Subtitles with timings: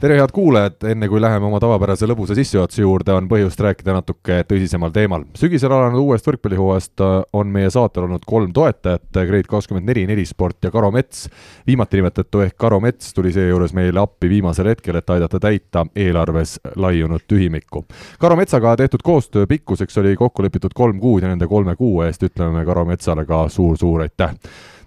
[0.00, 4.38] tere, head kuulajad, enne kui läheme oma tavapärase lõbusa sissejuhatuse juurde, on põhjust rääkida natuke
[4.48, 5.26] tõsisemal teemal.
[5.36, 10.64] sügisel alanud uuest võrkpallihooajast äh, on meie saatel olnud kolm toetajat, Grade kakskümmend neli, Nelisport
[10.64, 11.28] ja Karo Mets.
[11.66, 16.56] viimati nimetatu ehk Karo Mets tuli seejuures meile appi viimasel hetkel, et aidata täita eelarves
[16.76, 17.84] laiunud tühimikku.
[18.18, 22.24] Karo Metsaga tehtud koostöö pikkuseks oli kokku lepitud kolm kuud ja nende kolme kuu eest
[22.24, 24.32] ütleme me Karo Metsale ka suur-suur aitäh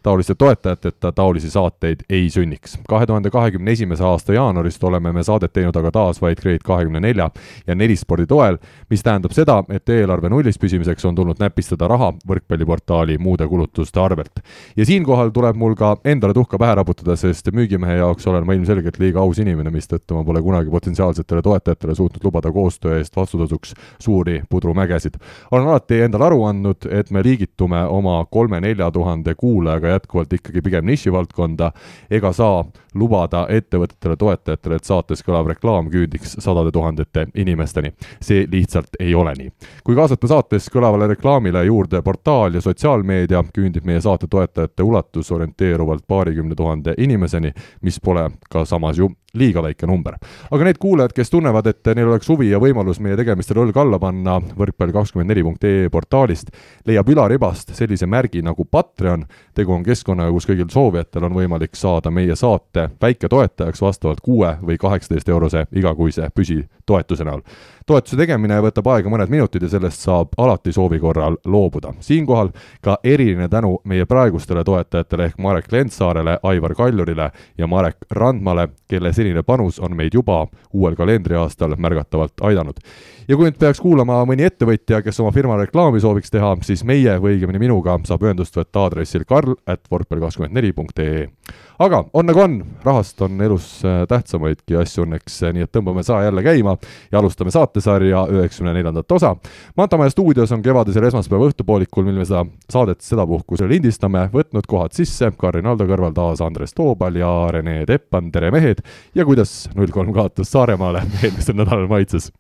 [0.04, 2.78] taoliste toetajateta taolisi saateid ei sünniks.
[2.90, 7.00] kahe tuhande kahekümne esimese aasta jaanuarist oleme me saadet teinud aga taas vaid Grade kahekümne
[7.00, 7.30] nelja
[7.68, 8.58] ja nelispordi toel,
[8.90, 14.44] mis tähendab seda, et eelarve nullis püsimiseks on tulnud näpistada raha võrkpalliportaali muude kulutuste arvelt.
[14.78, 19.00] ja siinkohal tuleb mul ka endale tuhka pähe raputada, sest müügimehe jaoks olen ma ilmselgelt
[19.00, 24.42] liiga aus inimene, mistõttu ma pole kunagi potentsiaalsetele toetajatele suutnud lubada koostöö eest vastutasuks suuri
[24.50, 25.16] pudrumägesid.
[25.52, 30.86] olen alati endale aru andnud, et me liigitume oma kolme-nelja tuhande kuulajaga jätkuvalt ikkagi pigem
[30.86, 31.72] nišivaldkonda,
[32.12, 32.64] ega saa
[32.94, 37.94] lubada ettevõtetele, toetajatele, et saates kõlav reklaam küündiks sadade tuhandete inimesteni.
[38.22, 39.52] see lihtsalt ei ole nii.
[39.84, 46.08] kui kaasata saates kõlavale reklaamile juurde portaal ja sotsiaalmeedia, küündib meie saate toetajate ulatus orienteeruvalt
[46.08, 50.14] paarikümne tuhande inimeseni, mis pole ka samas ju liiga väike number.
[50.52, 53.98] aga need kuulajad, kes tunnevad, et neil oleks huvi ja võimalus meie tegemistele õlg alla
[54.00, 56.52] panna, võrkpall24.ee portaalist
[56.86, 59.26] leiab ülaribast sellise märgi nagu Patreon.
[59.54, 64.78] tegu on keskkonnaga, kus kõigil soovijatel on võimalik saada meie saate väiketoetajaks vastavalt kuue või
[64.78, 67.42] kaheksateist eurose igakuise püsitoetuse näol
[67.86, 71.94] toetuse tegemine võtab aega mõned minutid ja sellest saab alati soovi korral loobuda.
[72.00, 72.50] siinkohal
[72.82, 79.14] ka eriline tänu meie praegustele toetajatele ehk Marek Lentsaarele, Aivar Kaljurile ja Marek Randmale, kelle
[79.14, 82.80] senine panus on meid juba uuel kalendriaastal märgatavalt aidanud.
[83.28, 87.20] ja kui nüüd peaks kuulama mõni ettevõtja, kes oma firma reklaami sooviks teha, siis meie
[87.20, 91.28] või õigemini minuga saab ühendust võtta aadressil karl at võrkpall24.ee
[91.80, 96.04] aga on nagu on, rahast on elus äh, tähtsamaidki asju õnneks, äh, nii et tõmbame
[96.06, 96.76] saa jälle käima
[97.12, 99.36] ja alustame saatesarja üheksakümne neljandat osa.
[99.78, 105.32] Mantamaja stuudios on kevadisel esmaspäeva õhtupoolikul, mil me seda saadet sedapuhku lindistame, võtnud kohad sisse
[105.38, 108.84] Karin Aldo kõrval taas Andres Toobal ja Rene Teppan, tere mehed!
[109.16, 112.32] ja kuidas null kolm kaotas Saaremaale eelmisel nädalal maitses?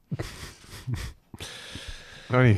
[2.33, 2.57] Nonii,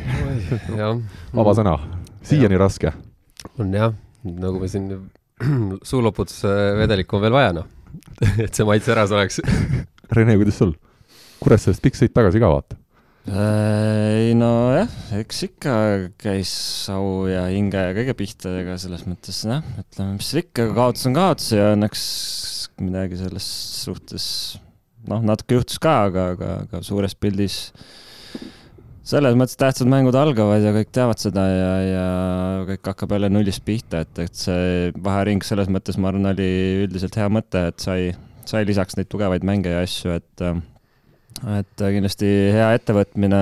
[1.35, 1.75] vaba sõna,
[2.24, 2.94] siiani raske.
[3.59, 3.94] on jah,
[4.24, 4.88] nagu me siin
[5.90, 7.69] suuloputusvedelikku on veel vaja, noh.
[8.46, 9.41] et see maitse ära saaks
[10.16, 10.73] Rene, kuidas sul?
[11.41, 12.78] Kuressaarest pikk sõit tagasi ka, vaata.
[13.25, 15.75] ei nojah, eks ikka
[16.22, 16.51] käis
[16.94, 21.18] au ja hinge ja kõige pihta, ega selles mõttes noh, ütleme, mis ikka, kaotus on
[21.18, 22.06] kaotus ja õnneks
[22.85, 23.50] midagi selles
[23.85, 24.28] suhtes
[25.09, 27.59] noh, natuke juhtus ka, aga, aga, aga suures pildis
[29.05, 32.05] selles mõttes tähtsad mängud algavad ja kõik teavad seda ja, ja
[32.71, 36.47] kõik hakkab jälle nullist pihta, et, et see vahering selles mõttes, ma arvan, oli
[36.85, 38.09] üldiselt hea mõte, et sai,
[38.49, 40.47] sai lisaks neid tugevaid mänge ja asju, et
[41.51, 43.41] et kindlasti hea ettevõtmine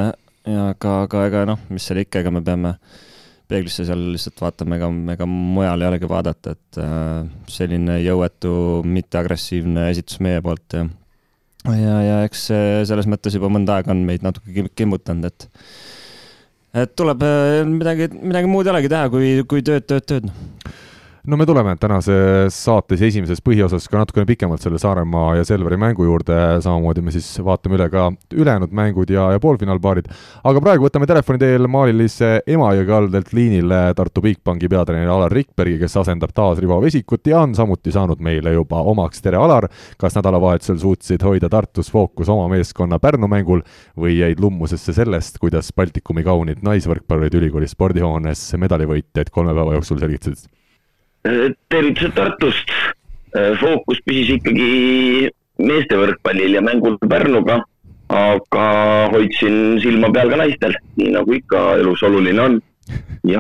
[0.49, 2.73] ja ka, aga ega noh, mis seal ikka, ega me peame
[3.47, 6.81] peeglisse seal lihtsalt vaatama, ega, ega mujal ei olegi vaadata, et
[7.53, 8.53] selline jõuetu,
[8.87, 10.87] mitteagressiivne esitus meie poolt ja
[11.71, 12.47] ja, ja eks
[12.89, 15.49] selles mõttes juba mõnda aega on meid natuke kimbutanud, et
[16.73, 20.31] et tuleb äh, midagi, midagi muud ei olegi teha, kui, kui tööd, tööd, tööd
[21.27, 26.03] no me tuleme tänases saates esimeses põhiosas ka natukene pikemalt selle Saaremaa ja Selveri mängu
[26.03, 30.09] juurde, samamoodi me siis vaatame üle ka ülejäänud mängud ja, ja poolfinaalpaarid.
[30.43, 35.95] aga praegu võtame telefoni teel maalilise Emajõe kaldalt liinile Tartu Bigbanki peatreeneri Alar Rikbergi, kes
[36.01, 39.21] asendab taas Rivo Vesikut ja on samuti saanud meile juba omaks.
[39.23, 39.69] tere, Alar!
[39.97, 43.63] kas nädalavahetusel suutsid hoida Tartus fookus oma meeskonna Pärnu mängul
[43.95, 50.51] või jäid lummusesse sellest, kuidas Baltikumi kaunid naisvõrkpallurid ülikooli spordihoones medalivõitjaid kolme päeva jooksul selgitasid?
[51.23, 52.73] Tervitused Tartust.
[53.33, 55.29] Äh, fookus püsis ikkagi
[55.63, 57.61] meeste võrkpallil ja mängul Pärnuga,
[58.13, 58.65] aga
[59.13, 62.61] hoidsin silma peal ka naistel, nii nagu ikka elus oluline on.
[63.23, 63.39] ja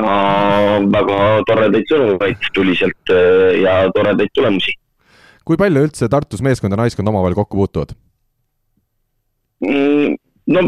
[0.87, 1.15] väga
[1.49, 4.71] toredaid sõnumeid tuli sealt äh, ja toredaid tulemusi.
[5.43, 7.91] kui palju üldse Tartus meeskond ja naiskond omavahel kokku puutuvad?
[9.67, 10.15] Mm,
[10.47, 10.63] no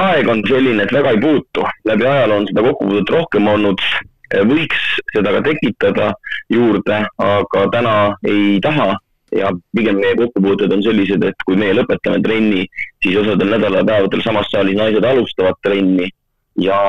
[0.00, 3.84] aeg on selline, et väga ei puutu, läbi ajaloo on seda kokkupuudet rohkem olnud
[4.30, 4.82] võiks
[5.12, 6.10] seda ka tekitada
[6.52, 7.94] juurde, aga täna
[8.26, 8.94] ei taha.
[9.30, 12.64] Ja pigem meie kokkupuuted on sellised, et kui meie lõpetame trenni,
[13.02, 16.08] siis osadel nädalapäevadel samas saalis naised alustavad trenni.
[16.58, 16.80] Ja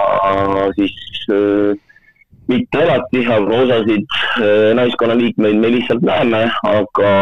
[0.74, 0.96] siis
[1.30, 1.78] äh,
[2.50, 7.14] mitte alati, aga osasid äh, naiskonnaliikmeid me lihtsalt näeme, aga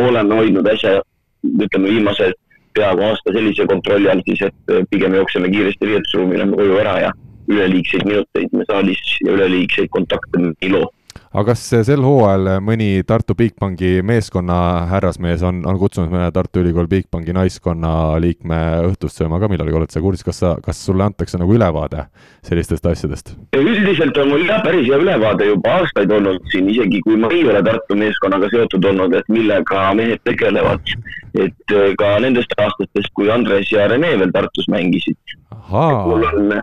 [0.00, 1.02] oleme hoidnud äsja,
[1.44, 2.32] ütleme viimase
[2.76, 7.12] peaaegu aasta sellise kontrolli all siis, et pigem jookseme kiiresti riietusruumi, lähme koju ära ja
[7.48, 10.90] üleliigseid minuteid me saalis ja üleliigseid kontakte me ei loo
[11.36, 14.58] aga kas sel hooajal mõni Tartu Bigbanki meeskonna
[14.90, 17.90] härrasmees on, on kutsunud mõne Tartu Ülikool Bigbanki naiskonna
[18.22, 22.06] liikme õhtust sööma ka millalgi, oled sa kursis, kas sa, kas sulle antakse nagu ülevaade
[22.46, 23.34] sellistest asjadest?
[23.56, 27.44] üldiselt on mul jah, päris hea ülevaade juba aastaid olnud siin, isegi kui ma ei
[27.48, 30.94] ole Tartu meeskonnaga seotud olnud, et millega mehed tegelevad.
[31.36, 35.36] et äh, ka nendest aastatest, kui Andres ja Rene veel Tartus mängisid.
[35.68, 36.56] mul on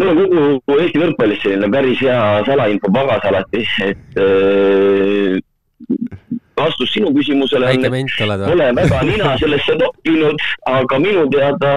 [0.00, 5.38] mul on kogu Eesti võrkpallis selline päris hea salainfo pagas alati, et äh,
[6.58, 8.04] vastus sinu küsimusele oled või?
[8.46, 11.72] Pole väga nina sellesse toppinud, aga minu teada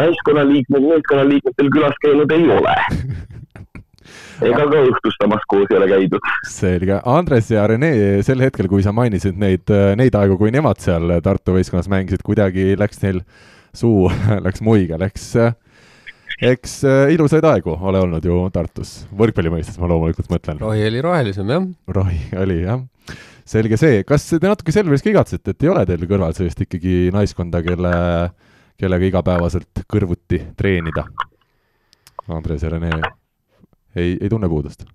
[0.00, 2.76] naiskonnaliikmed meeskonnaliikmetel külas käinud ei ole
[4.48, 6.28] ega ka õhtustamas koos ei ole käidud.
[6.48, 7.92] selge, Andres ja Rene,
[8.26, 9.68] sel hetkel, kui sa mainisid neid,
[10.00, 13.20] neid aegu, kui nemad seal Tartu võistkonnas mängisid, kuidagi läks neil
[13.76, 14.08] suu
[14.46, 15.52] läks muiga, läks äh,
[16.40, 20.60] eks äh, ilusaid aegu ole olnud ju Tartus, võrkpalli mõistes ma loomulikult mõtlen.
[20.62, 21.66] rohi oli rohelisem, jah.
[21.96, 22.84] rohi oli, jah.
[23.48, 27.10] selge see, kas te natuke Selveris ka igatsete, et ei ole teil kõrval sellist ikkagi
[27.14, 27.92] naiskonda, kelle,
[28.80, 31.04] kellega igapäevaselt kõrvuti treenida?
[32.30, 32.92] Andres ja Rene
[33.96, 34.86] ei, ei tunne puudust?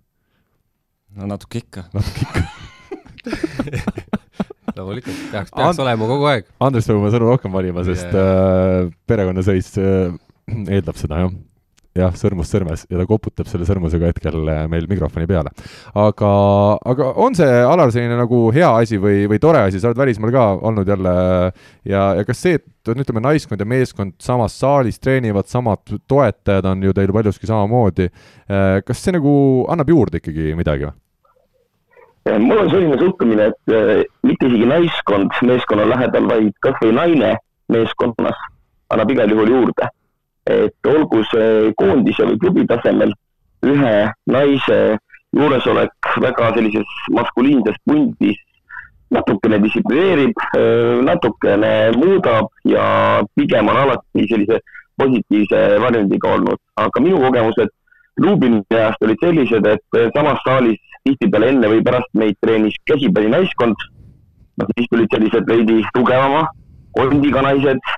[1.16, 1.90] no natuke ikka.
[1.94, 2.46] natuke ikka
[4.76, 6.48] loomulikult, peaks, peaks And olema kogu aeg.
[6.64, 8.86] Andres peab oma sõnu rohkem valima, sest yeah.
[8.86, 10.16] äh, perekonnasõis äh,
[10.76, 11.36] eeldab seda, jah
[11.96, 15.52] jah, sõrmus sõrmes ja ta koputab selle sõrmusega hetkel äh, meil mikrofoni peale.
[15.96, 16.32] aga,
[16.92, 20.34] aga on see, Alar, selline nagu hea asi või, või tore asi, sa oled välismaal
[20.36, 21.16] ka olnud jälle
[21.88, 26.84] ja, ja kas see, et ütleme, naiskond ja meeskond samas saalis treenivad, samad toetajad on
[26.84, 29.34] ju teil paljuski samamoodi, äh, kas see nagu
[29.72, 31.00] annab juurde ikkagi midagi või?
[32.42, 37.36] mul on selline suhtumine, et äh, mitte isegi naiskond meeskonna lähedal, vaid kas või naine
[37.72, 38.50] meeskonnas
[38.92, 39.88] annab igal juhul juurde
[40.46, 43.14] et olgu see koondise või klubi tasemel
[43.66, 43.96] ühe
[44.30, 44.80] naise
[45.36, 48.38] juuresolek väga sellises maskuliinses pundis
[49.16, 50.34] natukene distsiplineerib,
[51.06, 52.86] natukene muudab ja
[53.38, 54.60] pigem on alati sellise
[54.98, 57.74] positiivse varjundiga olnud, aga minu kogemused
[58.18, 63.76] Lubini ajast olid sellised, et samas saalis tihtipeale enne või pärast meid treenis käsipallinaiskond,
[64.56, 66.46] noh siis tulid sellised veidi tugevama
[66.96, 67.92] kondiga naised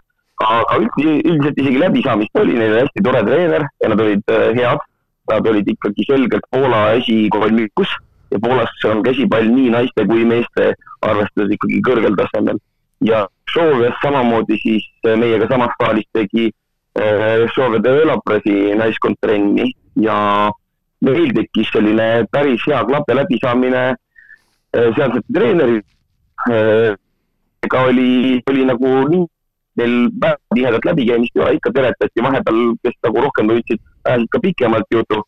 [0.45, 4.51] aga üld, üldiselt isegi läbisaamist oli, neil oli hästi tore treener ja nad olid äh,
[4.57, 4.84] head.
[5.28, 7.89] Nad olid ikkagi selgelt Poola esikolmikus
[8.31, 10.69] ja Poolas on käsipall nii naiste kui meeste
[11.04, 12.62] arvestades ikkagi kõrgel tasemel.
[13.01, 16.48] ja Šovias samamoodi siis äh, meiega samas saalis tegi
[16.98, 20.50] äh, de Velapresi naiskond trenni ja
[21.01, 23.83] meil tekkis selline päris hea klapp ja läbisaamine
[24.72, 25.81] sealsete treeneri
[27.63, 29.25] ega oli, oli nagu nii
[29.78, 34.44] neil väga tihedat läbikäimist ei ole, ikka teletati vahepeal, kes nagu rohkem tundsid, ajasid ka
[34.46, 35.24] pikemalt juttu.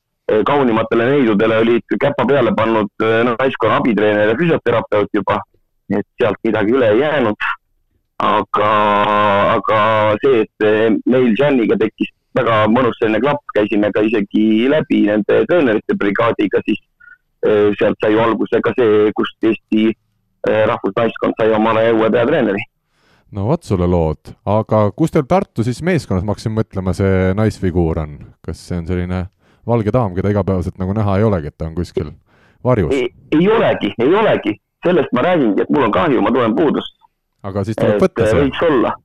[0.45, 5.39] kaunimatele neidudele olid käpa peale pannud no, naiskonna abitreener ja füsioterapeut juba,
[5.89, 7.47] et sealt midagi üle ei jäänud.
[8.19, 8.69] aga,
[9.55, 9.79] aga
[10.21, 15.95] see, et meil Janiga tekkis väga mõnus selline klapp, käisime ka isegi läbi nende treenerite
[15.97, 16.81] brigaadiga, siis
[17.79, 19.87] sealt sai alguse ka see, kust Eesti
[20.45, 22.61] rahvusnaiskond sai omale uue peatreeneri
[23.35, 28.01] no vot sulle lood, aga kus teil Tartu siis meeskonnas, ma hakkasin mõtlema, see naisfiguur
[28.01, 29.25] on, kas see on selline
[29.69, 32.13] valge daam, keda igapäevaselt nagu näha ei olegi, et ta on kuskil
[32.65, 32.95] varjus?
[32.95, 34.55] ei olegi, ei olegi,
[34.85, 36.97] sellest ma räägingi, et mul on kahju, ma tulen puudust.
[37.45, 38.41] aga siis tuleb võtta see?
[38.41, 38.95] võiks olla.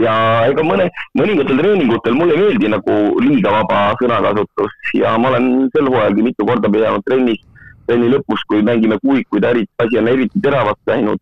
[0.00, 0.14] ja
[0.48, 0.86] ega mõne,
[1.18, 6.46] mõningatel treeningutel mulle ei meeldi nagu liiga vaba sõnakasutus ja ma olen sel hooajalgi mitu
[6.48, 7.42] korda pidanud trennis,
[7.90, 11.20] trenni lõpus, kui mängime kuikuid, asi on eriti teravaks läinud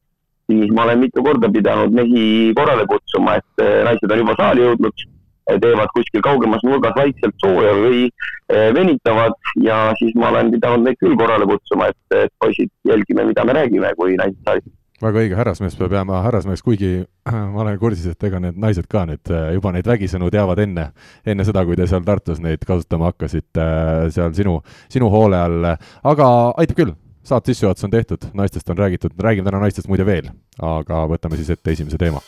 [0.51, 2.25] siis ma olen mitu korda pidanud mehi
[2.57, 5.05] korrale kutsuma, et eh, naised on juba saali jõudnud,
[5.51, 10.87] eh, teevad kuskil kaugemas nurgas vaikselt sooja või eh, venitavad ja siis ma olen pidanud
[10.87, 14.69] neid küll korrale kutsuma, et, et poisid, jälgime, mida me räägime, kui naised saalis
[15.01, 16.91] väga õige, härrasmees peab jääma härrasmeheks, kuigi
[17.55, 20.91] ma olen kursis, et ega need naised ka nüüd juba neid vägisõnu teavad enne,
[21.25, 23.69] enne seda, kui te seal Tartus neid kasutama hakkasite
[24.13, 24.59] seal sinu,
[24.93, 25.71] sinu hoole all,
[26.13, 30.31] aga aitab küll saate sissejuhatus on tehtud, naistest on räägitud, räägime täna naistest muide veel,
[30.63, 32.23] aga võtame siis ette esimese teema.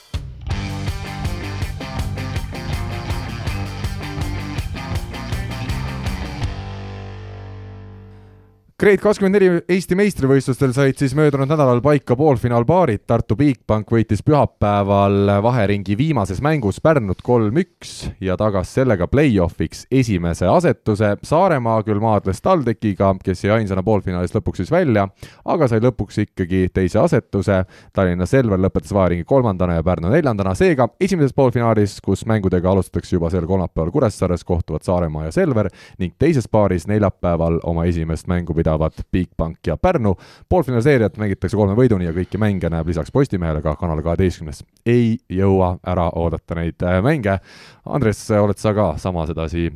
[8.82, 15.30] Grade kakskümmend neli Eesti meistrivõistlustel said siis möödunud nädalal paika poolfinaalpaarid, Tartu Bigbank võitis pühapäeval
[15.44, 21.12] vaheringi viimases mängus Pärnut kolm-üks ja tagas sellega play-off'iks esimese asetuse.
[21.22, 25.06] Saaremaa küll maadles TalTechiga, kes jäi ainsana poolfinaalis lõpuks siis välja,
[25.46, 27.60] aga sai lõpuks ikkagi teise asetuse.
[27.94, 33.30] Tallinna Selver lõpetas vaheringi kolmandana ja Pärnu neljandana, seega esimeses poolfinaalis, kus mängudega alustatakse juba
[33.30, 35.70] sel kolmapäeval Kuressaares, kohtuvad Saaremaa ja Selver
[36.02, 40.16] ning teises paaris neljapäeval oma esimest mängu pidavad võidavad Bigbank ja Pärnu.
[40.48, 44.64] poolfinaalseeriat mängitakse kolme võiduni ja kõiki mänge näeb lisaks Postimehele ka Kanal kaheteistkümnes.
[44.86, 47.38] ei jõua ära oodata neid äh, mänge.
[47.84, 49.70] Andres, oled sa ka sama sedasi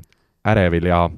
[0.45, 1.11] ärevil ja,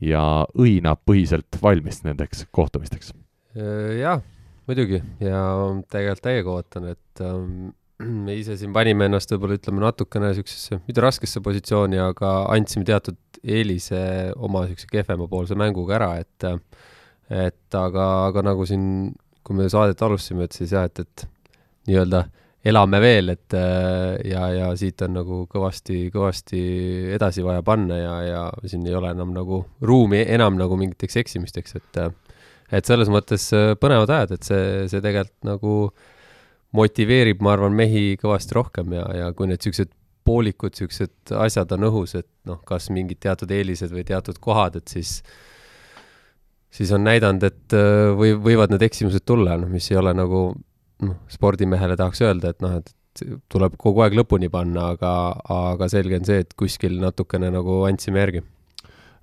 [0.00, 3.12] ja õinapõhiselt valmis nendeks kohtumisteks?
[3.56, 4.22] Äh, jah,
[4.66, 5.42] muidugi ja
[5.90, 11.00] tegelikult täiega ootan, et ähm, me ise siin panime ennast võib-olla ütleme natukene niisugusesse, mitte
[11.00, 16.58] raskesse positsiooni, aga andsime teatud eelise oma niisuguse kehvemapoolse mänguga ära, et äh,
[17.30, 19.14] et aga, aga nagu siin,
[19.46, 21.26] kui me saadet alustasime, et siis jah, et, et
[21.90, 22.24] nii-öelda
[22.66, 26.60] elame veel, et äh, ja, ja siit on nagu kõvasti, kõvasti
[27.14, 31.76] edasi vaja panna ja, ja siin ei ole enam nagu ruumi enam nagu mingiteks eksimisteks,
[31.78, 32.00] et
[32.74, 35.76] et selles mõttes äh, põnevad ajad, et see, see tegelikult nagu
[36.76, 39.92] motiveerib, ma arvan, mehi kõvasti rohkem ja, ja kui need niisugused
[40.26, 44.90] poolikud niisugused asjad on õhus, et noh, kas mingid teatud eelised või teatud kohad, et
[44.90, 45.20] siis
[46.76, 50.48] siis on näidanud, et äh, või võivad need eksimused tulla, noh, mis ei ole nagu
[51.06, 52.92] noh, spordimehele tahaks öelda, et noh, et
[53.52, 55.12] tuleb kogu aeg lõpuni panna, aga,
[55.52, 58.42] aga selge on see, et kuskil natukene nagu andsime järgi.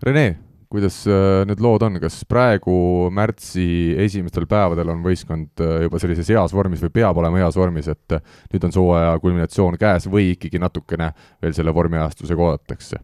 [0.03, 0.25] Rene,
[0.73, 2.73] kuidas äh, need lood on, kas praegu
[3.13, 7.91] märtsi esimestel päevadel on võistkond äh, juba sellises heas vormis või peab olema heas vormis,
[7.93, 8.17] et
[8.53, 13.03] nüüd on see hooaja kulminatsioon käes või ikkagi natukene veel selle vormiajastusega oodatakse?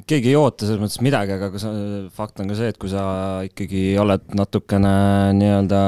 [0.00, 1.72] Keegi ei oota selles mõttes midagi, aga sa,
[2.16, 3.02] fakt on ka see, et kui sa
[3.44, 4.94] ikkagi oled natukene
[5.36, 5.82] nii-öelda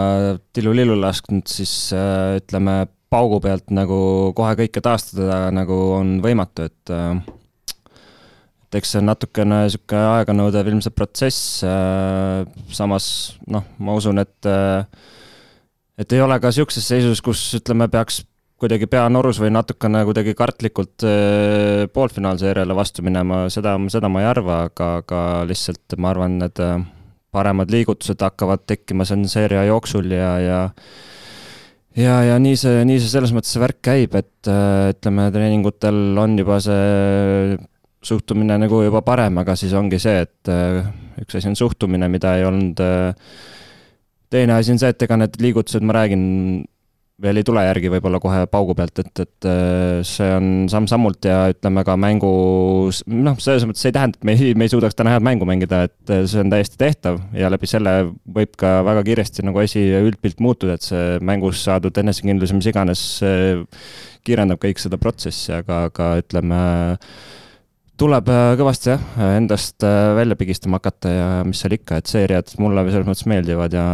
[0.57, 2.83] tillu-lillu lasknud, siis äh, ütleme,
[3.13, 3.97] paugu pealt nagu
[4.37, 7.17] kohe kõike taastada nagu on võimatu, et äh,
[8.65, 12.43] et eks see on natukene niisugune aeganõudev ilmselt protsess äh,,
[12.75, 13.07] samas
[13.47, 14.85] noh, ma usun, et äh,
[15.97, 18.25] et ei ole ka niisuguses seisus, kus ütleme, peaks
[18.61, 24.29] kuidagi pea norus või natukene kuidagi kartlikult äh, poolfinaalseeriale vastu minema, seda, seda ma ei
[24.31, 26.79] arva, aga, aga lihtsalt ma arvan, need äh,
[27.35, 30.61] paremad liigutused hakkavad tekkima siin seeria jooksul ja, ja
[31.99, 36.21] ja, ja nii see, nii see selles mõttes see värk käib, et äh, ütleme, treeningutel
[36.23, 37.59] on juba see
[38.05, 40.51] suhtumine nagu juba parem, aga siis ongi see, et
[41.23, 42.83] üks asi on suhtumine, mida ei olnud
[44.35, 46.25] teine asi on see, et ega need liigutused, ma räägin,
[47.23, 51.45] veel ei tule järgi võib-olla kohe paugu pealt, et, et äh, see on samm-sammult ja
[51.53, 54.99] ütleme ka mängus, noh, selles mõttes see ei tähenda, et me ei, me ei suudaks
[54.99, 57.93] täna head mängu mängida, et äh, see on täiesti tehtav ja läbi selle
[58.39, 62.71] võib ka väga kiiresti nagu asi, üldpilt muutuda, et see mängus saadud enesekindlus ja mis
[62.73, 63.05] iganes
[64.27, 66.59] kiirendab kõik seda protsessi, aga, aga ütleme,
[68.01, 69.05] tuleb äh, kõvasti jah,
[69.37, 69.87] endast
[70.19, 73.87] välja pigistama hakata ja mis seal ikka, et seeriad mulle selles mõttes meeldivad ja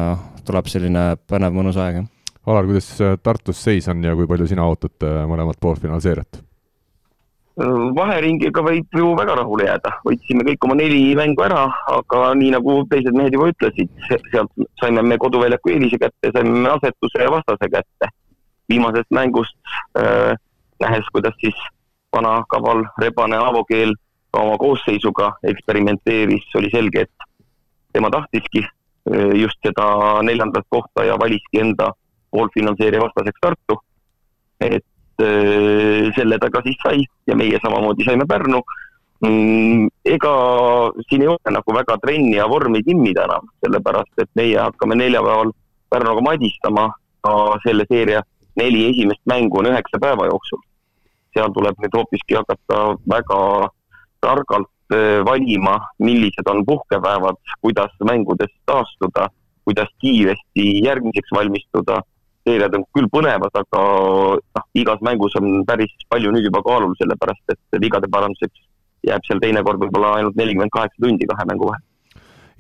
[0.48, 2.08] tuleb selline põnev mõnus aeg, jah
[2.46, 6.44] Alar, kuidas äh, Tartus seis on ja kui palju sina ootad äh, mõlemat poolfinaalseeriat?
[7.96, 12.76] vaheringiga võib ju väga rahule jääda, võitsime kõik oma neli mängu ära, aga nii nagu
[12.88, 18.08] teised mehed juba ütlesid, sealt saime me koduväljaku eelise kätte, saime asetuse vastase kätte.
[18.70, 19.56] viimasest mängust
[19.98, 20.36] äh,
[20.80, 21.56] nähes, kuidas siis
[22.12, 23.94] vana kaval rebane Aavo Keel
[24.32, 27.26] oma koosseisuga eksperimenteeris, oli selge, et
[27.92, 31.92] tema tahtiski äh, just seda neljandat kohta ja valiski enda
[32.30, 33.80] poolfinantseerija vastaseks Tartu.
[34.60, 34.84] et
[35.22, 38.60] äh, selle ta ka siis sai ja meie samamoodi saime Pärnu
[39.20, 39.88] mm,.
[40.04, 40.34] ega
[41.08, 45.52] siin ei ole nagu väga trenni ja vormi timmida enam, sellepärast et meie hakkame neljapäeval
[45.90, 46.90] Pärnuga madistama
[47.24, 47.32] ka
[47.64, 48.22] selle seeria
[48.56, 50.60] neli esimest mängu on üheksa päeva jooksul.
[51.34, 53.40] seal tuleb nüüd hoopiski hakata väga
[54.20, 59.28] targalt äh, valima, millised on puhkepäevad, kuidas mängudest taastuda,
[59.64, 62.00] kuidas kiiresti järgmiseks valmistuda
[62.48, 63.84] seeriad on küll põnevad, aga
[64.40, 68.66] noh, igas mängus on päris palju nüüd juba kaalul, sellepärast et vigade paranduseks
[69.06, 71.86] jääb seal teinekord võib-olla ainult nelikümmend kaheksa tundi kahe mängu vahel.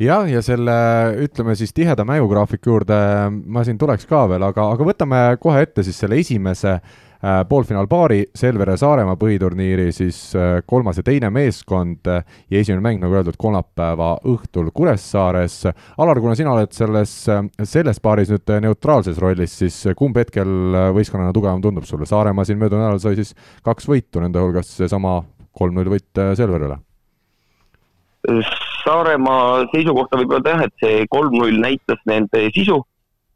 [0.00, 0.74] Jah, ja selle,
[1.20, 2.96] ütleme siis tiheda mängugraafiku juurde
[3.28, 8.22] ma siin tuleks ka veel, aga, aga võtame kohe ette siis selle esimese äh, poolfinaalpaari
[8.34, 13.36] Selvere Saaremaa põhiturniiri siis äh, kolmas ja teine meeskond äh, ja esimene mäng, nagu öeldud,
[13.40, 15.58] kolmapäeva õhtul Kuressaares.
[16.00, 17.12] Alar, kuna sina oled selles,
[17.74, 20.48] selles paaris nüüd neutraalses rollis, siis kumb hetkel
[20.96, 22.08] võistkonnana tugevam tundub sulle?
[22.08, 23.34] Saaremaa siin möödunud nädalal sai siis
[23.66, 25.20] kaks võitu, nende hulgas seesama
[25.56, 26.80] kolm-null võit Selverile
[28.84, 32.80] Saaremaa seisukohta võib öelda jah, et see kolm-null näitas nende sisu,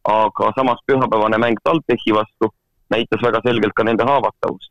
[0.08, 2.52] aga samas pühapäevane mäng TalTechi vastu
[2.90, 4.70] näitas väga selgelt ka nende haavatavust.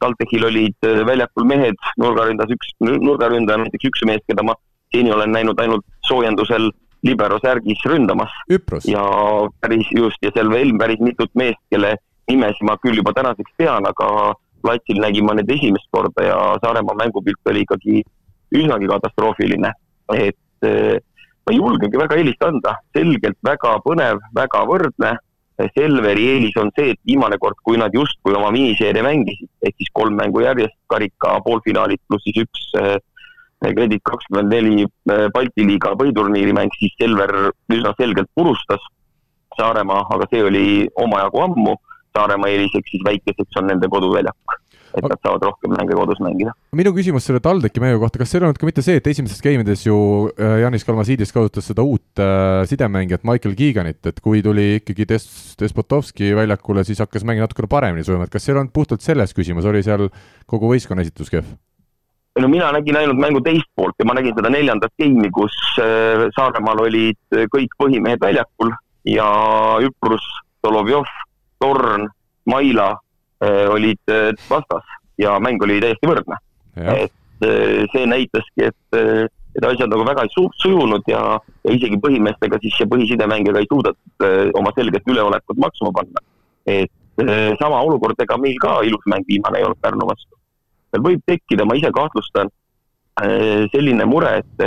[0.00, 4.56] TalTechil olid väljakul mehed, nurgaründas üks, nurgaründaja näiteks üks mees, keda ma
[4.94, 6.70] seni olen näinud ainult soojendusel
[7.04, 8.32] libero särgis ründamas.
[8.88, 9.04] ja
[9.60, 11.96] päris just, ja seal veel päris mitut meest, kelle
[12.30, 16.96] nimesid ma küll juba tänaseks tean, aga platsil nägin ma need esimest korda ja Saaremaa
[17.02, 18.02] mängupilt oli ikkagi
[18.54, 19.72] üsnagi katastroofiline.
[20.14, 20.96] et eh,
[21.44, 25.16] ma ei julgegi väga eelist anda, selgelt väga põnev, väga võrdne.
[25.54, 29.92] Selveri eelis on see, et viimane kord, kui nad justkui oma miniseeria mängisid, ehk siis
[29.94, 32.96] kolm mängu järjest, karika poolfinaalid pluss siis üks eh,
[33.64, 37.32] Kredit kakskümmend neli eh, Balti liiga põhiturniiri mäng, siis Selver
[37.72, 38.82] üsna selgelt purustas
[39.54, 40.66] Saaremaa, aga see oli
[40.98, 41.76] omajagu ammu.
[42.16, 44.58] Saaremaa eeliseks siis väikeseks on nende koduväljak
[44.94, 46.54] et nad saavad rohkem mänge kodus mängida.
[46.76, 49.42] minu küsimus selle TalTechi mängu kohta, kas see ei olnud ka mitte see, et esimestes
[49.44, 49.96] game'ides ju
[50.30, 55.54] äh, Janis Kalmasiidis kasutas seda uut äh, sidemängijat Michael Keeganit, et kui tuli ikkagi Des-,
[55.60, 59.34] Despotovski väljakule, siis hakkas mäng natukene paremini sujuma, et kas see ei olnud puhtalt selles
[59.36, 60.08] küsimus, oli seal
[60.50, 61.54] kogu võistkonna esitus kehv?
[62.34, 66.26] no mina nägin ainult mängu teist poolt ja ma nägin seda neljandat game'i, kus äh,
[66.38, 68.74] Saaremaal olid kõik põhimehed väljakul
[69.06, 69.28] ja
[69.84, 70.24] Üprus,
[70.64, 71.06] Solovjov
[71.62, 72.08] Torn,
[72.50, 73.03] Maila äh,
[73.70, 74.84] olid äh, vastas
[75.18, 76.38] ja mäng oli täiesti võrdne.
[76.76, 78.98] et äh, see näitaski, et,
[79.54, 81.22] et asjad nagu väga ei su sujunud ja,
[81.64, 86.24] ja isegi põhimeestega siis ja põhisidemängijad ei suudetud oma selget üleolekut maksma panna.
[86.66, 86.90] et
[87.60, 90.34] sama olukord, ega meil ka ilus mäng viimane ei olnud Pärnu vastu.
[90.90, 92.50] seal võib tekkida, ma ise kahtlustan,
[93.70, 94.64] selline mure, et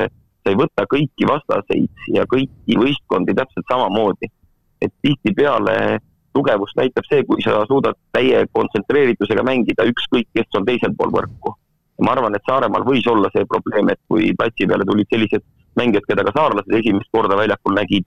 [0.47, 4.31] sa ei võta kõiki vastaseid ja kõiki võistkondi täpselt samamoodi.
[4.81, 5.99] et tihtipeale
[6.33, 11.55] tugevust näitab see, kui sa suudad täie kontsentreeritusega mängida, ükskõik kes on teisel pool võrku.
[12.05, 15.41] ma arvan, et Saaremaal võis olla see probleem, et kui platsi peale tulid sellised
[15.79, 18.05] mängijad, keda ka saarlased esimest korda väljakul nägid,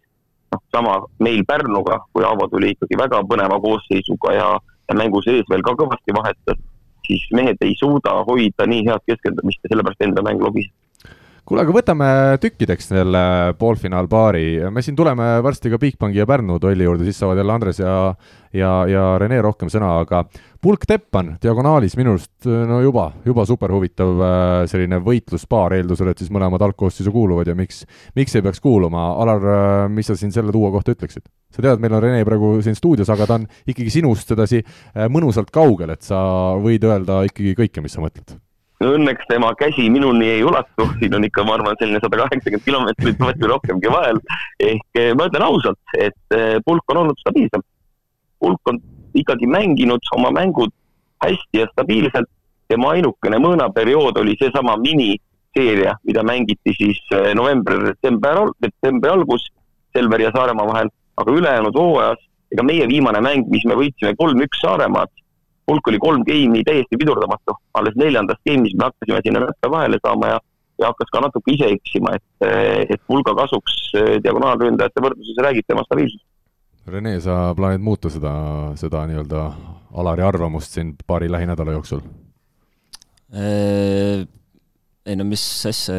[0.55, 4.49] noh, sama meil Pärnuga, kui Aavo tuli ikkagi väga põneva koosseisuga ja,
[4.87, 6.63] ja mängu sees veel ka kõvasti vahetas,
[7.07, 10.75] siis mehed ei suuda hoida nii head keskendumist ja sellepärast enda mäng lobiseb
[11.49, 12.11] kuule, aga võtame
[12.43, 13.23] tükkideks selle
[13.59, 17.83] poolfinaalpaari, me siin tuleme varsti ka Bigbanki ja Pärnu tolli juurde, siis saavad jälle Andres
[17.83, 17.95] ja
[18.53, 20.25] ja, ja Rene rohkem sõna, aga
[20.61, 26.21] Pulk Teppan diagonaalis minu arust no juba, juba super huvitav äh, selline võitluspaar, eeldusel, et
[26.21, 27.85] siis mõlemad algkoosseisu kuuluvad ja miks,
[28.19, 31.27] miks ei peaks kuuluma, Alar, äh, mis sa siin selle duo kohta ütleksid?
[31.51, 35.09] sa tead, meil on Rene praegu siin stuudios, aga ta on ikkagi sinust sedasi äh,
[35.11, 36.21] mõnusalt kaugel, et sa
[36.61, 38.39] võid öelda ikkagi kõike, mis sa mõtled
[38.81, 43.21] õnneks tema käsi minuni ei ulatu, siin on ikka, ma arvan, selline sada kaheksakümmend kilomeetrit
[43.21, 44.21] või rohkemgi vahel.
[44.61, 47.63] ehk eh, ma ütlen ausalt, et eh, pulk on olnud stabiilsem.
[48.41, 48.81] pulk on
[49.15, 50.73] ikkagi mänginud oma mängud
[51.25, 52.29] hästi ja stabiilselt.
[52.69, 59.51] tema ainukene mõõnaperiood oli seesama miniseeria, mida mängiti siis eh, november-detsembri, detsembri algus
[59.93, 60.89] Selveri ja Saaremaa vahel,
[61.19, 62.21] aga ülejäänud hooajas,
[62.55, 65.11] ega meie viimane mäng, mis me võitsime kolm-üks Saaremaad
[65.71, 67.57] hulk oli kolm geimi täiesti pidurdamatu.
[67.75, 70.41] alles neljandast geimist me hakkasime sinna näppe vahele saama ja,
[70.83, 72.49] ja hakkas ka natuke ise eksima, et,
[72.97, 76.23] et hulga kasuks eh, diagonaalründajate võrdluses räägib tema stabiilsus.
[76.91, 78.33] Rene, sa plaanid muuta seda,
[78.81, 79.51] seda nii-öelda
[80.01, 82.03] Alari arvamust siin paari lähinädala jooksul?
[83.31, 85.95] ei no mis asja,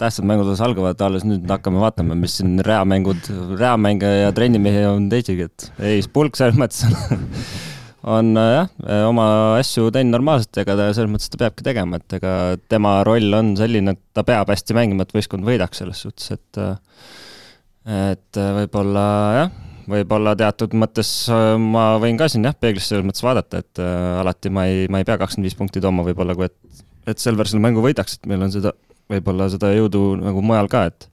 [0.00, 5.08] tähtsad mängud alles algavad, alles nüüd hakkame vaatama, mis siin reamängud, reamänge ja trennimehi on
[5.12, 6.86] teisigi, et ei, pulk selles mõttes
[8.06, 11.98] on äh, jah, äh, oma asju teinud normaalselt, ega ta selles mõttes ta peabki tegema,
[11.98, 12.32] et ega
[12.70, 16.60] tema roll on selline, et ta peab hästi mängima, et võistkond võidaks selles suhtes, et
[16.62, 16.76] äh,
[17.88, 19.52] et võib-olla jah,
[19.88, 21.10] võib-olla teatud mõttes
[21.62, 25.08] ma võin ka siin jah, peeglisse selles mõttes vaadata, et alati ma ei, ma ei
[25.08, 28.44] pea kakskümmend viis punkti tooma võib-olla, kui et, et Selver selle mängu võidaks, et meil
[28.44, 28.74] on seda,
[29.08, 31.08] võib-olla seda jõudu nagu mujal ka, et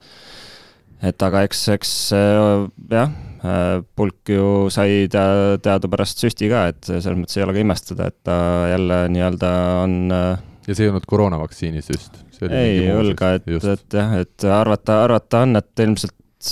[1.03, 3.12] et aga eks, eks jah,
[3.45, 8.08] Äh, pulk ju sai tea, teadupärast süsti ka, et selles mõttes ei ole ka imestada,
[8.10, 8.38] et ta
[8.71, 9.49] jälle nii-öelda
[9.84, 12.23] on äh, ja see ei olnud koroonavaktsiini süst?
[12.47, 12.88] ei
[13.19, 16.49] ka, et, et jah, et arvata, arvata on, et ilmselt,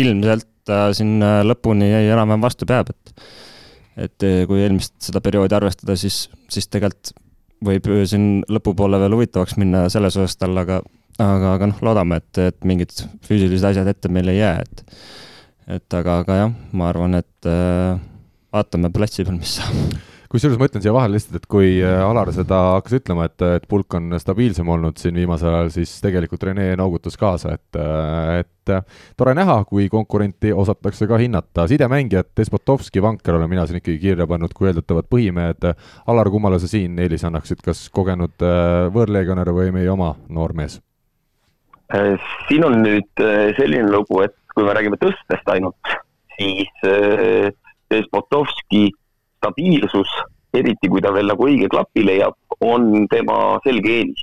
[0.00, 3.26] ilmselt ta siin äh, lõpuni enam-vähem vastu peab, et
[4.00, 7.14] et kui eelmist seda perioodi arvestada, siis, siis tegelikult
[7.64, 10.78] võib siin lõpupoole veel huvitavaks minna selles osas tal, aga
[11.20, 12.94] aga, aga noh, loodame, et, et mingid
[13.26, 14.84] füüsilised asjad ette meil ei jää, et
[15.70, 17.98] et aga, aga jah, ma arvan, et äh,
[18.50, 22.30] vaatame platsi peal, mis saab kusjuures ma ütlen siia vahele lihtsalt, et kui äh, Alar
[22.34, 26.68] seda hakkas ütlema, et, et pulk on stabiilsem olnud siin viimasel ajal, siis tegelikult Rene
[26.78, 31.66] noogutas kaasa, et, äh, et äh, tore näha, kui konkurenti osatakse ka hinnata.
[31.70, 35.66] sidemängijad, Despotovski, Vanker olen mina siin ikkagi kirja pannud kui eeldatavad põhimehed.
[36.06, 38.38] Alar, kummale sa siin eelise annaksid, kas kogenud
[38.94, 40.78] võõrleegionär või meie oma noor mees?
[40.78, 40.89] Äh,
[42.48, 45.94] siin on nüüd äh, selline lugu, et kui me räägime tõstest ainult,
[46.36, 46.70] siis
[47.90, 48.88] Despotovski
[49.38, 50.10] stabiilsus,
[50.56, 54.22] eriti kui ta veel nagu õige klapi leiab, on tema selge eelis.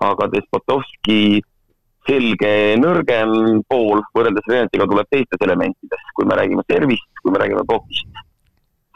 [0.00, 1.42] aga Despotovski
[2.08, 7.66] selge nõrgem pool võrreldes Venetiga tuleb teistes elementides, kui me räägime servist, kui me räägime
[7.68, 8.22] blokist.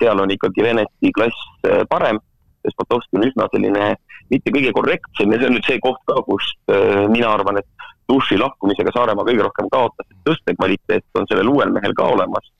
[0.00, 1.50] seal on ikkagi Veneti klass
[1.90, 2.20] parem
[2.64, 3.88] Despotovski on üsna selline
[4.32, 7.90] mitte kõige korrektsem ja see on nüüd see koht ka, kus äh, mina arvan, et
[8.08, 12.50] duši lahkumisega Saaremaa kõige rohkem kaotas, et tõstekvaliteet on sellel uuel mehel ka olemas,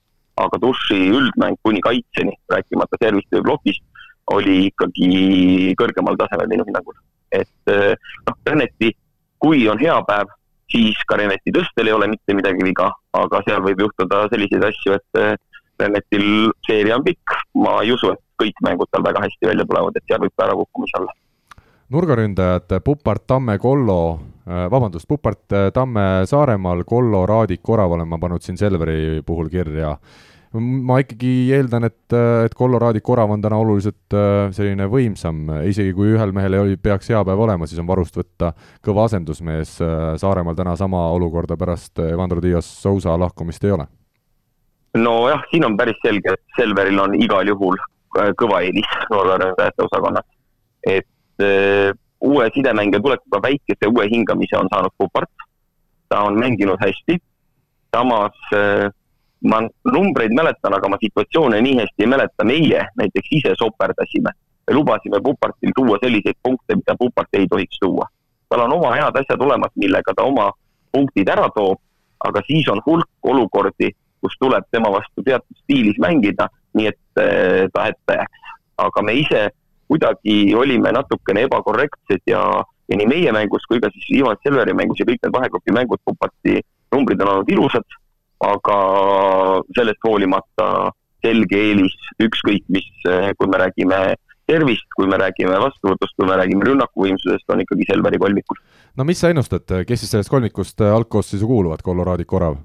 [0.41, 3.85] aga duši üldmäng kuni kaitseni, rääkimata servist või plokist,
[4.33, 6.97] oli ikkagi kõrgemal tasemel minu hinnangul.
[7.35, 7.97] et äh,
[8.29, 8.93] noh, Reneti,
[9.43, 10.31] kui on hea päev,
[10.71, 14.95] siis ka Reneti tõstel ei ole mitte midagi viga, aga seal võib juhtuda selliseid asju,
[15.01, 15.35] et äh,
[15.81, 19.97] Renetil seeria on pikk, ma ei usu, et kõik mängud tal väga hästi välja tulevad,
[19.99, 21.17] et seal võib ka ärakukkumisi olla.
[21.91, 28.43] nurgaründajad Pupart, Tamme, Kollo, vabandust, Pupart, äh, Tamme Saaremaal, Kollo, Raadik, Orav olen ma pannud
[28.45, 29.97] siin Selveri puhul kirja.
[30.55, 34.15] ma ikkagi eeldan, et, äh, et Kollo, Raadik, Orav on täna oluliselt
[34.55, 38.53] selline võimsam, isegi kui ühel mehel ei, peaks hea päev olema, siis on varust võtta
[38.85, 39.81] kõva asendusmees
[40.21, 43.89] Saaremaal täna sama olukorda pärast Evandro Dias Sousa lahkumist ei ole
[44.95, 47.75] nojah, siin on päris selge, et Selveril on igal juhul
[48.15, 50.27] Äh, kõva eelis nurgaründajate osakonnas.
[50.87, 51.91] et äh,
[52.25, 55.31] uue sidemängija tulekuga väikese uue hingamise on saanud Pupart.
[56.09, 57.19] ta on mänginud hästi.
[57.97, 58.91] samas äh,
[59.45, 59.61] ma
[59.93, 62.45] numbreid mäletan, aga ma situatsioone nii hästi ei mäleta.
[62.45, 64.31] meie näiteks ise soperdasime
[64.69, 68.09] ja lubasime Pupartil tuua selliseid punkte, mida Pupart ei tohiks tuua.
[68.49, 70.53] tal on oma head asjad olemas, millega ta oma
[70.93, 71.79] punktid ära toob,
[72.25, 77.01] aga siis on hulk olukordi, kus tuleb tema vastu teatud stiilis mängida nii et
[77.73, 78.41] ta hätta jääks.
[78.79, 79.51] aga me ise
[79.89, 82.43] kuidagi olime natukene ebakorrektsed ja,
[82.89, 86.03] ja nii meie mängus kui ka siis Ivan Selveri mängus ja kõik need vahegrupi mängud,
[86.05, 86.61] Pupati
[86.95, 87.97] numbrid on olnud ilusad,
[88.45, 88.77] aga
[89.77, 90.69] sellest hoolimata
[91.25, 92.91] selge eelis, ükskõik mis,
[93.39, 94.01] kui me räägime
[94.47, 98.61] tervist, kui me räägime vastuvõtust, kui me räägime rünnakuvõimsusest, on ikkagi Selveri kolmikul.
[98.97, 102.59] no mis sa ennustad, kes siis sellest kolmikust algkoosseisu kuuluvad, Colorado Korav,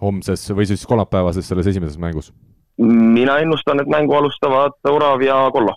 [0.00, 2.32] homses või siis kolmapäevases selles esimeses mängus?
[2.78, 5.74] mina ennustan, et mängu alustavad Orav ja Kollo.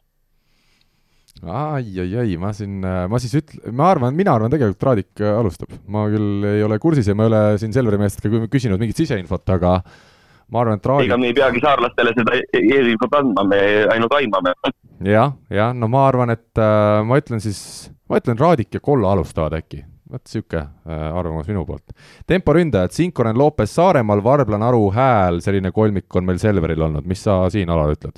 [1.45, 5.73] Ai, ai, ai, ma siin, ma siis üt-, ma arvan, mina arvan tegelikult Raadik alustab.
[5.87, 8.99] ma küll ei ole kursis ja ma ei ole siin Selveri meest ka küsinud mingit
[8.99, 9.77] siseinfot, aga
[10.49, 13.61] ma arvan, et Raadik ega me ei peagi saarlastele seda eelinfot andma, me
[13.93, 14.73] ainult aimame ja,.
[15.13, 17.61] jah, jah, no ma arvan, et äh, ma ütlen siis,
[18.09, 21.93] ma ütlen Raadik ja Kollo alustavad äkki vot niisugune äh, arvamus minu poolt.
[22.27, 27.43] temporündajad, Sinkonen, Lopes Saaremaal, Varblan, Aru, Hääl, selline kolmik on meil Selveril olnud, mis sa
[27.53, 28.17] siin, Alar, ütled?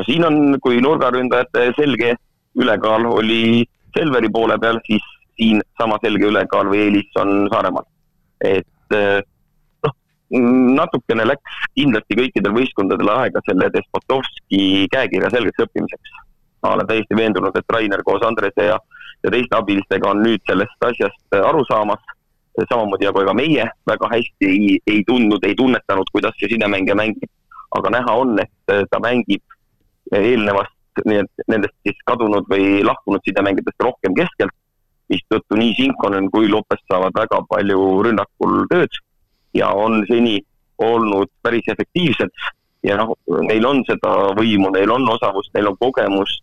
[0.00, 2.14] No siin on, kui nurgaründajate selge
[2.56, 5.02] ülekaal oli Selveri poole peal, siis
[5.34, 7.84] siin sama selge ülekaal või eelis on Saaremaal.
[8.40, 9.18] et äh,
[9.84, 9.94] noh,
[10.78, 16.14] natukene läks kindlasti kõikidel võistkondadel aega selle Despotovski käekirja selgeks õppimiseks.
[16.62, 18.78] ma olen täiesti veendunud, et Rainer koos Andrese ja
[19.24, 22.00] ja teiste abilistega on nüüd sellest asjast äh, aru saamas.
[22.68, 27.30] samamoodi nagu ega meie väga hästi ei, ei tundnud, ei tunnetanud, kuidas see sidemängija mängib.
[27.70, 29.42] aga näha on, et äh, ta mängib
[30.16, 30.74] eelnevast,
[31.06, 34.54] nendest siis kadunud või lahkunud sidemängijatest rohkem keskelt,
[35.10, 39.00] mistõttu nii Sinkonen kui Lopes saavad väga palju rünnakul tööd
[39.54, 40.38] ja on seni
[40.78, 42.30] olnud päris efektiivsed.
[42.86, 43.12] Ja noh,
[43.44, 46.40] neil on seda võimu, neil on osavust, neil on kogemust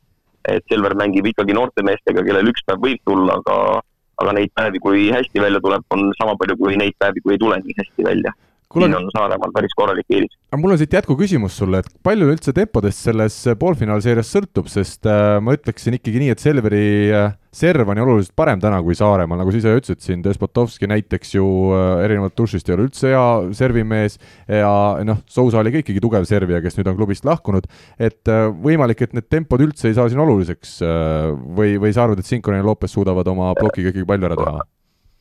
[0.48, 3.84] et Selver mängib ikkagi noorte meestega, kellel üks päev võib tulla, aga
[4.18, 7.42] aga neid päevi, kui hästi välja tuleb, on sama palju kui neid päevi, kui ei
[7.42, 8.32] tule nii hästi välja
[8.68, 10.34] Kuule, siin on Saaremaal päris korralik eelis.
[10.52, 15.38] aga mul on siit jätkuküsimus sulle, et palju üldse tempodest selles poolfinaalseerias sõltub, sest äh,
[15.44, 16.82] ma ütleksin ikkagi nii, et Selveri
[17.16, 20.90] äh, serv on ju oluliselt parem täna kui Saaremaal, nagu sa ise ütlesid siin, Despotovski
[20.92, 23.26] näiteks ju äh, erinevalt Dušist ei ole üldse hea
[23.58, 24.20] servimees
[24.52, 24.72] ja
[25.08, 29.06] noh, Sousa oli ka ikkagi tugev servija, kes nüüd on klubist lahkunud, et äh, võimalik,
[29.08, 32.62] et need tempod üldse ei saa siin oluliseks äh, või, või sa arvad, et Sinkonen
[32.62, 34.68] ja Lopes suudavad oma plokiga ikkagi palju ära teha?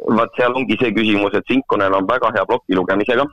[0.04, 3.26] Vaat seal ongi see küsimus, et Sinkonen on väga hea ploki lugemisega.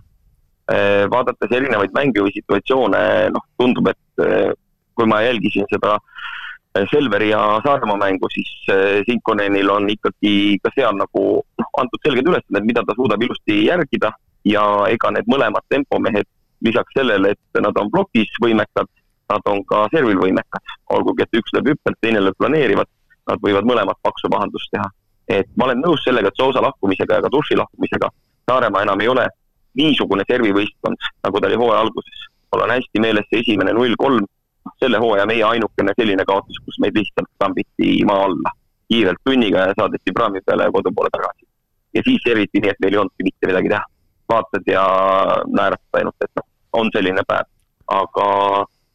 [0.72, 3.00] Eh, vaadates erinevaid mänge või situatsioone,
[3.36, 4.52] noh, tundub, et eh,
[4.96, 8.52] kui ma jälgisin seda eh, Selveri ja Saaremaa mängu, siis
[9.10, 14.14] Sinkonenil on ikkagi ka seal nagu noh, antud selged ülesanded, mida ta suudab ilusti järgida.
[14.48, 16.28] Ja ega need mõlemad tempomehed
[16.64, 18.88] lisaks sellele, et nad on plokis võimekad,
[19.32, 22.88] nad on ka servil võimekad, olgugi et üks lööb hüppelt, teine lööb planeerivat,
[23.32, 24.88] nad võivad mõlemad paksu pahandust teha
[25.28, 28.10] et ma olen nõus sellega, et Soosa lahkumisega ja ka Duši lahkumisega
[28.50, 29.28] Saaremaa enam ei ole
[29.80, 32.26] niisugune servivõistkond, nagu ta oli hooaja alguses.
[32.54, 34.26] mul on hästi meeles see esimene null kolm,
[34.80, 38.52] selle hooaja meie ainukene selline kaotus, kus meid lihtsalt tambiti maa alla
[38.92, 41.48] kiirelt tunniga ja saadeti praami peale ja kodu poole tagasi.
[41.94, 43.84] ja siis serviti nii, et meil ei olnudki mitte midagi teha.
[44.30, 44.84] vaatad ja
[45.48, 47.50] naeratad ainult, et noh, on selline päev.
[47.88, 48.28] aga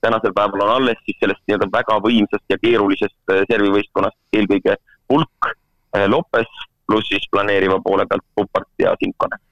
[0.00, 4.76] tänasel päeval on alles siis sellest nii-öelda väga võimsast ja keerulisest servivõistkonnast eelkõige
[5.10, 5.50] Hulk,
[6.06, 6.48] Lopes,
[6.86, 9.42] pluss siis planeeriva poole pealt Pupart ja Simkonen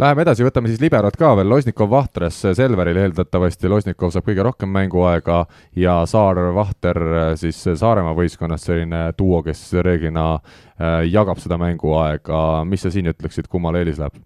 [0.00, 4.70] Läheme edasi, võtame siis liberad ka veel, Losnikov Vahtres Selveril eeldatavasti, Losnikov saab kõige rohkem
[4.72, 5.42] mänguaega
[5.76, 7.00] ja Saar Vahter
[7.36, 13.50] siis Saaremaa võistkonnast selline duo, kes reeglina äh, jagab seda mänguaega, mis sa siin ütleksid,
[13.52, 14.16] kummale eelis läheb?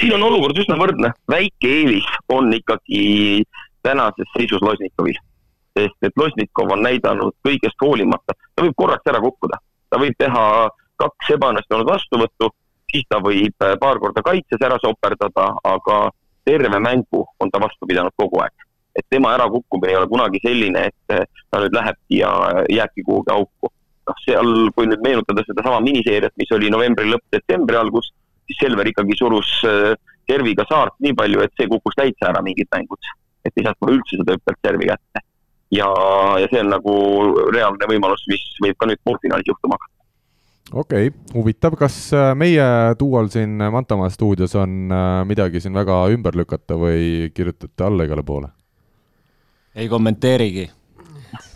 [0.00, 3.44] siin on olukord üsna võrdne, väike eelis on ikkagi
[3.86, 5.18] tänases seisus Losnikovil,
[5.78, 9.60] sest et Losnikov on näidanud kõigest hoolimata, ta võib korraks ära kukkuda,
[9.90, 10.44] ta võib teha
[10.98, 12.50] kaks ebaõnnestunud vastuvõttu
[12.92, 15.98] siis ta võib äh, paar korda kaitses ära soperdada, aga
[16.48, 18.54] terve mängu on ta vastu pidanud kogu aeg.
[18.98, 23.04] et tema ärakukkumine ei ole kunagi selline, et äh, ta nüüd lähebki ja äh, jääbki
[23.06, 23.70] kuhugi auku.
[24.08, 28.08] noh, seal, kui nüüd meenutada sedasama miniseeriat, mis oli novembri lõpp, detsembri algus,
[28.48, 29.50] siis Selver ikkagi surus
[30.28, 33.10] serviga Saart nii palju, et see kukkus täitsa ära mingid mängud.
[33.44, 35.20] et ei saanud kohe üldse seda hüppelt servi kätte.
[35.74, 35.88] Ja,
[36.40, 36.96] ja see on nagu
[37.54, 39.94] reaalne võimalus, mis võib ka nüüd poolfinaalis juhtuma hakata.
[40.72, 42.64] Okei okay,, huvitav, kas äh, meie
[43.00, 48.24] duol siin Mantamaa stuudios on äh, midagi siin väga ümber lükata või kirjutate alla igale
[48.24, 48.52] poole?
[49.78, 50.66] ei kommenteerigi.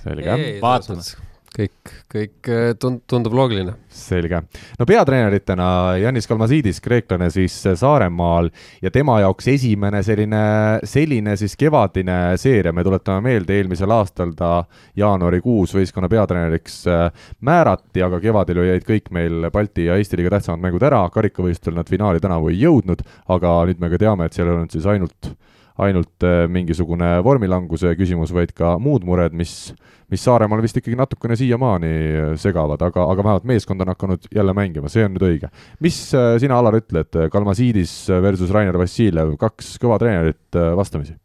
[0.05, 3.75] selge, vaatame kõik, kõik äh, tund-, tundub loogiline.
[3.93, 4.41] selge.
[4.79, 8.49] no peatreeneritena Janis Kalmasiidis, kreeklane siis Saaremaal
[8.83, 10.43] ja tema jaoks esimene selline,
[10.88, 14.65] selline siis kevadine seeria, me tuletame meelde, eelmisel aastal ta
[14.97, 17.07] jaanuarikuus võistkonna peatreeneriks äh,
[17.41, 21.77] määrati, aga kevadel ju jäid kõik meil Balti ja Eesti liiga tähtsamad mängud ära, karikavõistlustel
[21.77, 24.88] nad finaali tänavu ei jõudnud, aga nüüd me ka teame, et seal ei olnud siis
[24.88, 25.35] ainult
[25.79, 29.73] ainult äh, mingisugune vormilanguse küsimus, vaid ka muud mured, mis
[30.13, 31.93] mis Saaremaal vist ikkagi natukene siiamaani
[32.41, 35.49] segavad, aga, aga vähemalt meeskond on hakanud jälle mängima, see on nüüd õige.
[35.81, 41.17] mis äh, sina, Alar, ütled, Kalmasiidis versus Rainer Vassiljev, kaks kõva treenerit äh, vastamisi?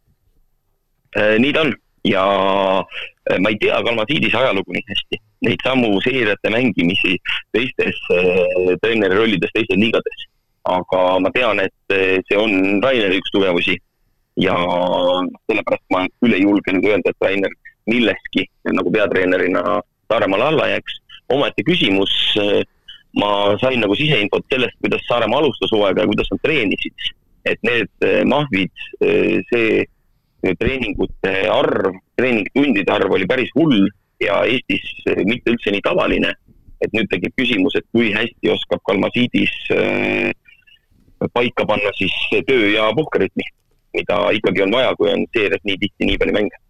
[1.17, 1.75] Äh, nii ta on
[2.07, 2.23] ja
[3.43, 7.17] ma ei tea Kalmasiidis ajalugu nii hästi, neid samu seeriate mängimisi
[7.51, 7.99] teistes
[8.79, 10.27] treeneri rollides teistes liigades.
[10.67, 13.75] aga ma tean, et see on Raineri üks tugevusi
[14.37, 14.55] ja
[15.49, 17.53] sellepärast ma küll ei julge nüüd öelda, et Rainer
[17.89, 18.45] milleski
[18.77, 21.01] nagu peatreenerina Saaremaale alla jääks.
[21.29, 22.63] omaette küsimus, eh,
[23.19, 27.13] ma sain nagu siseinfot sellest, kuidas Saaremaa alustas hooaega ja kuidas nad treenisid.
[27.45, 28.71] et need eh, mahvid,
[29.01, 29.85] eh, see
[30.59, 33.87] treeningute arv, treeningtundide arv oli päris hull
[34.19, 34.83] ja Eestis
[35.25, 36.33] mitte üldse nii tavaline.
[36.81, 39.53] et nüüd tekib küsimus, et kui hästi oskab Kalmasiidis
[41.33, 42.13] paika panna siis
[42.45, 43.43] töö ja puhkeritmi,
[43.95, 46.63] mida ikkagi on vaja, kui on seerias nii tihti nii palju mänge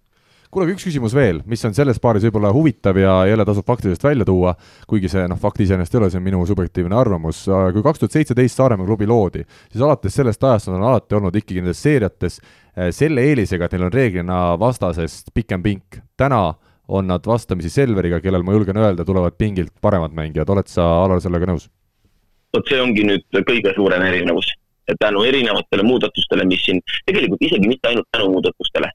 [0.52, 4.04] kuule, aga üks küsimus veel, mis on selles paaris võib-olla huvitav ja jälle tasub faktidest
[4.04, 4.54] välja tuua,
[4.90, 7.44] kuigi see noh, fakt iseenesest ei ole, see on minu subjektiivne arvamus,
[7.76, 11.36] kui kaks tuhat seitseteist Saaremaa klubi loodi, siis alates sellest ajast nad on alati olnud
[11.36, 16.00] ikkagi nendes seeriates eh, selle eelisega, et neil on reeglina vastasest pikem pink.
[16.18, 16.54] täna
[16.88, 21.20] on nad vastamisi Selveriga, kellel ma julgen öelda, tulevad pingilt paremad mängijad, oled sa, Alar,
[21.22, 21.68] sellega nõus?
[22.56, 24.48] vot see ongi nüüd kõige suurem erinevus.
[25.00, 28.92] Tänu erinevatele muudatustele, mis siin, tegelikult isegi mitte ainult tänu muudatustele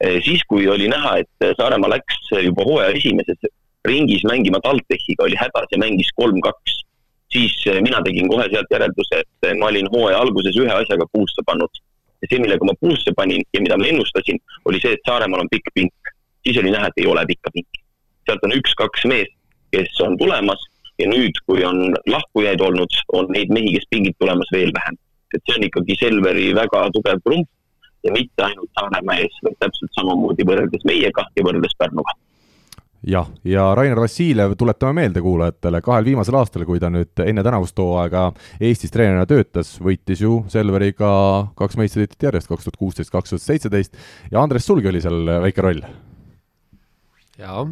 [0.00, 3.48] Eh, siis, kui oli näha, et Saaremaa läks juba hooaja esimeses
[3.88, 6.82] ringis mängima TalTechiga, oli hädas ja mängis kolm-kaks,
[7.32, 11.44] siis eh, mina tegin kohe sealt järelduse, et ma olin hooaja alguses ühe asjaga puusse
[11.46, 11.80] pannud.
[12.22, 15.50] ja see, millega ma puusse panin ja mida ma ennustasin, oli see, et Saaremaal on
[15.52, 16.12] pikk pink.
[16.44, 17.80] siis oli näha, et ei ole pikka pinki.
[18.28, 19.32] sealt on üks-kaks meest,
[19.72, 20.60] kes on tulemas
[21.00, 25.00] ja nüüd, kui on lahkujaid olnud, on neid mehi, kes pingilt tulemas veel vähem.
[25.34, 27.48] Et see on ikkagi Selveri väga tugev trump
[28.06, 32.14] ja mitte ainult Saaremaa ees, vaid täpselt samamoodi võrreldes meiega ja võrreldes Pärnuga
[33.06, 37.78] jah, ja Rainer Vassiljev, tuletame meelde kuulajatele, kahel viimasel aastal, kui ta nüüd enne tänavust
[37.78, 38.28] hooaega
[38.60, 41.10] Eestis treenerina töötas, võitis ju Selveriga
[41.58, 43.98] kaks meistritiitlit järjest, kaks tuhat kuusteist, kaks tuhat seitseteist
[44.32, 45.84] ja Andres Sulgi oli seal väike roll.
[47.38, 47.66] jaa.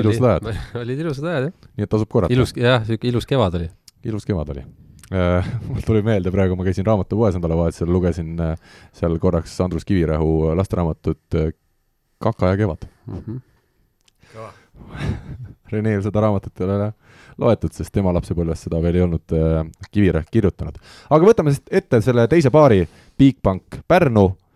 [0.00, 0.52] ilusad ajad.
[0.82, 1.72] olid ilusad ajad, jah.
[1.76, 2.34] nii et tasub korrata.
[2.34, 3.72] ilus, jah, niisugune ilus kevad oli.
[4.04, 4.66] ilus kevad oli
[5.68, 8.56] mul tuli meelde praegu, ma käisin raamatupoes nädalavahetusel, lugesin äh,
[8.92, 11.52] seal korraks Andrus Kivirähu lasteraamatut äh,
[12.18, 13.22] Kaka ja kevad mm.
[13.26, 13.40] -hmm.
[15.72, 16.92] Reneel seda raamatut ei ole
[17.38, 19.34] loetud, sest tema lapsepõlves seda veel ei olnud
[19.90, 20.76] Kivirähk kirjutanud.
[21.10, 24.47] aga võtame ette selle teise paari, Bigbank Pärnu Äh,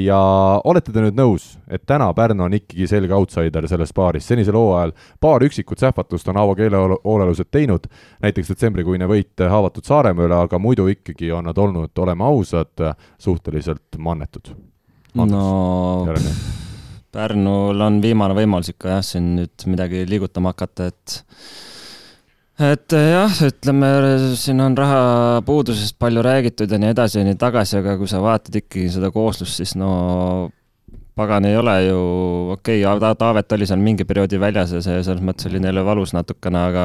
[0.00, 0.18] ja
[0.64, 4.94] olete te nüüd nõus, et täna Pärnu on ikkagi selge outsider selles paaris, senisel hooajal
[5.20, 7.84] paar üksikut sähvatust on Aavo keelehoolelused teinud,
[8.24, 12.86] näiteks detsembrikuine võit haavatud Saaremaa üle, aga muidu ikkagi on nad olnud, oleme ausad,
[13.20, 14.54] suhteliselt mannetud.
[15.14, 16.06] no
[17.12, 21.22] Pärnul on viimane võimalus ikka jah, siin nüüd midagi liigutama hakata, et
[22.58, 23.88] et äh, jah, ütleme,
[24.38, 28.58] siin on rahapuudusest palju räägitud ja nii edasi ja nii tagasi, aga kui sa vaatad
[28.62, 30.50] ikkagi seda kooslust, siis no
[31.18, 32.00] pagan ei ole ju,
[32.56, 36.14] okei okay,, Taavet oli seal mingi perioodi väljas ja see selles mõttes oli neile valus
[36.14, 36.84] natukene, aga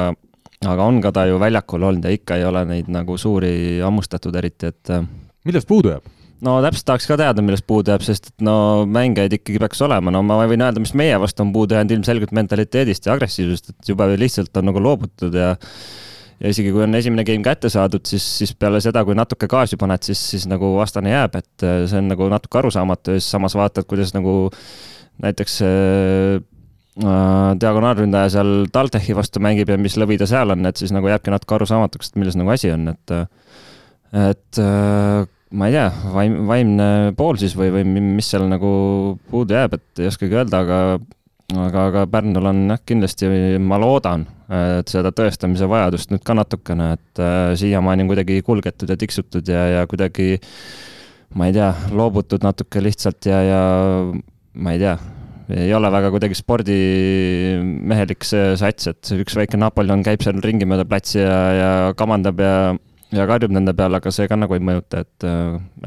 [0.64, 4.34] aga on ka ta ju väljakul olnud ja ikka ei ole neid nagu suuri hammustatud
[4.40, 5.06] eriti, et äh,
[5.44, 6.13] millest puudu jääb?
[6.44, 8.56] No täpselt tahaks ka teada, millest puudu jääb, sest et no
[8.90, 12.34] mängijaid ikkagi peaks olema, no ma võin öelda, mis meie vastu on puudu jäänud ilmselgelt
[12.36, 15.54] mentaliteedist ja agressiivsusest, et jube lihtsalt on nagu loobutud ja
[16.40, 19.78] ja isegi kui on esimene game kätte saadud, siis, siis peale seda, kui natuke gaasi
[19.80, 23.30] paned, siis, siis nagu vastane jääb, et äh, see on nagu natuke arusaamatu ja siis
[23.36, 24.34] samas vaatad, kuidas nagu
[25.22, 26.42] näiteks äh,
[27.04, 31.08] äh, diagonaalründaja seal TalTechi vastu mängib ja mis lõvi ta seal on, et siis nagu
[31.10, 33.16] jääbki natuke arusaamatuks, et milles nagu asi on, et
[34.14, 36.86] et äh, ma ei tea, vaim, vaimne
[37.18, 38.70] pool siis või, või mis seal nagu
[39.30, 40.80] puudu jääb, et ei oskagi öelda, aga
[41.52, 43.28] aga, aga Pärnul on jah, kindlasti,
[43.62, 44.26] ma loodan,
[44.78, 49.48] et seda tõestamise vajadust nüüd ka natukene, et äh, siiamaani on kuidagi kulgetud ja tiksutud
[49.50, 50.38] ja, ja kuidagi
[51.38, 53.60] ma ei tea, loobutud natuke lihtsalt ja, ja
[54.54, 54.96] ma ei tea,
[55.54, 60.86] ei ole väga kuidagi spordimehelik see sats, et üks väike Napoleon käib seal ringi mööda
[60.88, 62.54] platsi ja, ja kamandab ja
[63.14, 65.28] ja karjub nende peale, aga see ka nagu ei mõjuta, et,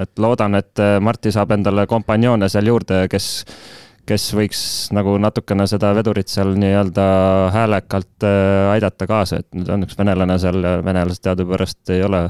[0.04, 3.30] et loodan, et Marti saab endale kompanjoone seal juurde, kes,
[4.08, 4.62] kes võiks
[4.96, 7.08] nagu natukene seda vedurit seal nii-öelda
[7.56, 12.28] häälekalt äh, aidata kaasa, et nüüd on üks venelane seal ja venelased teadupärast ei ole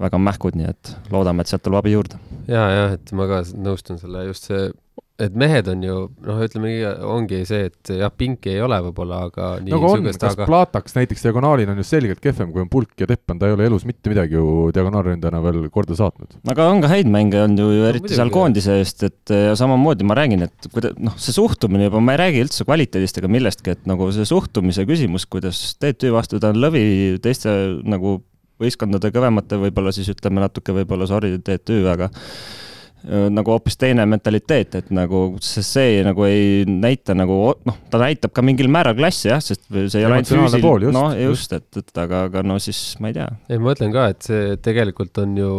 [0.00, 2.20] väga mähkud, nii et loodame, et sealt tuleb abi juurde.
[2.48, 4.70] ja, jah, et ma ka nõustun selle, just see
[5.20, 9.22] et mehed on ju noh, ütleme nii, ongi see, et jah, pinki ei ole võib-olla,
[9.28, 10.46] aga nii no kas aga...
[10.48, 13.66] Plataks näiteks diagonaalil on ju selgelt kehvem, kui on Pulk ja Teppan, ta ei ole
[13.68, 16.38] elus mitte midagi ju diagonaalründajana veel korda saatnud.
[16.52, 19.52] aga on ka häid mänge olnud ju, ju eriti no, seal koondise eest, et ja
[19.58, 23.30] samamoodi ma räägin, et kuida-, noh, see suhtumine juba, ma ei räägi üldse kvaliteedist ega
[23.32, 26.82] millestki, et nagu see suhtumise küsimus, kuidas TTÜ vastu ta on lõvi
[27.22, 27.52] teiste
[27.84, 28.18] nagu
[28.60, 32.10] võistkondade kõvemate, võib-olla siis ütleme natuke võib-olla sorry, TTÜ, aga
[33.08, 38.34] nagu hoopis teine mentaliteet, et nagu see, see nagu ei näita nagu noh, ta näitab
[38.36, 42.02] ka mingil määral klassi jah, sest see ei ole ainult füüsiline, no just, et, et
[42.02, 43.28] aga, aga no siis ma ei tea.
[43.48, 45.54] ei, ma mõtlen ka, et see tegelikult on ju,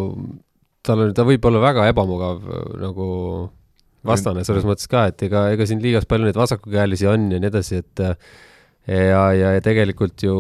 [0.86, 2.46] tal on, ta võib olla väga ebamugav
[2.82, 3.10] nagu
[4.08, 7.52] vastane selles mõttes ka, et ega, ega siin liigas palju neid vasakukäelisi on ja nii
[7.52, 10.36] edasi, et ja, ja, ja tegelikult ju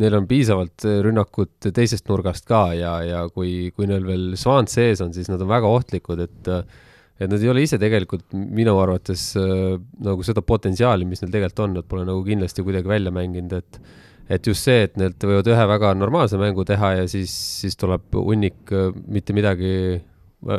[0.00, 4.72] neil on piisavalt äh, rünnakut teisest nurgast ka ja, ja kui, kui neil veel Svant
[4.72, 6.82] sees on, siis nad on väga ohtlikud, et äh,
[7.16, 11.62] et nad ei ole ise tegelikult minu arvates äh, nagu seda potentsiaali, mis neil tegelikult
[11.64, 13.80] on, nad pole nagu kindlasti kuidagi välja mänginud, et
[14.26, 17.30] et just see, et nad võivad ühe väga normaalse mängu teha ja siis,
[17.62, 18.72] siis tuleb hunnik
[19.06, 19.70] mitte midagi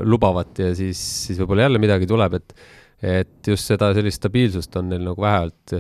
[0.08, 2.56] lubavat ja siis, siis võib-olla jälle midagi tuleb, et
[2.97, 5.76] et just seda sellist stabiilsust on neil nagu vähemalt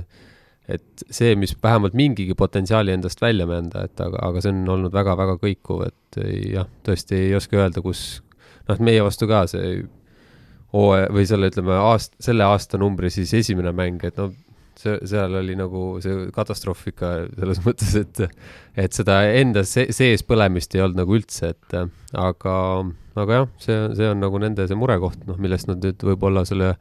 [0.67, 4.95] et see, mis vähemalt mingigi potentsiaali endast välja mõelda, et aga, aga see on olnud
[4.95, 6.19] väga-väga kõikuv, et
[6.51, 8.21] jah, tõesti ei oska öelda, kus
[8.67, 9.77] noh, meie vastu ka see
[10.75, 14.33] hooaja või selle, ütleme aast-, selle aastanumbri siis esimene mäng, et noh,
[14.77, 18.23] see, seal oli nagu see katastroof ikka selles mõttes, et
[18.77, 21.79] et seda enda se sees põlemist ei olnud nagu üldse, et
[22.27, 22.55] aga,
[23.17, 26.75] aga jah, see, see on nagu nende see murekoht, noh, millest nad nüüd võib-olla selle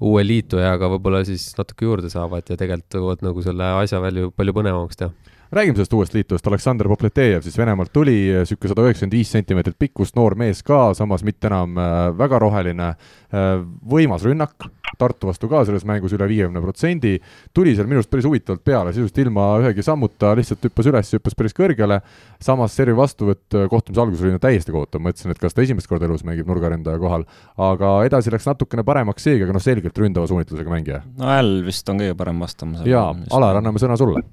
[0.00, 4.56] uue liitujaga võib-olla siis natuke juurde saavad ja tegelikult võivad nagu selle asja palju, palju
[4.56, 5.32] põnevamaks teha.
[5.54, 10.16] Räägime sellest uuest liitujast, Aleksandr Popletejev siis Venemaalt tuli, niisugune sada üheksakümmend viis sentimeetrit pikkust,
[10.18, 12.88] noor mees ka, samas mitte enam äh, väga roheline,
[13.30, 13.52] äh,
[13.86, 17.16] võimas rünnak, Tartu vastu ka selles mängus üle viiekümne protsendi,
[17.54, 21.36] tuli seal minu arust päris huvitavalt peale, sisuliselt ilma ühegi sammuta, lihtsalt hüppas üles, hüppas
[21.36, 21.98] päris kõrgele,
[22.40, 26.08] samas servi vastuvõtt äh, kohtumise alguses oli täiesti kohutav, mõtlesin, et kas ta esimest korda
[26.08, 27.26] elus mängib nurgaründaja kohal,
[27.68, 31.04] aga edasi läks natukene paremaks seegi, aga noh, selgelt ründava suunitlusega mängija.
[31.20, 32.86] no L vist on kõige parem vastama.
[32.88, 34.24] jaa, Alar, anname sõna sulle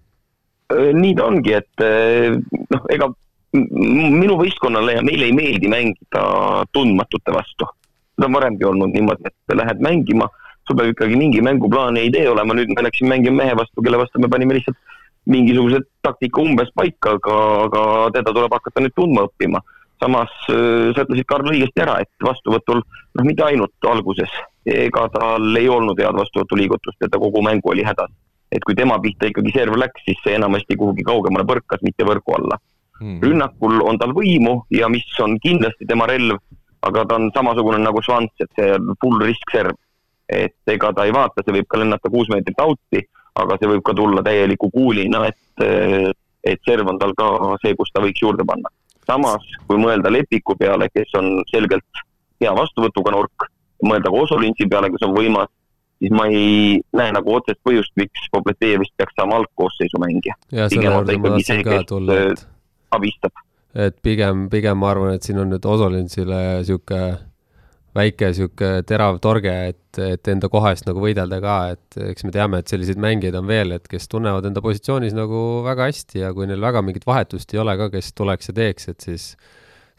[0.74, 2.34] Äh, nii ta ongi, et äh,
[2.74, 3.10] noh, ega
[3.54, 6.24] minu võistkonnale ja meile ei meeldi mängida
[6.74, 7.68] tundmatute vastu.
[8.14, 10.28] seda on varemgi olnud niimoodi, et lähed mängima,
[10.68, 14.00] sul peab ikkagi mingi mänguplaan ja idee olema, nüüd me läksime mängima mehe vastu, kelle
[14.02, 14.80] vastu me panime lihtsalt
[15.34, 17.84] mingisuguse taktika umbes paika, aga, aga
[18.18, 19.64] teda tuleb hakata nüüd tundma õppima.
[20.04, 24.34] samas äh, sa ütlesid, Karl, õigesti ära, et vastuvõtul, noh, mitte ainult alguses,
[24.68, 28.12] ega tal ei olnud head vastuvõtuliigutust ja ta kogu mängu oli hädas
[28.54, 32.36] et kui tema pihta ikkagi serv läks, siis see enamasti kuhugi kaugemale põrkas, mitte võrgu
[32.38, 32.60] alla
[33.00, 33.22] hmm..
[33.24, 36.40] rünnakul on tal võimu ja mis on kindlasti tema relv,
[36.86, 39.78] aga ta on samasugune nagu Svants, et see full risk serv.
[40.30, 43.04] Et ega ta ei vaata, see võib ka lennata kuus meetrit out'i,
[43.40, 45.66] aga see võib ka tulla täieliku kuulina, et,
[46.44, 47.28] et serv on tal ka
[47.64, 48.72] see, kus ta võiks juurde panna.
[49.08, 52.04] samas, kui mõelda Lepiku peale, kes on selgelt
[52.42, 53.50] hea vastuvõtuga nurk,
[53.84, 55.52] mõelda ka Osolinsi peale, kes on võimas
[56.04, 60.36] siis ma ei näe nagu otsest põhjust, miks Pobletejevist peaks saama algkoosseisu mängija.
[60.52, 62.48] ja selle juurde ma tahtsin ka tulla, et
[62.92, 63.44] abistab.
[63.74, 67.33] et pigem, pigem ma arvan, et siin on nüüd Osolinsile niisugune
[67.94, 72.34] väike niisugune terav torge, et, et enda koha eest nagu võidelda ka, et eks me
[72.34, 76.32] teame, et selliseid mängijaid on veel, et kes tunnevad enda positsioonis nagu väga hästi ja
[76.34, 79.28] kui neil väga mingit vahetust ei ole ka, kes tuleks ja teeks, et siis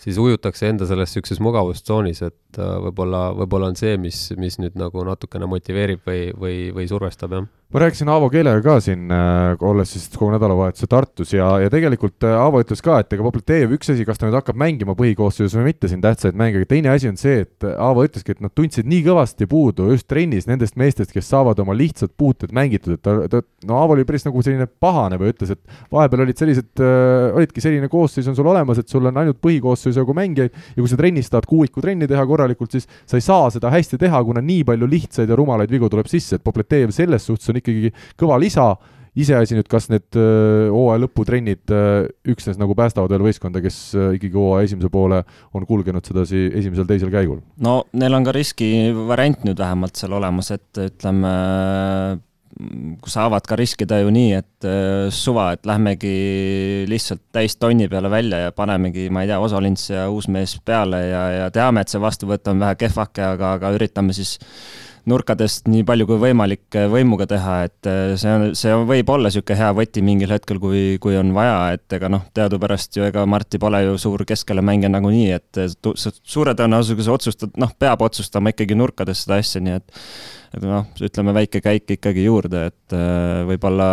[0.04, 4.78] siis ujutakse enda selles niisuguses mugavustsoonis, et äh, võib-olla, võib-olla on see, mis, mis nüüd
[4.78, 7.46] nagu natukene motiveerib või, või, või survestab, jah.
[7.74, 12.22] Ma rääkisin Aavo Keelega ka siin äh,, olles siis kogu nädalavahetuse Tartus ja, ja tegelikult
[12.22, 15.56] äh, Aavo ütles ka, et ega Popletejev, üks asi, kas ta nüüd hakkab mängima põhikoosseisus
[15.58, 18.54] või mitte siin tähtsaid mänge, aga teine asi on see, et Aavo ütleski, et nad
[18.54, 23.02] tundsid nii kõvasti puudu just trennis nendest meestest, kes saavad oma lihtsad puuted mängitud, et
[23.02, 26.84] ta, ta, no Aavo oli päris nagu selline pahane või ütles, et vahepeal olid sellised
[26.84, 30.94] äh,, olidki selline koosseis on sul olemas, et sul on ainult põhikoosseisu mängijaid ja kui
[30.94, 34.42] sa trennis tahad kuuiku trenni teha korralikult, siis sa ei saa seda hästi teha, kuna
[34.44, 38.38] nii palju lihtsaid ja rumalaid vigu tuleb sisse, et Popletejev selles suhtes on ikkagi kõva
[38.42, 38.74] lisa,
[39.14, 40.16] iseasi nüüd, kas need
[40.74, 41.72] hooaja lõputrennid
[42.34, 43.78] üksnes nagu päästavad veel võistkonda, kes
[44.18, 45.22] ikkagi hooaja esimese poole
[45.54, 47.40] on kulgenud sedasi esimesel-teisel käigul?
[47.62, 51.34] no neil on ka riskivariant nüüd vähemalt seal olemas, et ütleme,
[53.10, 54.66] saavad ka riskida ju nii, et
[55.14, 56.14] suva, et lähmegi
[56.90, 61.02] lihtsalt täis tonni peale välja ja panemegi, ma ei tea, Osolins ja uus mees peale
[61.08, 64.36] ja, ja teame, et see vastuvõtt on vähe kehvake, aga, aga üritame siis
[65.08, 69.28] nurkadest nii palju kui võimalik äh, võimuga teha, et äh, see on, see võib olla
[69.28, 73.26] niisugune hea võti mingil hetkel, kui, kui on vaja, et ega noh, teadupärast ju ega
[73.28, 75.74] Marti pole ju suur keskele mängija nagunii, et äh,
[76.22, 80.00] suure tõenäosusega otsustad, noh, peab otsustama ikkagi nurkades seda asja, nii et
[80.54, 82.96] et noh, ütleme väike käik ikkagi juurde, et
[83.48, 83.88] võib-olla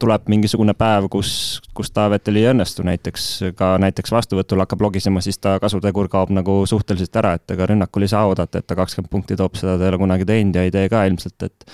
[0.00, 2.84] tuleb mingisugune päev, kus, kus Taavetel ei õnnestu.
[2.86, 3.26] Näiteks,
[3.58, 8.06] ka näiteks vastuvõtul hakkab logisema, siis ta kasutegur kaob nagu suhteliselt ära, et ega rünnakul
[8.06, 10.66] ei saa oodata, et ta kakskümmend punkti toob, seda ta ei ole kunagi teinud ja
[10.66, 11.68] ei tee ka ilmselt, et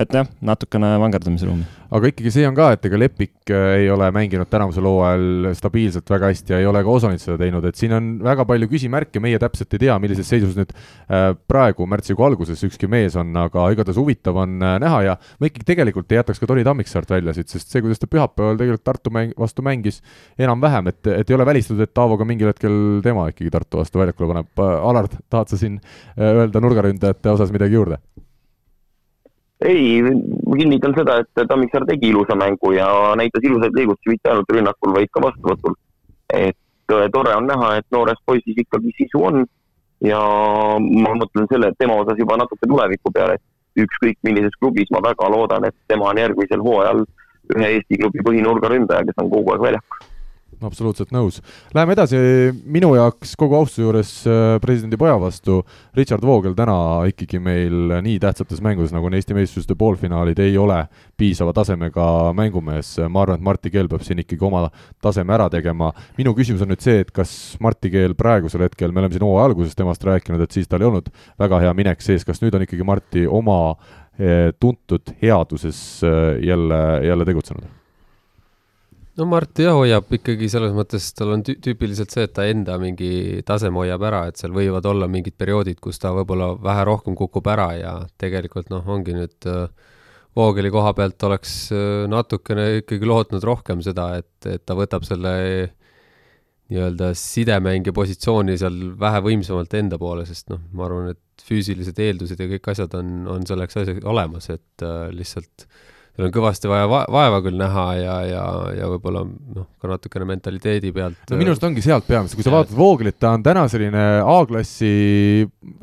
[0.00, 1.64] et jah, natukene vangerdamisruumi.
[1.94, 6.10] aga ikkagi see on ka, et ega Lepik äh, ei ole mänginud tänavusel hooajal stabiilselt
[6.10, 9.22] väga hästi ja ei ole ka Osonit seda teinud, et siin on väga palju küsimärke,
[9.22, 13.68] meie täpselt ei tea, millises seisus nüüd äh, praegu märtsikuu alguses ükski mees on, aga
[13.76, 17.36] igatahes huvitav on äh, näha ja ma ikkagi tegelikult ei jätaks ka Tori Tammiksaart välja
[17.38, 20.02] siit, sest see, kuidas ta pühapäeval tegelikult Tartu mäng, vastu mängis,
[20.40, 24.02] enam-vähem, et, et ei ole välistatud, et Taavo ka mingil hetkel tema ikkagi Tartu vastu
[24.02, 24.66] väljakule paneb.
[24.90, 25.78] Alar, tahad sa siin
[26.18, 28.02] öelda nurgaründajate osas midagi juurde?
[29.60, 34.50] Ei, ma kinnitan seda, et Tammiksaar tegi ilusa mängu ja näitas ilusaid liigutusi mitte ainult
[34.50, 35.76] rünnakul, vaid ka vastuvõtul.
[36.34, 36.56] et
[36.92, 39.44] äh, tore on näha, et noores poisis ikkagi sisu on
[40.02, 40.20] ja
[40.80, 45.28] ma mõtlen selle, tema osas juba natuke tuleviku peale, et ükskõik millises klubis ma väga
[45.30, 47.04] loodan, et tema on järgmisel hooajal
[47.54, 50.03] ühe Eesti klubi põhinurgaründaja, kes on kogu aeg väljakul
[50.62, 51.40] absoluutselt nõus.
[51.74, 52.18] Läheme edasi,
[52.64, 55.62] minu jaoks kogu austuse juures äh, presidendi poja vastu,
[55.96, 56.76] Richard Voogel täna
[57.10, 60.80] ikkagi meil nii tähtsates mängudes, nagu on Eesti meistrivõistluste poolfinaalid, ei ole
[61.16, 62.96] piisava tasemega mängumees.
[63.08, 64.68] ma arvan, et Martti Keel peab siin ikkagi oma
[65.02, 65.92] taseme ära tegema.
[66.18, 69.50] minu küsimus on nüüd see, et kas Martti Keel praegusel hetkel, me oleme siin hooaja
[69.50, 72.66] alguses temast rääkinud, et siis tal ei olnud väga hea minek sees, kas nüüd on
[72.66, 73.76] ikkagi Martti oma
[74.18, 77.83] eh, tuntud headuses eh, jälle, jälle tegutsenud?
[79.18, 83.42] No Mart jah, hoiab ikkagi selles mõttes, tal on tüüpiliselt see, et ta enda mingi
[83.46, 87.46] taseme hoiab ära, et seal võivad olla mingid perioodid, kus ta võib-olla vähe rohkem kukub
[87.50, 89.66] ära ja tegelikult noh, ongi nüüd äh,
[90.34, 95.34] Voogeli koha pealt oleks äh, natukene ikkagi lootnud rohkem seda, et, et ta võtab selle
[96.72, 102.40] nii-öelda sidemängija positsiooni seal vähe võimsamalt enda poole, sest noh, ma arvan, et füüsilised eeldused
[102.40, 105.82] ja kõik asjad on, on selleks asjaks olemas, et äh, lihtsalt äh,
[106.14, 108.42] seal on kõvasti vaja va vaeva küll näha ja, ja,
[108.78, 111.18] ja võib-olla noh, ka natukene mentaliteedi pealt.
[111.30, 114.90] no minu arust ongi sealt peamiselt, kui sa vaatad Vooglit, ta on täna selline A-klassi,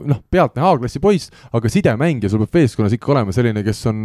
[0.08, 4.04] noh, pealtnäha A-klassi poiss, aga sidemängija, sul peab meeskonnas ikka olema selline, kes on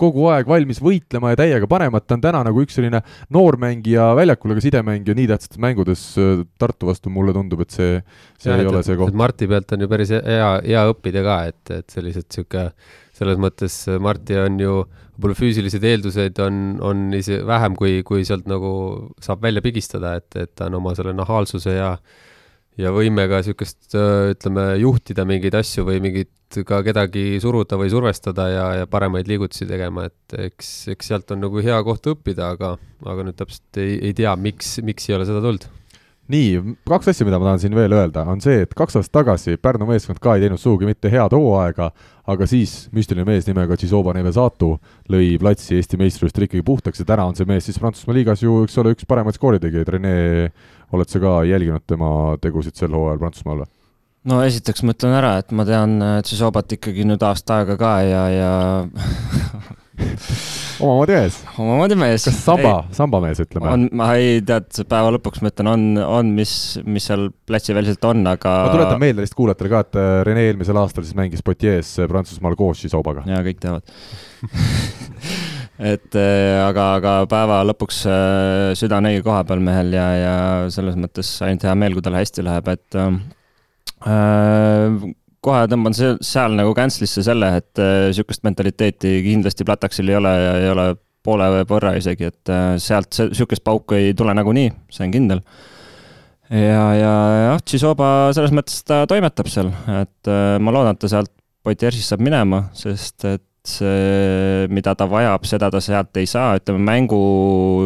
[0.00, 3.02] kogu aeg valmis võitlema ja täiega panema, et ta on täna nagu üks selline
[3.36, 8.00] noormängija väljakul, aga sidemängija nii tähtsates mängudes äh, Tartu vastu mulle tundub, et see,
[8.42, 9.14] see ja, ei et, ole see koht.
[9.14, 12.72] Marti pealt on ju päris hea, hea õppida ka, et, et sellised niisugune
[13.20, 14.80] selles mõttes Marti on ju,
[15.18, 18.72] võib-olla füüsilised eeldused on, on ise vähem, kui, kui sealt nagu
[19.20, 21.94] saab välja pigistada, et, et ta on oma selle nahaalsuse ja
[22.80, 28.64] ja võimega niisugust, ütleme, juhtida mingeid asju või mingit ka kedagi suruda või survestada ja,
[28.80, 32.72] ja paremaid liigutusi tegema, et eks, eks sealt on nagu hea koht õppida, aga,
[33.04, 35.68] aga nüüd täpselt ei, ei tea, miks, miks ei ole seda tulnud
[36.30, 39.56] nii, kaks asja, mida ma tahan siin veel öelda, on see, et kaks aastat tagasi
[39.60, 41.90] Pärnu meeskond ka ei teinud sugugi mitte head hooaega,
[42.30, 44.72] aga siis müstiline mees nimega Tšisoba Nevesatu
[45.12, 48.62] lõi platsi Eesti meistrivõistlustel ikkagi puhtaks ja täna on see mees siis Prantsusmaa liigas ju,
[48.66, 50.14] eks ole, üks paremaid skooritegijaid, Rene,
[50.94, 52.12] oled sa ka jälginud tema
[52.42, 53.70] tegusid sel hooajal Prantsusmaal või?
[54.30, 58.24] no esiteks ma ütlen ära, et ma tean Tšižobat ikkagi nüüd aasta aega ka ja,
[58.36, 58.50] ja
[60.84, 61.38] omamoodi mees.
[61.58, 62.24] omamoodi mees.
[62.28, 63.70] kas samba, sambamees, ütleme?
[63.72, 66.52] on, ma ei, tead, päeva lõpuks ma ütlen, on, on, mis,
[66.86, 68.54] mis seal platsiväliselt on, aga.
[68.66, 72.10] ma tuletan meelde lihtsalt kuulajatele ka, et äh, Rene eelmisel aastal siis mängis Poitiers äh,
[72.10, 73.24] Prantsusmaal koos Šisobaga.
[73.30, 73.84] jaa, kõik teavad
[75.92, 78.04] et äh, aga, aga päeva lõpuks
[78.80, 80.36] süda on õige koha peal mehel ja, ja
[80.72, 83.20] selles mõttes ainult hea meel, kui tal hästi läheb, et äh,
[85.44, 90.70] kohe tõmban seal nagu cancel'isse selle, et niisugust mentaliteeti kindlasti Plataksil ei ole ja ei
[90.72, 90.86] ole
[91.24, 95.44] poole võrra isegi, et sealt niisugust pauku ei tule nagunii, see on kindel.
[96.50, 97.12] ja, ja
[97.46, 102.22] jah, Tšisoba selles mõttes ta toimetab seal, et ma loodan, et ta sealt Poitiersist saab
[102.24, 107.18] minema, sest et see, mida ta vajab, seda ta sealt ei saa, ütleme mängu,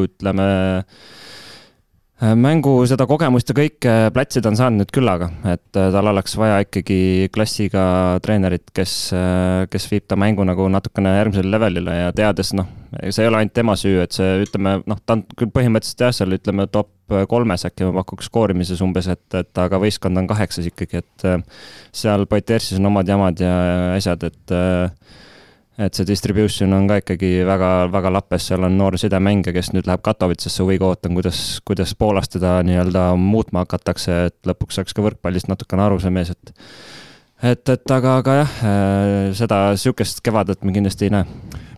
[0.05, 1.24] ütleme Äh,
[2.22, 6.60] mängu seda kogemust ja kõike platsid on saanud nüüd küllaga, et äh, tal oleks vaja
[6.62, 7.82] ikkagi klassiga
[8.22, 12.68] treenerit, kes, äh, kes viib ta mängu nagu natukene järgmisele levelile ja teades, noh,
[13.02, 16.14] see ei ole ainult tema süü, et see, ütleme, noh, ta on küll põhimõtteliselt jah,
[16.14, 16.92] seal ütleme top
[17.28, 21.26] kolmes äkki ma pakuks skoorimises umbes, et, et aga võistkond on kaheksas ikkagi, et
[21.92, 23.58] seal Poitersis on omad jamad ja
[23.98, 24.54] asjad, et
[25.79, 29.89] et see distribution on ka ikkagi väga, väga lappes, seal on noor sidemängija, kes nüüd
[29.91, 35.03] läheb Katowicesse, huviga ootan, kuidas, kuidas Poolas teda nii-öelda muutma hakatakse, et lõpuks saaks ka
[35.05, 36.55] võrkpallist natukene aru see mees, et
[37.45, 41.27] et, et aga, aga jah, äh, seda sihukest kevadet me kindlasti ei näe.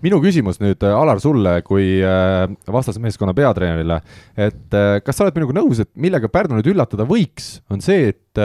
[0.05, 4.03] minu küsimus nüüd, äh, Alar, sulle kui äh, vastase meeskonna peatreenerile,
[4.37, 8.45] et kas sa oled minuga nõus, et millega Pärnu nüüd üllatada võiks, on see, et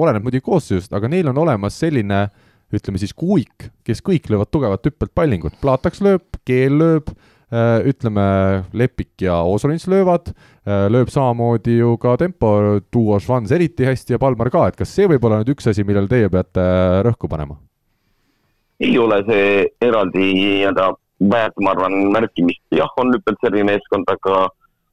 [0.00, 4.50] oleneb muidugi koosseisust, aga neil on olemas selline äh, ütleme siis kuuik, kes kõik löövad
[4.52, 7.10] tugevat hüppelpallingut, Plataks lööb, Keel lööb,
[7.50, 8.26] äh, ütleme,
[8.72, 10.32] Lepik ja Osolins löövad,
[10.66, 14.94] äh, lööb samamoodi ju ka tempo duo Švans eriti hästi ja Palmar ka, et kas
[14.94, 16.64] see võib olla nüüd üks asi, millele teie peate
[17.06, 17.58] rõhku panema?
[18.80, 20.86] ei ole see eraldi nii-öelda
[21.28, 24.46] väärt, ma arvan, märkimist, jah, on hüppelt servi meeskond, aga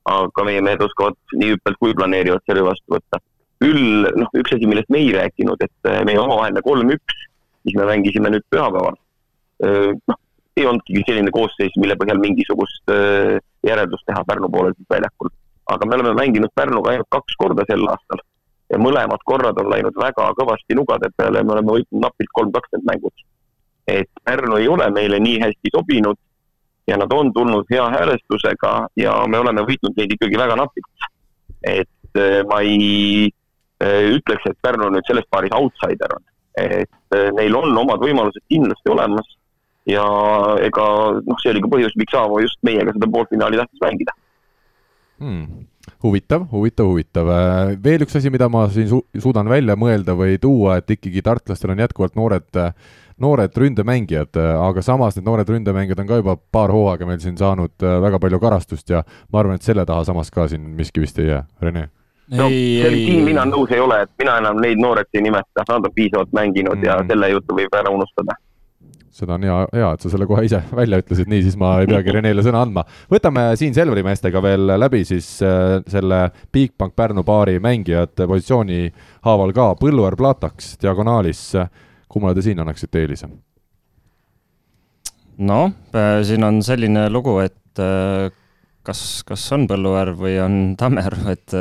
[0.08, 3.20] aga meie mehed oskavad nii hüppelt kui planeerivad servi vastu võtta.
[3.58, 7.24] küll noh, üks asi, millest me ei rääkinud, et meie omavaheline kolm-üks
[7.68, 8.96] mis me mängisime nüüd pühapäeval.
[10.08, 10.20] noh,
[10.58, 12.96] ei olnudki selline koosseis, mille põhjal mingisugust
[13.68, 15.30] järeldust teha Pärnu poolel siis väljakul.
[15.74, 18.22] aga me oleme mänginud Pärnuga ainult kaks korda sel aastal
[18.72, 22.88] ja mõlemad korrad on läinud väga kõvasti nugade peale, me oleme võitnud napilt kolm-kaks need
[22.92, 23.26] mängud.
[23.88, 26.18] et Pärnu ei ole meile nii hästi sobinud
[26.88, 31.08] ja nad on tulnud hea häälestusega ja me oleme võitnud neid ikkagi väga napilt.
[31.64, 33.30] et ma ei
[33.82, 36.24] ütleks, et Pärnu nüüd selles paaris outsider on
[36.58, 39.34] et eh, neil on omad võimalused kindlasti olemas.
[39.88, 40.04] Ja
[40.60, 40.86] ega
[41.24, 44.16] noh, see oli ka põhjus, miks Aavo just meiega seda poolfinaali tahtis mängida.
[45.24, 45.66] Hmm.
[46.04, 47.30] Huvitav, huvitav, huvitav.
[47.32, 51.24] Äh, veel üks asi, mida ma siin su suudan välja mõelda või tuua, et ikkagi
[51.24, 52.60] tartlastel on jätkuvalt noored,
[53.24, 57.74] noored ründemängijad, aga samas need noored ründemängijad on ka juba paar hooaega meil siin saanud
[57.80, 61.24] äh, väga palju karastust ja ma arvan, et selle taha samas ka siin miski vist
[61.24, 61.88] ei jää, Rene
[62.36, 65.96] no siin mina nõus ei ole, et mina enam neid nooreks ei nimeta, nad on
[65.96, 66.90] piisavalt mänginud mm.
[66.90, 68.36] ja selle jutu võib ära unustada
[69.18, 71.90] seda on hea, hea, et sa selle kohe ise välja ütlesid, nii siis ma ei
[71.90, 72.84] peagi Renele sõna andma.
[73.10, 78.92] võtame siin Selveri meestega veel läbi siis äh, selle Bigbank Pärnu paari mängijate positsiooni
[79.26, 81.50] haaval ka, Põlluaar Plataks diagonaalis,
[82.12, 83.32] kummale te siin annaksite eelise?
[85.38, 88.30] noh, äh, siin on selline lugu, et äh,
[88.88, 91.58] kas, kas on Põlluäär või on Tammer, et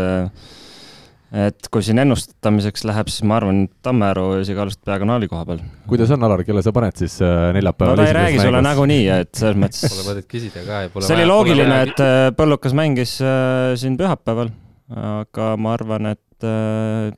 [1.35, 5.61] et kui siin ennustamiseks läheb, siis ma arvan, Tammearu isegi alustab diagonaali koha peal.
[5.91, 7.99] kuidas on, Alar, kelle sa paned siis äh, neljapäeval?
[7.99, 11.09] no ta ei räägi sulle nagunii, et selles mõttes Pole mõtet küsida ka ja pole
[11.09, 14.53] see oli loogiline, et äh, Põllukas mängis äh, siin pühapäeval,
[15.03, 17.11] aga ma arvan, et äh,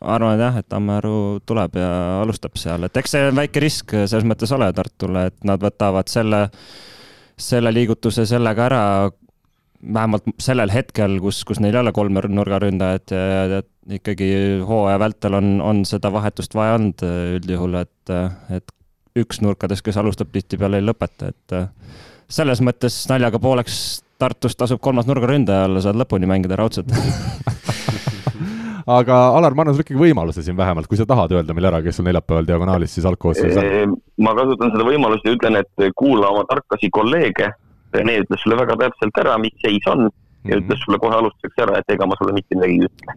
[0.00, 1.92] arvan, et jah, et Tammearu tuleb ja
[2.22, 6.46] alustab seal, et eks see väike risk selles mõttes ole Tartule, et nad võtavad selle,
[7.36, 8.84] selle liigutuse sellega ära,
[9.82, 14.28] vähemalt sellel hetkel, kus, kus neil ei ole kolme nurgaründajat ja, ja, ja ikkagi
[14.66, 18.72] hooaja vältel on, on seda vahetust vaja olnud äh, üldjuhul, et, äh, et
[19.18, 21.98] üks nurkadest, kes alustab, tihtipeale ei lõpeta, et äh,
[22.32, 26.92] selles mõttes naljaga pooleks Tartus tasub kolmas nurgaründaja olla, saad lõpuni mängida raudselt
[28.86, 31.80] aga Alar, ma annan sulle ikkagi võimaluse siin vähemalt, kui sa tahad öelda meile ära,
[31.82, 33.96] kes sul neljapäeval diagonaalis siis algkoosseisus on.
[34.22, 37.50] ma kasutan seda võimalust ja ütlen, et kuula oma tarkasi kolleege
[37.94, 40.64] Rene ütles sulle väga täpselt ära, mis seis on ja mm -hmm.
[40.64, 43.16] ütles sulle kohe alustuseks ära, et ega ma sulle mitte midagi ei ütle.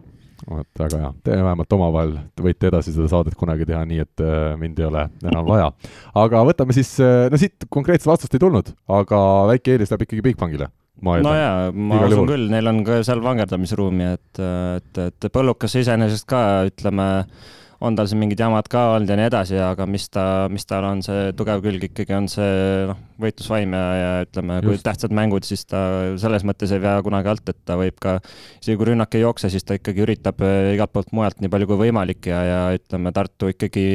[0.49, 2.15] vot väga hea, vähemalt omavahel
[2.47, 5.71] võite edasi seda saadet kunagi teha nii, et äh, mind ei ole enam vaja.
[6.13, 10.21] aga võtame siis, äh, no siit konkreetset vastust ei tulnud, aga väike eelis läheb ikkagi
[10.21, 10.69] Bigbankile
[11.01, 12.32] no jaa, ma Igal usun juhul.
[12.32, 14.41] küll, neil on ka seal vangerdamisruumi, et,
[14.78, 17.07] et, et Põllukas iseenesest ka ütleme,
[17.84, 20.88] on tal siin mingid jamad ka olnud ja nii edasi, aga mis ta, mis tal
[20.88, 25.47] on see tugev külg ikkagi on see noh, võitlusvaim ja, ja ütleme, kui tähtsad mängud,
[25.47, 25.82] siis ta
[26.21, 28.17] selles mõttes ei vea kunagi alt, et ta võib ka,
[28.61, 31.69] isegi kui rünnak ei jookse, siis ta ikkagi üritab äh, igalt poolt mujalt nii palju
[31.71, 33.86] kui võimalik ja, ja ütleme, Tartu ikkagi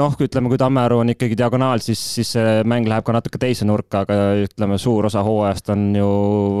[0.00, 3.66] noh, ütleme, kui Tammearu on ikkagi diagonaal, siis, siis see mäng läheb ka natuke teise
[3.68, 6.08] nurka, aga ütleme, suur osa hooajast on ju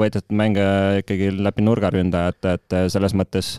[0.00, 0.66] võidetud mänge
[1.02, 3.56] ikkagi läbi nurgaründajate, et selles mõttes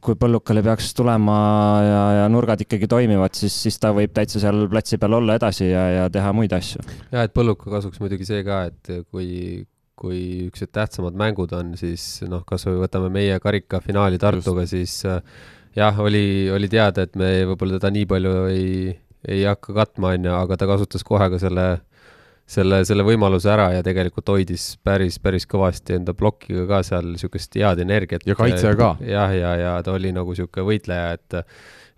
[0.00, 1.36] kui Põllukale peaks tulema
[1.84, 5.66] ja, ja nurgad ikkagi toimivad, siis, siis ta võib täitsa seal platsi peal olla edasi
[5.68, 6.84] ja, ja teha muid asju.
[7.12, 9.66] ja et Põlluka kasuks muidugi see ka, et kui,
[9.98, 15.20] kui niisugused tähtsamad mängud on, siis noh, kas või võtame meie karikafinaali Tartuga, siis äh,
[15.76, 18.92] jah, oli, oli teada, et me võib-olla teda nii palju ei,
[19.28, 21.66] ei hakka katma, on ju, aga ta kasutas kohe ka selle,
[22.48, 27.54] selle, selle võimaluse ära ja tegelikult hoidis päris, päris kõvasti enda plokiga ka seal niisugust
[27.58, 28.26] head energiat.
[28.26, 28.96] ja kaitse ka.
[29.00, 31.40] jah, ja, ja, ja ta oli nagu niisugune võitleja, et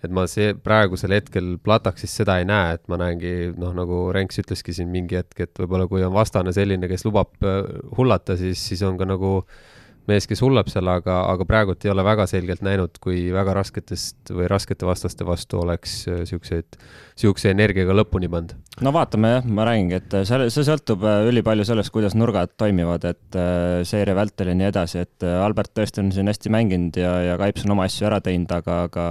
[0.05, 4.43] et ma see praegusel hetkel Plataksis seda ei näe, et ma näengi, noh, nagu Renks
[4.43, 7.63] ütleski siin mingi hetk, et võib-olla kui on vastane selline, kes lubab äh,
[7.97, 9.74] hullata, siis, siis on ka nagu äh,
[10.11, 14.33] mees, kes hullab seal, aga, aga praegult ei ole väga selgelt näinud, kui väga rasketest
[14.35, 16.79] või raskete vastaste vastu oleks äh, siukseid,
[17.21, 18.55] siukse energiaga lõpuni pannud.
[18.85, 22.55] no vaatame jah, ma räägingi, et äh, see, see sõltub äh, ülipalju sellest, kuidas nurgad
[22.61, 23.41] toimivad, et
[23.89, 27.67] seeria vältel ja nii edasi, et Albert tõesti on siin hästi mänginud ja, ja Kaips
[27.67, 29.07] on oma asju ära teinud, aga, aga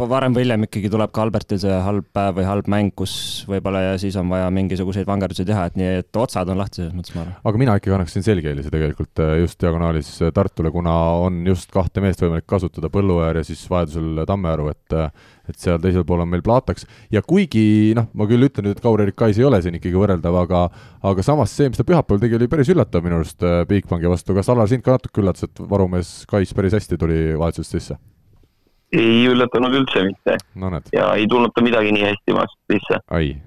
[0.00, 3.12] varem või hiljem ikkagi tuleb ka Albertil see halb päev või halb mäng, kus
[3.48, 6.94] võib-olla ja siis on vaja mingisuguseid vangerdusi teha, et nii, et otsad on lahti selles
[6.96, 7.34] mõttes, ma arvan.
[7.50, 11.68] aga mina ikkagi annaksin selge eelise tegelikult äh, just diagonaalis äh, Tartule, kuna on just
[11.74, 15.10] kahte meest võimalik kasutada, Põlluäär ja siis vajadusel Tammearu, et äh,
[15.50, 18.84] et seal teisel pool on meil Plataks ja kuigi noh, ma küll ütlen nüüd, et
[18.84, 20.62] Kaur-Erik Kais ei ole siin ikkagi võrreldav, aga
[21.10, 24.48] aga samas see, mis ta pühapäeval tegi, oli päris üllatav minu arust Bigbanki vastu, kas
[24.52, 27.98] Alar sind ka natuke üllatas, et varumees Kais päris hästi tuli vahetusest sisse?
[28.96, 30.70] Ei üllatanud üldse mitte no,.
[30.94, 32.98] ja ei tulnud ta midagi nii hästi vastu sisse.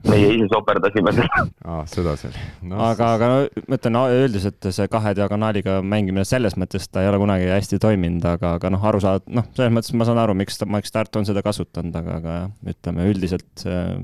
[0.07, 1.81] meie ise soperdasime seda ah,.
[1.89, 2.79] sedasi oli no,.
[2.85, 7.11] aga, aga no, ma ütlen no, üldiselt see kahe diagonaaliga mängimine selles mõttes ta ei
[7.11, 10.37] ole kunagi hästi toiminud, aga, aga noh, aru saad, noh, selles mõttes ma saan aru,
[10.39, 12.37] miks, miks Tartu on seda kasutanud, aga, aga
[12.69, 13.97] ütleme üldiselt äh,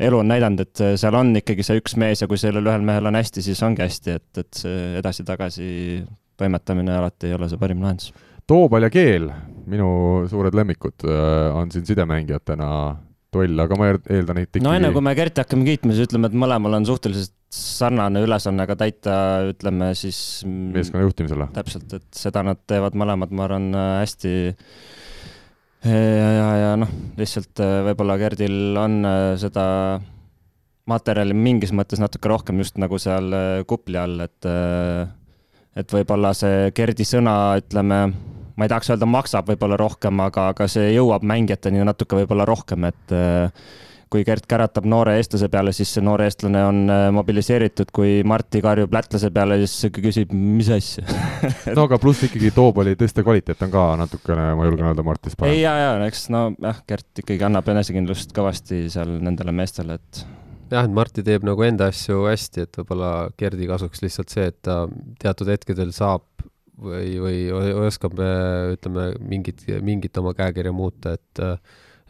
[0.00, 3.10] elu on näidanud, et seal on ikkagi see üks mees ja kui sellel ühel mehel
[3.10, 5.70] on hästi, siis ongi hästi, et, et see edasi-tagasi
[6.40, 8.14] toimetamine alati ei ole see parim lahendus
[8.50, 9.28] Toobal ja Keel,
[9.70, 9.88] minu
[10.30, 12.70] suured lemmikud, äh, on siin sidemängijatena
[13.30, 16.26] duell, aga ma eeldan, et ikkagi no enne kui me Kerti hakkame kiitma, siis ütleme,
[16.26, 19.12] et mõlemal on suhteliselt sarnane ülesanne ka täita,
[19.52, 21.46] ütleme siis meeskonna juhtimisele.
[21.54, 23.68] täpselt, et seda nad teevad mõlemad, ma arvan,
[24.00, 24.32] hästi
[25.86, 26.90] ja, ja, ja noh,
[27.20, 29.68] lihtsalt äh, võib-olla Gerdil on äh, seda
[30.90, 33.30] materjali mingis mõttes natuke rohkem just nagu seal
[33.70, 34.50] kupli all, et
[35.78, 38.02] et võib-olla see Gerdi sõna, ütleme
[38.60, 42.84] ma ei tahaks öelda, maksab võib-olla rohkem, aga, aga see jõuab mängijateni natuke võib-olla rohkem,
[42.90, 43.70] et äh,
[44.10, 48.60] kui Gert käratab noore eestlase peale, siis see noor eestlane on äh, mobiliseeritud, kui Marti
[48.64, 51.06] karjub lätlase peale, siis küsib, mis asja
[51.78, 55.54] no aga pluss ikkagi Toobali tõste kvaliteet on ka natukene, ma julgen öelda, Martist parem.
[55.54, 60.24] ei, ja, ja eks no jah, Gert ikkagi annab enesekindlust kõvasti seal nendele meestele, et
[60.74, 64.58] jah, et Marti teeb nagu enda asju hästi, et võib-olla Gerdi kasuks lihtsalt see, et
[64.66, 64.82] ta
[65.22, 66.26] teatud hetkedel saab
[66.80, 68.18] või, või oskab,
[68.74, 71.44] ütleme, mingit, mingit oma käekirja muuta, et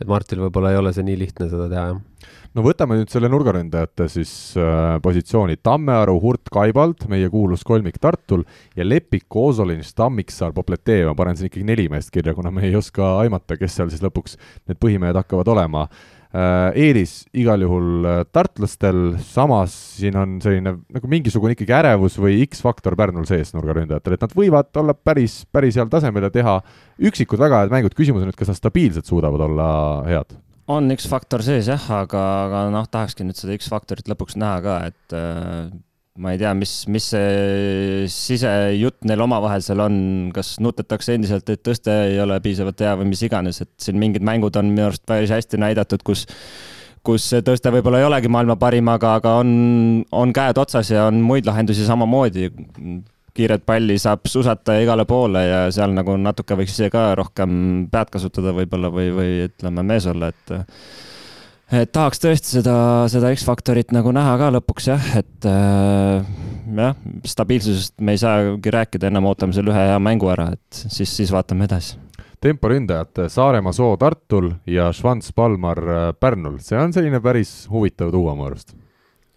[0.01, 2.31] et Martil võib-olla ei ole see nii lihtne seda teha, jah.
[2.57, 8.47] no võtame nüüd selle nurgaründajate siis äh, positsiooni, Tammearu, Hurt, Kaibald, meie kuulus kolmik Tartul
[8.79, 12.73] ja Lepik, Ozolin, Tammiksaar, Popletee, ma panen siin ikkagi neli meest kirja, kuna me ei
[12.81, 14.39] oska aimata, kes seal siis lõpuks
[14.71, 15.85] need põhimehed hakkavad olema.
[15.85, 22.39] Äh, eelis igal juhul äh, tartlastel, samas siin on selline nagu mingisugune ikkagi ärevus või
[22.47, 26.61] X-faktor Pärnul sees nurgaründajatel, et nad võivad olla päris, päris heal tasemel ja teha
[27.11, 29.69] üksikud väga head mängud, küsimus on nüüd, kas nad stabiilselt suudavad olla
[30.07, 30.39] head?
[30.71, 35.17] on X-faktor sees jah, aga, aga noh, tahakski nüüd seda X-faktorit lõpuks näha ka, et
[35.19, 35.73] äh,
[36.21, 39.95] ma ei tea, mis, mis see sisejutt neil omavahel seal on,
[40.37, 44.25] kas nutetakse endiselt, et tõste ei ole piisavalt hea või mis iganes, et siin mingid
[44.27, 46.27] mängud on minu arust päris hästi näidatud, kus
[47.07, 49.53] kus tõste võib-olla ei olegi maailma parim, aga, aga on,
[50.13, 52.51] on käed otsas ja on muid lahendusi samamoodi.
[53.35, 58.11] kiiret palli saab susata igale poole ja seal nagu natuke võiks ise ka rohkem pead
[58.13, 60.53] kasutada võib-olla või, või ütleme, mees olla, et
[61.71, 62.77] et tahaks tõesti seda,
[63.11, 66.27] seda X-faktorit nagu näha ka lõpuks jah, et äh,
[66.77, 66.97] jah,
[67.27, 71.33] stabiilsusest me ei saagi rääkida, ennem ootame selle ühe hea mängu ära, et siis, siis
[71.35, 71.99] vaatame edasi.
[72.41, 78.35] temporündajad Saaremaa Soo Tartul ja Švants Palmar äh, Pärnul, see on selline päris huvitav duo
[78.37, 78.75] mu arust.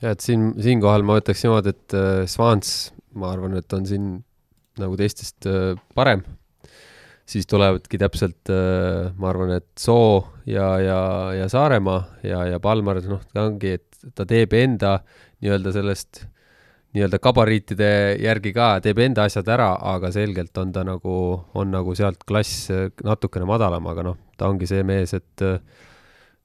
[0.01, 4.13] ja et siin, siinkohal ma ütleks niimoodi, et äh, Švants, ma arvan, et on siin
[4.81, 6.25] nagu teistest äh, parem
[7.29, 8.51] siis tulevadki täpselt,
[9.17, 10.19] ma arvan, et Soo
[10.49, 10.99] ja, ja,
[11.37, 14.97] ja Saaremaa ja, ja Palmar, noh, ta ongi, et ta teeb enda
[15.43, 16.25] nii-öelda sellest
[16.93, 17.89] nii-öelda gabariitide
[18.21, 21.15] järgi ka teeb enda asjad ära, aga selgelt on ta nagu,
[21.57, 22.67] on nagu sealt klass
[23.03, 25.47] natukene madalam, aga noh, ta ongi see mees, et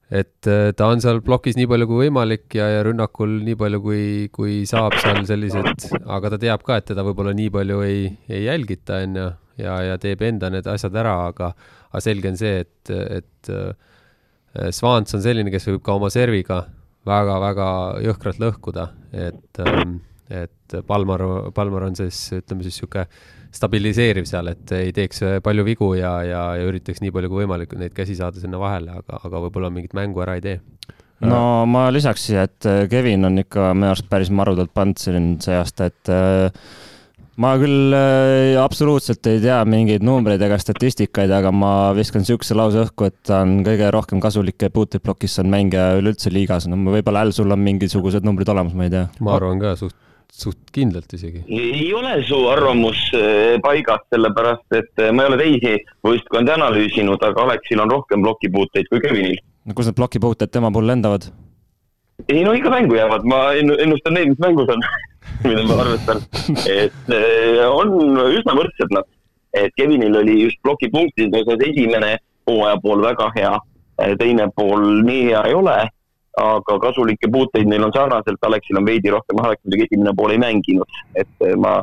[0.09, 4.05] et ta on seal plokis nii palju kui võimalik ja, ja rünnakul nii palju, kui,
[4.33, 8.47] kui saab seal sellised, aga ta teab ka, et teda võib-olla nii palju ei, ei
[8.47, 9.27] jälgita, on ju,
[9.59, 11.53] ja, ja teeb enda need asjad ära, aga,
[11.91, 13.53] aga selge on see, et, et
[14.73, 16.63] Svants on selline, kes võib ka oma serviga
[17.07, 17.67] väga-väga
[18.03, 19.99] jõhkralt lõhkuda, et ähm,
[20.29, 21.21] et Palmar,
[21.55, 23.05] Palmar on siis, ütleme siis niisugune
[23.55, 27.73] stabiliseeriv seal, et ei teeks palju vigu ja, ja, ja üritaks nii palju kui võimalik
[27.81, 30.59] neid käsi saada sinna vahele, aga, aga võib-olla mingit mängu ära ei tee.
[31.25, 35.57] no ma lisaks siia, et Kevin on ikka minu arust päris marudalt pannud siin see
[35.57, 36.69] aasta, et äh,
[37.39, 42.83] ma küll äh, absoluutselt ei tea mingeid numbreid ega statistikaid, aga ma viskan niisuguse lause
[42.83, 47.33] õhku, et ta on kõige rohkem kasulikke puuteplokis on mängija üleüldse liigas, no võib-olla Äl,
[47.35, 49.07] sul on mingisugused numbrid olemas, ma ei tea.
[49.23, 49.97] ma arvan ka suht
[50.29, 51.41] suht kindlalt isegi.
[51.49, 55.75] ei ole su arvamus äh, paigas, sellepärast et äh, ma ei ole teisi
[56.05, 59.39] võistkondi analüüsinud, aga Aleksil on rohkem plokipuuteid kui Kevinil.
[59.65, 61.31] no kus need plokipuuted tema puhul lendavad?
[62.27, 64.83] ei no iga mängu jäävad, ma ennustan neid, mis mängus on
[65.47, 66.23] mida ma arvestan,
[66.67, 69.07] et äh, on üsna võrdsed nad.
[69.53, 72.17] et Kevinil oli just plokipunktide osas esimene
[72.47, 73.55] hooaja pool väga hea,
[74.19, 75.77] teine pool nii hea ei ole
[76.39, 80.41] aga kasulikke puuteid neil on sarnaselt, Aleksil on veidi rohkem, Aleks muidugi esimene pool ei
[80.41, 81.79] mänginud, et eh, ma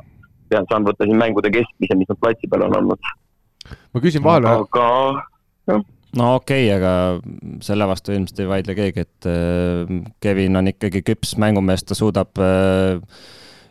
[0.51, 3.13] pean, saan võtta siin mängude keskmise, mis nad platsi peal on olnud.
[3.67, 4.55] ma küsin vahele.
[4.63, 4.89] aga,
[5.73, 5.85] jah
[6.17, 11.03] no okei okay,, aga selle vastu ilmselt ei vaidle keegi, et eh, Kevin on ikkagi
[11.07, 13.03] küps mängumees, ta suudab äh,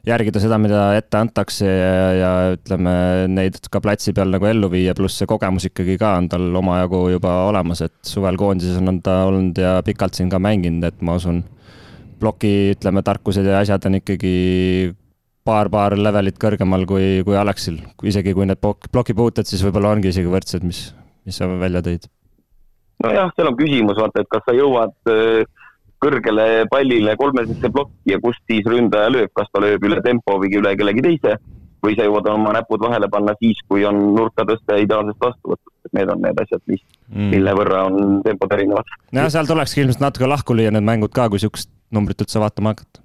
[0.06, 2.94] järgida seda, mida ette antakse ja, ja ütleme,
[3.32, 7.02] neid ka platsi peal nagu ellu viia, pluss see kogemus ikkagi ka on tal omajagu
[7.16, 11.18] juba olemas, et suvel koondises on ta olnud ja pikalt siin ka mänginud, et ma
[11.20, 11.42] usun,
[12.22, 14.36] ploki, ütleme, tarkused ja asjad on ikkagi
[15.46, 20.66] paar-paar levelit kõrgemal kui, kui Aleksil, isegi kui need plokipuuted siis võib-olla ongi isegi võrdsed,
[20.66, 20.88] mis,
[21.26, 22.08] mis sa välja tõid.
[23.04, 25.55] nojah, seal on küsimus, vaata, et kas sa jõuad äh
[26.06, 30.54] kõrgele pallile kolmesesse plokki ja kust siis ründaja lööb, kas ta lööb üle tempo või
[30.60, 31.38] üle kellegi teise
[31.86, 35.98] või sa jõuad oma näpud vahele panna siis, kui on nurka tõsta ideaalsest vastuvõtust, et
[36.00, 38.94] need on need asjad, mis mm., mille võrra on tempod erinevad.
[39.14, 42.74] jah, seal tulekski ilmselt natuke lahku lüüa need mängud ka, kui niisugust numbrit üldse vaatama
[42.74, 43.04] hakata.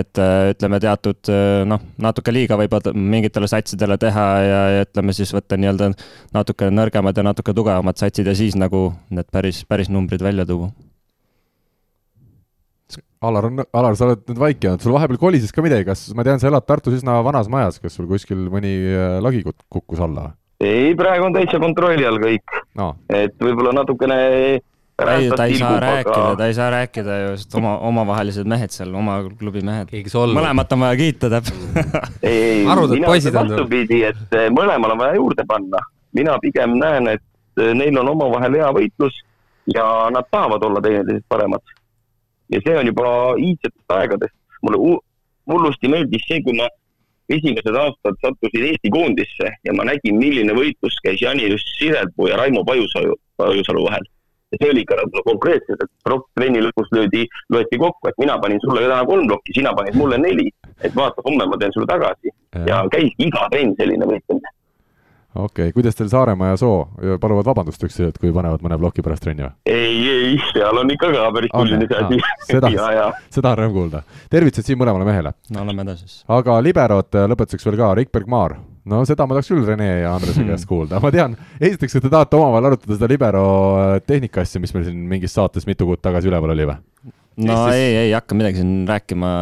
[0.00, 5.14] et äh, ütleme, teatud äh, noh, natuke liiga võib mingitele satsidele teha ja, ja ütleme
[5.16, 5.92] siis võtta nii-öelda
[6.34, 10.72] natuke nõrgemad ja natuke tugevamad satsid ja siis nagu need päris, päris numbrid välja tuua
[13.24, 16.24] Alar on, Alar, sa oled nüüd vaiki jäänud, sul vahepeal kolises ka midagi, kas, ma
[16.26, 20.34] tean, sa elad Tartus üsna vanas majas, kas sul kuskil mõni äh, lagi kukkus alla?
[20.60, 22.56] ei, praegu on täitsa kontrolli all kõik.
[22.76, 22.94] No..
[23.12, 27.56] et võib-olla natukene ei, ta ei saa rääkida aga..., ta ei saa rääkida ju, sest
[27.60, 29.92] oma, omavahelised mehed seal, oma klubi mehed.
[30.12, 31.80] mõlemat on vaja kiita, täpselt
[32.22, 35.80] ei, ei, mina ütlen vastupidi, et äh, mõlemal on vaja juurde panna.
[36.16, 37.24] mina pigem näen, et
[37.60, 39.24] äh, neil on omavahel hea võitlus
[39.72, 41.76] ja nad tahavad olla teineteisest paremad
[42.52, 44.34] ja see on juba iidsetest aegadest.
[44.62, 44.98] mulle
[45.50, 46.66] hullusti meeldis see, kui ma
[47.36, 52.64] esimesed aastad sattusin Eesti koondisse ja ma nägin, milline võitlus käis Janis Sirelpuu ja Raimo
[52.64, 54.06] Pajusalu, Pajusalu vahel.
[54.52, 58.38] ja see oli ikka nagu konkreetselt, et plokk trenni lõpus löödi, loeti kokku, et mina
[58.38, 60.50] panin sulle täna kolm plokki, sina panid mulle neli.
[60.82, 62.34] et vaata, homme ma teen sulle tagasi.
[62.66, 64.54] ja käiski iga trenn selline võitlemine
[65.36, 66.86] okei okay., kuidas teil Saaremaa ja Soo
[67.20, 69.52] paluvad vabandust üksteiselt, kui panevad mõne ploki pärast trenni või?
[69.70, 72.20] ei, ei, seal on ikka ka päris kulline see asi.
[72.50, 72.70] seda,
[73.36, 74.02] seda on rõõm kuulda.
[74.32, 75.34] tervitused siin mõlemale mehele.
[75.54, 76.16] no oleme edasi siis.
[76.38, 78.56] aga liberod lõpetuseks veel ka, Rikberg Maar.
[78.92, 82.12] no seda ma tahaks küll Rene ja Andrese käest kuulda, ma tean, esiteks, et te
[82.12, 83.46] tahate omavahel arutada seda libero
[83.80, 86.78] äh, tehnika asja, mis meil siin mingis saates mitu kuud tagasi üleval oli või?
[87.36, 87.74] no Eestis...
[87.80, 89.32] ei, ei hakka midagi siin rääkima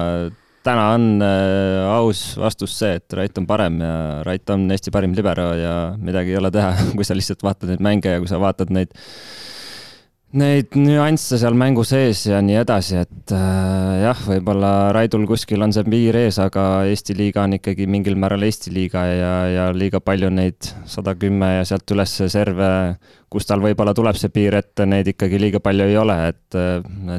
[0.65, 3.95] täna on äh, aus vastus see, et Rait on parem ja
[4.27, 7.85] Rait on Eesti parim libero ja midagi ei ole teha kui sa lihtsalt vaatad neid
[7.85, 8.95] mänge ja kui sa vaatad neid,
[10.41, 15.75] neid nüansse seal mängu sees ja nii edasi, et äh, jah, võib-olla Raidul kuskil on
[15.77, 20.01] see piir ees, aga Eesti liiga on ikkagi mingil määral Eesti liiga ja, ja liiga
[20.05, 22.73] palju neid sada kümme ja sealt üles serve,
[23.29, 26.61] kus tal võib-olla tuleb see piir ette, neid ikkagi liiga palju ei ole, et,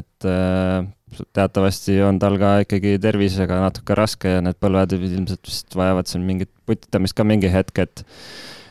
[0.02, 0.84] et äh,
[1.36, 6.26] teatavasti on tal ka ikkagi tervisega natuke raske ja need põlved ilmselt vist vajavad siin
[6.26, 8.04] mingit putitamist ka mingi hetk, et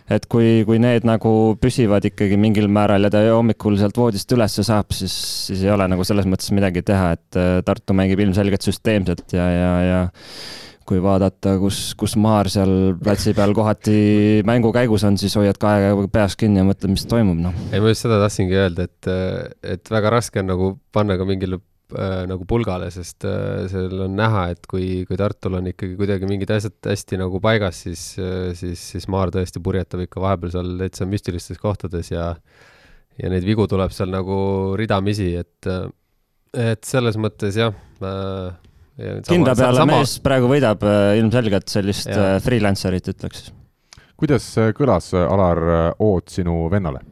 [0.06, 1.30] et kui, kui need nagu
[1.62, 5.16] püsivad ikkagi mingil määral ja ta hommikul sealt voodist üles saab, siis,
[5.48, 9.48] siis ei ole nagu selles mõttes midagi teha, et äh, Tartu mängib ilmselgelt süsteemselt ja,
[9.50, 10.00] ja, ja
[10.86, 15.82] kui vaadata, kus, kus Maar seal platsi peal kohati mängu käigus on, siis hoiad kahe
[15.88, 17.56] käega peas kinni ja mõtled, mis toimub, noh.
[17.72, 19.10] ei, ma just seda tahtsingi öelda, et,
[19.66, 21.75] et väga raske on nagu panna ka mingile äh,
[22.26, 26.50] nagu pulgale, sest äh, seal on näha, et kui, kui Tartul on ikkagi kuidagi mingid
[26.56, 31.06] asjad hästi nagu paigas, siis äh,, siis, siis Maar tõesti purjetab ikka vahepeal seal täitsa
[31.10, 32.34] müstilistes kohtades ja
[33.16, 34.38] ja neid vigu tuleb seal nagu
[34.76, 35.70] ridamisi, et,
[36.52, 37.72] et selles mõttes jah
[38.04, 38.56] äh,
[38.96, 40.00] kindla peale sama...
[40.00, 42.36] mees praegu võidab äh, ilmselgelt sellist ja.
[42.36, 43.50] Äh, freelancerit, ütleks.
[44.20, 45.62] kuidas äh, kõlas, Alar,
[46.00, 47.04] ood sinu vennale?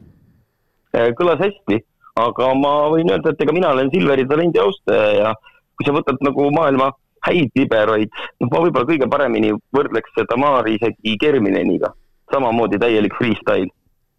[1.18, 1.80] kõlas hästi,
[2.20, 5.32] aga ma võin öelda, et ega mina olen Silveri talendi austaja ja
[5.74, 6.92] kui sa võtad nagu maailma
[7.26, 11.92] häid liberoid, noh, ma võib-olla kõige paremini võrdleks seda Maari isegi Kermineniga.
[12.32, 13.70] samamoodi täielik freestyle.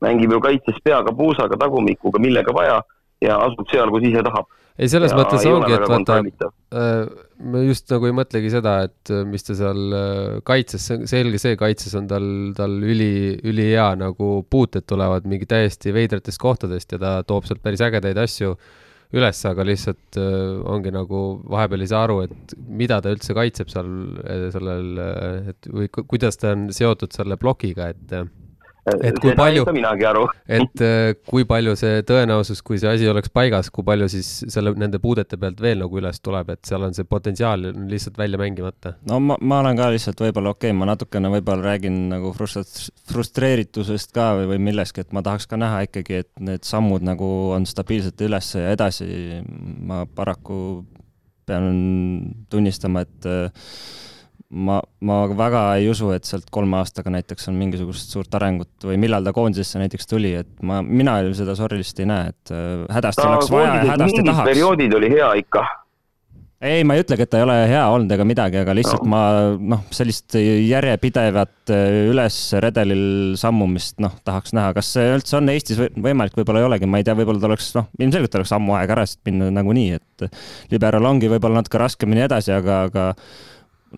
[0.02, 2.82] mängib ju kaitses peaga, puusaga, tagumikuga, millega vaja
[3.26, 4.51] ja asub seal, kus ise tahab.
[4.76, 7.05] Ei, selles ja mõttes ongi, et vaata, äh,
[7.47, 11.55] me just nagu ei mõtlegi seda, et äh, mis ta seal äh, kaitses, selge see,
[11.59, 12.26] kaitses on tal,
[12.57, 17.86] tal üli, ülihea nagu puuted tulevad mingi täiesti veidratest kohtadest ja ta toob sealt päris
[17.88, 18.57] ägedaid asju
[19.15, 20.17] üles, aga lihtsalt
[20.67, 23.88] ongi nagu vahepeal ei saa aru, et mida ta üldse kaitseb seal
[24.51, 24.89] sellel,
[25.53, 28.17] et või kuidas ta on seotud selle plokiga, et
[28.86, 29.66] et kui palju,
[30.58, 34.76] et äh, kui palju see tõenäosus, kui see asi oleks paigas, kui palju siis selle,
[34.78, 38.96] nende puudete pealt veel nagu üles tuleb, et seal on see potentsiaal lihtsalt välja mängimata?
[39.10, 42.66] no ma, ma olen ka lihtsalt võib-olla okei okay,, ma natukene võib-olla räägin nagu frustra-,
[43.12, 47.32] frustreeritusest ka või, või millestki, et ma tahaks ka näha ikkagi, et need sammud nagu
[47.56, 49.42] on stabiilselt üles ja edasi.
[49.86, 50.86] ma paraku
[51.46, 53.70] pean tunnistama, et äh,
[54.50, 59.00] ma, ma väga ei usu, et sealt kolme aastaga näiteks on mingisugust suurt arengut või
[59.02, 62.86] millal ta koondisesse näiteks tuli, et ma, mina seda sorry lihtsalt ei näe, et äh,
[63.00, 64.52] hädasti oleks vaja ja hädasti tahaks.
[64.54, 65.66] perioodid oli hea ikka
[66.66, 69.10] ei, ma ei ütlegi, et ta ei ole hea olnud ega midagi, aga lihtsalt no.
[69.12, 69.22] ma
[69.76, 75.82] noh, sellist järjepidevat äh, üles redelil sammumist noh, tahaks näha, kas see üldse on Eestis
[75.82, 78.96] võimalik, võib-olla ei olegi, ma ei tea, võib-olla ta oleks noh, ilmselgelt oleks ammu aeg
[78.96, 80.30] ära minna nagunii, et
[80.74, 83.10] liberal ongi võib-olla natuke raskemini edasi, aga, aga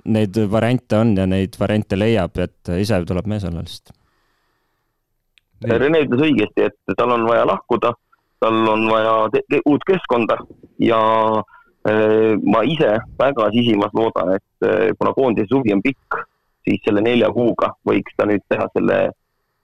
[0.05, 3.93] neid variante on ja neid variante leiab, et ise tuleb mees olla lihtsalt.
[5.67, 7.93] Rene ütles õigesti, et tal on vaja lahkuda,
[8.39, 9.13] tal on vaja
[9.65, 10.37] uut keskkonda
[10.85, 10.99] ja
[11.89, 16.19] äh, ma ise väga sisimas loodan, et äh, kuna koondise suvi on pikk,
[16.67, 18.99] siis selle nelja kuuga võiks ta nüüd teha selle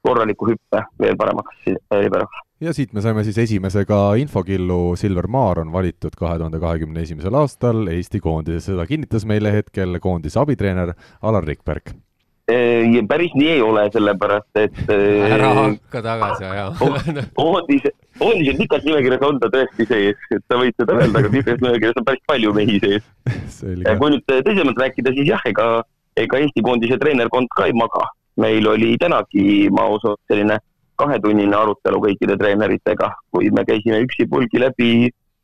[0.03, 5.59] korraliku hüppe veel paremaks liberaks ja siit me saime siis esimese ka infokillu, Silver Maar
[5.63, 10.93] on valitud kahe tuhande kahekümne esimesel aastal Eesti koondise, seda kinnitas meile hetkel koondise abitreener
[11.21, 11.93] Alar Rikberg.
[13.07, 14.79] päris nii ei ole, sellepärast et
[15.35, 16.91] ära hakka tagasi ajama
[17.41, 21.63] koondise, koondise pikas nimekirjas on ta tõesti sees, et sa võid seda öelda, aga pikas
[21.63, 23.07] nimekirjas on päris palju mehi sees.
[23.99, 25.71] kui nüüd tõsisemalt rääkida, siis jah, ega,
[26.19, 28.11] ega Eesti koondise treenerkond ka ei maga.
[28.41, 30.55] meil oli tänagi, ma usun, selline
[30.99, 34.91] kahetunnine arutelu kõikide treeneritega, kui me käisime üksipulgi läbi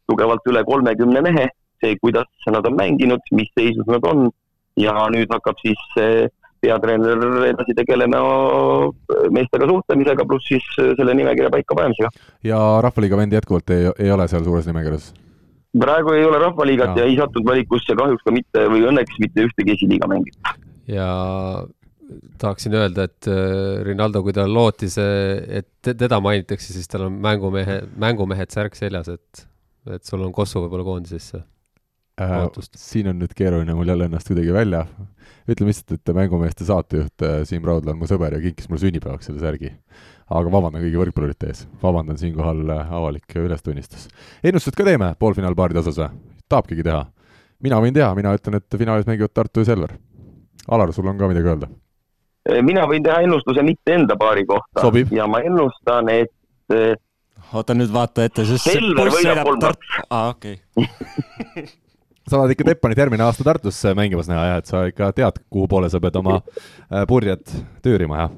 [0.09, 1.47] tugevalt üle kolmekümne mehe,
[1.83, 4.29] see, kuidas nad on mänginud, mis seisus nad on
[4.79, 5.81] ja nüüd hakkab siis
[6.59, 8.19] peatreener edasi tegelema
[9.31, 12.11] meestega suhtlemisega, pluss siis selle nimekirja paikapanemisega.
[12.43, 15.13] ja Rahvaliiga vend jätkuvalt ei, ei ole seal suures nimekirjas?
[15.79, 17.03] praegu ei ole Rahvaliigat ja.
[17.03, 20.55] ja ei sattunud valikusse kahjuks ka mitte või õnneks mitte ühtegi esiliiga mängijat.
[20.89, 21.09] ja
[22.41, 27.19] tahaksin öelda, et äh, Rinaldo, kui ta looti see, et teda mainitakse, siis tal on
[27.21, 29.45] mängumehe, mängumehed särk seljas, et,
[29.93, 31.41] et sul on Kosovo võib-olla koondisesse
[32.21, 32.69] äh,.
[32.75, 34.85] siin on nüüd keeruline mul jälle ennast kuidagi välja.
[35.49, 39.29] ütleme lihtsalt, et mängumeeste saatejuht äh, Siim Raudla on mu sõber ja kinkis mulle sünnipäevaks
[39.29, 39.71] selle särgi.
[40.29, 44.07] aga vabandan kõigi võrkpallurite ees, vabandan siinkohal äh, avalik ülestunnistus.
[44.43, 46.09] ennustused ka teeme poolfinaalpaaride osas või?
[46.49, 47.05] tahabki teha?
[47.63, 49.97] mina võin teha, mina ütlen, et finaalis mängivad Tartu ja Selver.
[50.69, 51.69] Alar, sul on ka midagi öelda?
[52.65, 55.11] Mina võin teha ennustuse mitte enda paari kohta Sobib.
[55.13, 56.95] ja ma ennustan, et eh,
[57.53, 60.01] oota nüüd vaata ette, sest Selver võidab kolm-kaks.
[60.09, 60.59] aa, okei
[62.29, 65.67] sa oled ikka Teppanit järgmine aasta Tartus mängimas näha jah, et sa ikka tead, kuhu
[65.71, 67.45] poole sa pead oma äh, purjed
[67.85, 68.35] tüürima, jah?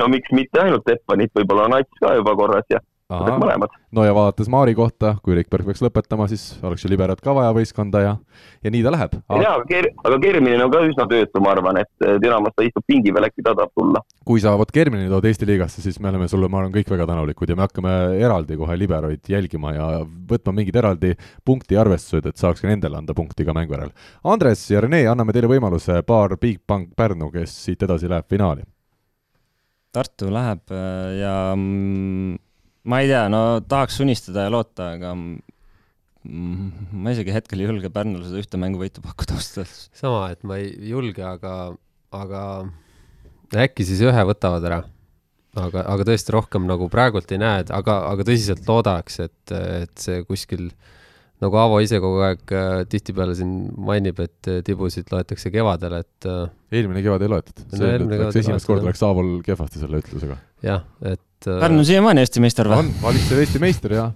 [0.00, 3.72] no miks mitte ainult Teppanit, võib-olla on Ats ka juba korras ja mõlemad.
[3.92, 7.54] no ja vaadates Maari kohta, kui Rikberg peaks lõpetama, siis oleks ju liberat ka vaja
[7.56, 8.16] võistkonda ja,
[8.64, 9.16] ja nii ta läheb.
[9.16, 12.66] jaa, aga Ker-, aga Kerminen on ka üsna töötu, ma arvan, et eh, Dinamas ta
[12.66, 14.02] istub pingi peal, äkki ta tahab tulla.
[14.28, 17.08] kui sa vot Kerminini tood Eesti liigasse, siis me oleme sulle, ma arvan, kõik väga
[17.08, 21.14] tänulikud ja me hakkame eraldi kohe liberoid jälgima ja võtma mingid eraldi
[21.48, 23.94] punktiarvestused, et saaks ka nendele anda punkti ka mängu järel.
[24.28, 28.66] Andres ja Rene, anname teile võimaluse, paar Bigbank Pärnu, kes siit edasi läheb finaali.
[29.96, 32.36] Tartu läheb äh, ja mm,
[32.84, 35.14] ma ei tea, no tahaks unistada ja loota, aga
[36.28, 39.88] ma isegi hetkel ei julge Pärnule seda ühte mänguvõitu pakkuda ausalt öeldes.
[39.96, 41.54] sama, et ma ei julge, aga,
[42.14, 42.42] aga
[43.64, 44.82] äkki siis ühe võtavad ära.
[45.58, 49.94] aga, aga tõesti rohkem nagu praegult ei näe, et aga, aga tõsiselt loodaks, et, et
[49.98, 50.68] see kuskil
[51.42, 56.28] nagu Aavo ise kogu aeg äh, tihtipeale siin mainib, et äh, tibusid loetakse kevadel, et
[56.28, 57.62] äh, eelmine kevad ei loetud.
[58.32, 60.38] Esimest korda läks Aaval kehvasti selle ütlusega.
[60.66, 62.82] jah, et Pärnu on siiamaani Eesti meister või?
[62.82, 64.08] on, valitsev Eesti meister ja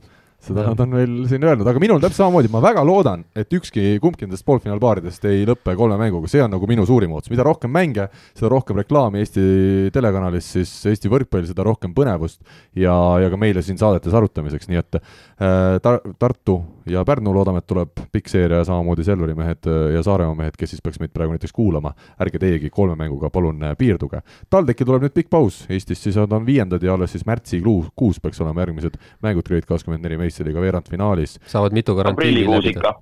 [0.43, 0.73] seda Jah.
[0.73, 4.27] nad on veel siin öelnud, aga minul täpselt samamoodi, ma väga loodan, et ükski kumbki
[4.27, 8.09] nendest poolfinaalpaaridest ei lõpe kolme mänguga, see on nagu minu suurim ootus, mida rohkem mänge,
[8.35, 9.45] seda rohkem reklaami Eesti
[9.95, 12.41] telekanalis, siis Eesti võrkpall, seda rohkem põnevust
[12.75, 17.63] ja, ja ka meile siin saadetes arutamiseks, nii et äh, Tar-, Tartu ja Pärnu loodame,
[17.63, 21.01] et tuleb pikk seeria ja samamoodi Selveri mehed äh, ja Saaremaa mehed, kes siis peaks
[21.03, 24.23] meid praegu näiteks kuulama, ärge teiegi kolme mänguga palun äh, piirduge.
[24.51, 28.41] TalTechi tuleb nüüd pikk paus, Eestis siis on viiendad ja alles siis märtsikuus kuus peaks
[28.41, 31.39] olema järgmised mängud Grade kakskümmend neli meistriga veerandfinaalis.
[31.47, 32.95] saavad mitu karantiini läbida.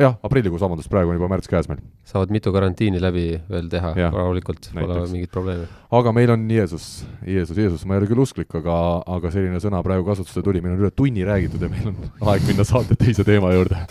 [0.00, 1.80] Jah, aprillikuus, vabandust, praegu on juba märts käes meil.
[2.08, 5.66] saavad mitu karantiini läbi veel teha rahulikult, pole mingit probleemi.
[6.00, 6.86] aga meil on Jeesus,
[7.26, 8.76] Jeesus, Jeesus, ma ei ole küll usklik, aga,
[9.18, 12.00] aga selline sõna praegu kasutusele tuli, meil on üle tunni räägitud ja meil on
[12.32, 13.84] aeg minna saate teise teema juurde.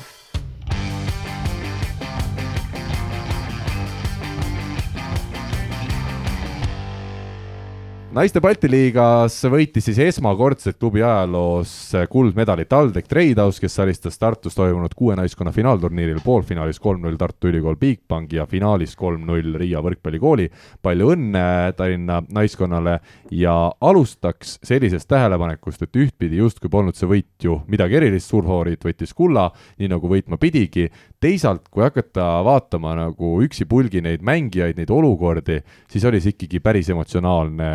[8.20, 11.72] Naiste Balti liigas võitis siis esmakordselt klubi ajaloos
[12.12, 18.34] kuldmedali TalTech Treidhaus, kes alistas Tartus toimunud kuue naiskonna finaalturniiril poolfinaalis kolm-null Tartu Ülikool Bigbank
[18.36, 20.50] ja finaalis kolm-null Riia võrkpallikooli.
[20.84, 21.44] palju õnne
[21.78, 22.98] Tallinna naiskonnale
[23.32, 29.16] ja alustaks sellisest tähelepanekust, et ühtpidi justkui polnud see võit ju midagi erilist, suurfavoriit võitis
[29.16, 29.48] kulla,
[29.80, 30.90] nii nagu võitma pidigi,
[31.24, 36.92] teisalt, kui hakata vaatama nagu üksipulgi neid mängijaid, neid olukordi, siis oli see ikkagi päris
[36.92, 37.72] emotsionaalne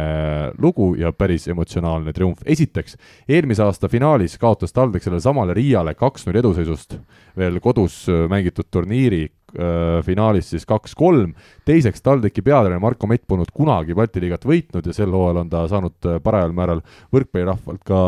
[0.58, 2.42] lugu ja päris emotsionaalne triumf.
[2.46, 2.96] esiteks,
[3.28, 6.98] eelmise aasta finaalis kaotas TalTech sellele samale Riiale kaks-null eduseisust
[7.38, 11.34] veel kodus äh, mängitud turniiri äh, finaalis siis kaks-kolm,
[11.66, 15.64] teiseks TalTechi peatreener Marko Mett polnud kunagi Balti liigat võitnud ja sel hooajal on ta
[15.70, 18.02] saanud äh, parajal määral võrkpallirahvalt ka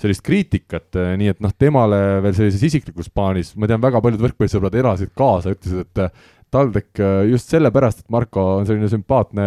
[0.00, 4.78] sellist kriitikat, nii et noh, temale veel sellises isiklikus plaanis, ma tean, väga paljud võrkpallisõbrad
[4.80, 9.44] elasid kaasa, ütlesid, et TalTech äh, just sellepärast, et Marko on selline sümpaatne,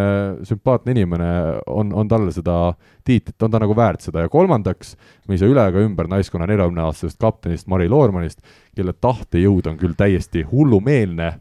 [0.47, 1.30] sümpaatne inimene,
[1.68, 2.58] on, on talle seda
[3.08, 4.24] tiitlit, on ta nagu väärt seda.
[4.24, 4.95] Ja kolmandaks,
[5.28, 8.39] me ei saa üle ega ümber naiskonna neljakümneaastasest kaptenist Mari Loormanist,
[8.76, 11.34] kelle tahtejõud on küll täiesti hullumeelne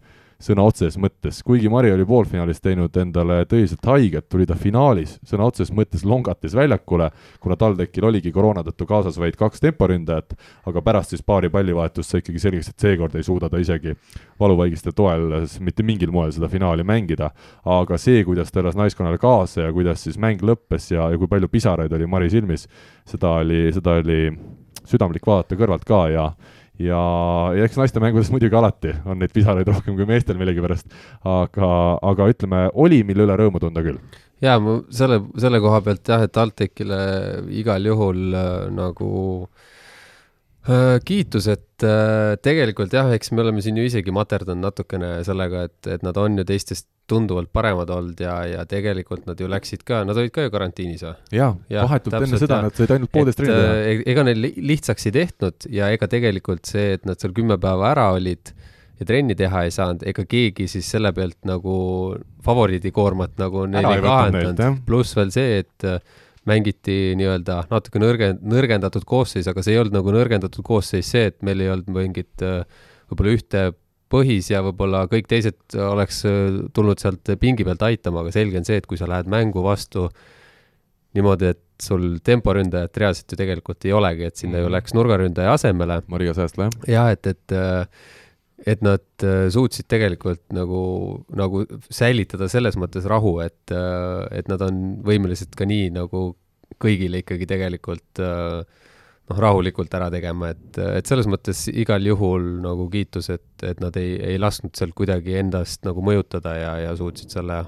[0.43, 5.47] sõna otseses mõttes, kuigi Mari oli poolfinaalis teinud endale tõeliselt haiget, tuli ta finaalis sõna
[5.49, 7.11] otseses mõttes longates väljakule,
[7.43, 10.35] kuna TalTechil oligi koroona tõttu kaasas vaid kaks temporündajat,
[10.67, 13.95] aga pärast siis paari pallivahetust sai ikkagi selgeks, et seekord ei suuda ta isegi
[14.41, 17.31] valuvaigiste toel mitte mingil moel seda finaali mängida.
[17.65, 21.31] aga see, kuidas ta elas naiskonnale kaasa ja kuidas siis mäng lõppes ja, ja kui
[21.31, 22.67] palju pisaraid oli Mari silmis,
[23.07, 24.33] seda oli, seda oli
[24.89, 26.27] südamlik vaadata kõrvalt ka ja
[26.83, 27.03] ja,
[27.57, 30.89] ja eks naiste mängudes muidugi alati on neid pisaraid rohkem kui meestel millegipärast,
[31.29, 31.71] aga,
[32.13, 34.01] aga ütleme, oli, mille üle rõõmu tunda küll.
[34.45, 37.03] jaa, ma selle, selle koha pealt jah, et TalTechile
[37.63, 39.13] igal juhul äh, nagu
[40.69, 45.69] äh, kiitus, et äh, tegelikult jah, eks me oleme siin ju isegi materdanud natukene sellega,
[45.71, 49.85] et, et nad on ju teistest tunduvalt paremad olnud ja, ja tegelikult nad ju läksid
[49.89, 51.15] ka, nad olid ka ju karantiinis või?
[51.39, 52.67] jaa ja, vahetult enne seda jah.
[52.69, 53.79] nad said ainult poolteist trenni teha.
[53.79, 57.59] äh, ega neil li- lihtsaks ei tehtud ja ega tegelikult see, et nad seal kümme
[57.63, 58.55] päeva ära olid
[59.01, 61.77] ja trenni teha ei saanud, ega keegi siis selle pealt nagu
[62.47, 66.01] favoriidikoormat nagu neil Ära ei kahandanud pluss veel see, et äh,
[66.49, 71.39] mängiti nii-öelda natuke nõrge, nõrgendatud koosseis, aga see ei olnud nagu nõrgendatud koosseis see, et
[71.47, 72.65] meil ei olnud mingit äh,
[73.11, 73.63] võib-olla ühte
[74.13, 78.69] põhis ja võib-olla kõik teised oleks äh, tulnud sealt pingi pealt aitama, aga selge on
[78.69, 80.07] see, et kui sa lähed mängu vastu
[81.17, 84.75] niimoodi, et sul temporündajat reaalselt ju tegelikult ei olegi, et sinna ju Mhm.
[84.77, 86.03] läks nurgaründaja asemele.
[86.09, 86.87] Maria Säästla, jah.
[86.89, 87.57] jah, et, et,
[88.67, 93.75] et nad äh, suutsid tegelikult nagu, nagu säilitada selles mõttes rahu, et,
[94.31, 96.31] et nad on võimelised ka nii nagu
[96.81, 98.63] kõigile ikkagi tegelikult äh,
[99.31, 103.97] noh, rahulikult ära tegema, et, et selles mõttes igal juhul nagu kiitus, et, et nad
[104.01, 107.63] ei, ei lasknud sealt kuidagi endast nagu mõjutada ja, ja suutsid selle,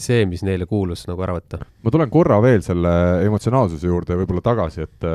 [0.00, 1.60] see, mis neile kuulus, nagu ära võtta.
[1.82, 2.94] ma tulen korra veel selle
[3.26, 5.10] emotsionaalsuse juurde võib-olla tagasi, et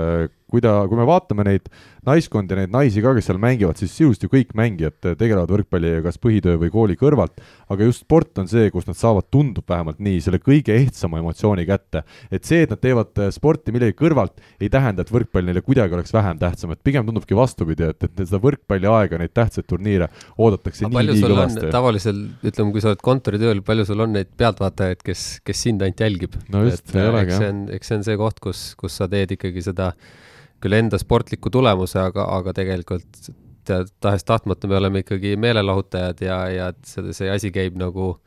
[0.51, 1.71] kui ta, kui me vaatame neid
[2.07, 6.01] naiskondi ja neid naisi ka, kes seal mängivad, siis sisuliselt ju kõik mängijad tegelevad võrkpalliga
[6.07, 7.41] kas põhitöö või kooli kõrvalt,
[7.71, 11.65] aga just sport on see, kus nad saavad, tundub vähemalt nii, selle kõige ehtsama emotsiooni
[11.69, 12.03] kätte.
[12.31, 15.93] et see, et nad teevad äh, sporti millegi kõrvalt, ei tähenda, et võrkpall neile kuidagi
[15.97, 20.87] oleks vähem tähtsam, et pigem tundubki vastupidi, et, et seda võrkpalliaega, neid tähtsaid turniire oodatakse
[20.89, 21.69] aga nii, nii kõvasti.
[21.73, 26.01] tavaliselt, ütleme, kui sa oled kontoritööl, palju sul on neid pealtvaatajaid, kes, kes sind ainult
[26.01, 26.41] jälgib?
[26.49, 27.45] No just, ei olegi, eks jah.
[27.45, 29.91] see on, eks see on see koht, kus, kus sa teed ikkagi seda
[30.61, 33.31] küll enda sportliku tulemuse, aga, aga tegelikult
[33.61, 38.19] võitjad, tahes-tahtmata me oleme ikkagi meelelahutajad ja, ja see, see asi käib nagu,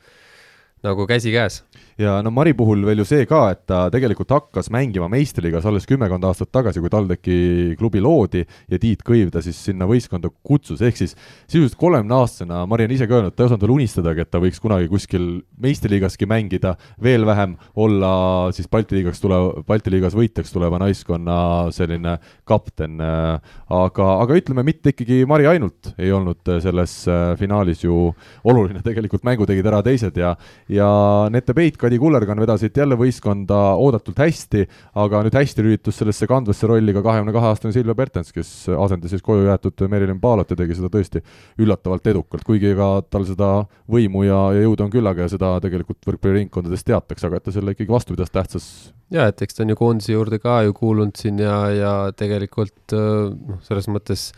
[0.82, 1.62] nagu käsikäes
[2.00, 5.86] ja no Mari puhul veel ju see ka, et ta tegelikult hakkas mängima meistriliigas alles
[5.88, 7.36] kümmekond aastat tagasi, kui TalTechi
[7.78, 11.14] klubi loodi ja Tiit Kõiv ta siis sinna võistkonda kutsus, ehk siis
[11.46, 14.90] sisuliselt kolmekümne-aastasena, Mari on ise ka öelnud, ta ei osanud unistadagi, et ta võiks kunagi
[14.90, 15.28] kuskil
[15.62, 18.14] meistriliigaski mängida, veel vähem olla
[18.56, 21.38] siis Balti liigaks tulev, Balti liigas võitjaks tuleva naiskonna
[21.74, 22.16] selline
[22.48, 26.96] kapten, aga, aga ütleme, mitte ikkagi Mari ainult ei olnud selles
[27.38, 28.10] finaalis ju
[28.44, 30.34] oluline, tegelikult mängu tegid ära teised ja,
[30.72, 30.90] ja
[31.30, 34.64] Nete Peit Kadi Kullergan vedasid jälle võistkonda oodatult hästi,
[35.00, 39.12] aga nüüd hästi lülitus sellesse kandvasse rolli ka kahekümne kahe aastane Silvia Bertens, kes asendas
[39.12, 41.20] siis koju jäetud Merilin Paalot ja tegi seda tõesti
[41.60, 43.50] üllatavalt edukalt, kuigi ega tal seda
[43.90, 47.76] võimu ja, ja jõudu on küllaga ja seda tegelikult võrkpalliringkondades teatakse, aga et ta selle
[47.76, 48.70] ikkagi vastu pidas tähtsas
[49.12, 52.94] jaa, et eks ta on ju koondise juurde ka ju kuulunud siin ja, ja tegelikult
[52.96, 54.30] noh, selles mõttes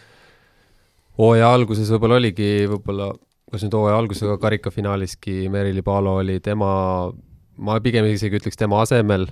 [1.20, 3.12] hooaja alguses võib-olla oligi võib-olla
[3.52, 6.70] kas nüüd hooaja alguses, aga karikafinaaliski Merili Paalo oli tema
[7.56, 9.26] ma pigem isegi ütleks tema asemel,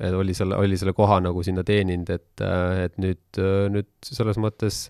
[0.00, 2.44] et oli selle, oli selle koha nagu sinna teeninud, et,
[2.86, 3.40] et nüüd,
[3.74, 4.86] nüüd selles mõttes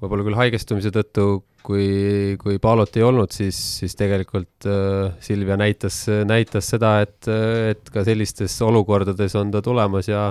[0.00, 1.26] võib-olla küll haigestumise tõttu,
[1.66, 7.30] kui, kui Palot ei olnud, siis, siis tegelikult äh, Silvia näitas, näitas seda, et,
[7.72, 10.28] et ka sellistes olukordades on ta tulemas ja,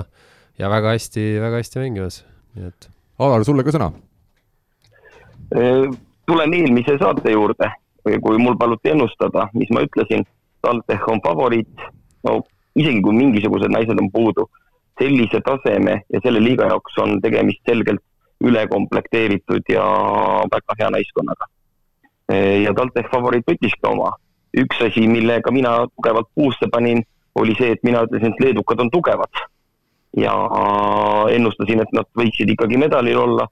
[0.60, 2.22] ja väga hästi, väga hästi mängimas,
[2.56, 2.90] nii et.
[3.22, 3.92] Alar, sulle ka sõna?
[6.26, 7.68] tulen eelmise saate juurde,
[8.02, 10.24] kui mul paluti ennustada, mis ma ütlesin
[10.62, 11.86] TalTech on favoriit,
[12.24, 12.40] no
[12.76, 14.46] isegi kui mingisugused naised on puudu,
[15.00, 18.02] sellise taseme ja selle liiga jaoks on tegemist selgelt
[18.44, 19.84] ülekomplekteeritud ja
[20.52, 21.48] väga hea naiskonnaga.
[22.64, 24.12] ja TalTech favoriit võttiski oma.
[24.56, 27.02] üks asi, millega mina tugevalt puusse panin,
[27.34, 29.42] oli see, et mina ütlesin, et leedukad on tugevad
[30.16, 30.32] ja
[31.30, 33.46] ennustasin, et nad võiksid ikkagi medalil olla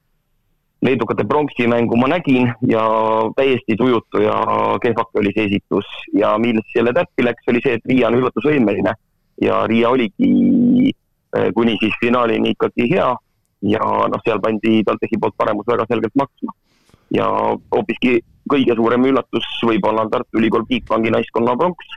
[0.85, 2.85] leedukate pronksimängu ma nägin ja
[3.37, 4.37] täiesti tujutu ja
[4.83, 8.93] kehvake oli see esitus ja milles selle täppi läks, oli see, et Riia on üllatusvõimeline
[9.43, 10.29] ja Riia oligi
[10.91, 13.09] eh, kuni siis finaalini ikkagi hea
[13.75, 16.53] ja noh, seal pandi TalTechi poolt paremus väga selgelt maksma.
[17.15, 17.27] ja
[17.73, 18.19] hoopiski
[18.51, 21.97] kõige suurem üllatus võib-olla on Tartu Ülikool Bigbanki naiskonna pronks.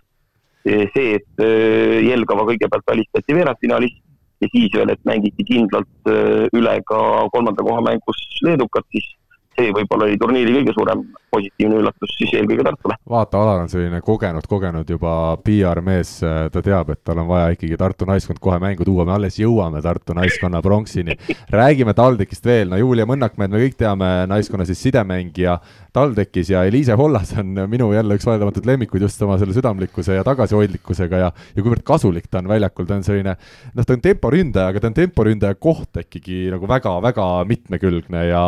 [0.63, 3.99] see, et eh, Jelgava kõigepealt välistati veerandfinaalis
[4.41, 6.99] ja siis veel, et mängiti kindlalt äh, üle ka
[7.33, 9.13] kolmanda koha mängus leedukad, siis
[9.57, 11.01] see võib-olla oli turniiri kõige suurem
[11.33, 12.97] positiivne üllatus siis eelkõige Tartule.
[13.09, 15.13] vaata, Alar on selline kogenud, kogenud juba
[15.43, 16.11] PR-mees,
[16.53, 19.81] ta teab, et tal on vaja ikkagi Tartu naiskond kohe mängu tuua, me alles jõuame
[19.83, 21.17] Tartu naiskonna pronksini.
[21.53, 25.57] räägime TalTechist veel, no Julia Mõnnakmäed me kõik teame, naiskonna siis sidemängija
[25.98, 30.26] TalTechis ja Eliise Hollas on minu jälle üks vaieldamatut lemmikuid just oma selle südamlikkuse ja
[30.28, 33.34] tagasihoidlikkusega ja, ja kuivõrd kasulik ta on väljakul, ta on selline,
[33.74, 38.43] noh, ta on temporündaja, aga ta on temporündaja koht ikkagi nagu väga-väga mitmekülgne ja,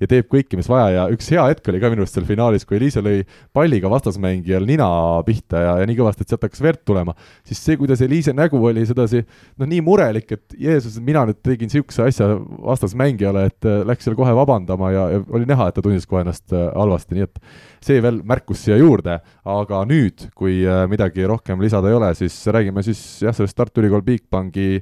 [0.00, 0.90] ja teeb kõike, mis vaja.
[0.94, 3.24] Ja üks hea hetk oli ka minu arust seal finaalis, kui Eliise lõi
[3.56, 4.88] palliga vastasmängijal nina
[5.26, 7.16] pihta ja, ja nii kõvasti, et sealt hakkas verd tulema,
[7.46, 11.70] siis see, kuidas Eliise nägu oli sedasi noh, nii murelik, et Jeesus, mina nüüd tegin
[11.70, 15.84] niisuguse asja vastasmängijale, et äh, läks seal kohe vabandama ja, ja oli näha, et ta
[15.84, 17.40] tundis kohe ennast äh, halvasti, nii et
[17.84, 19.18] see veel märkus siia juurde,
[19.56, 23.82] aga nüüd, kui äh, midagi rohkem lisada ei ole, siis räägime siis jah, sellest Tartu
[23.82, 24.78] Ülikool Bigbanki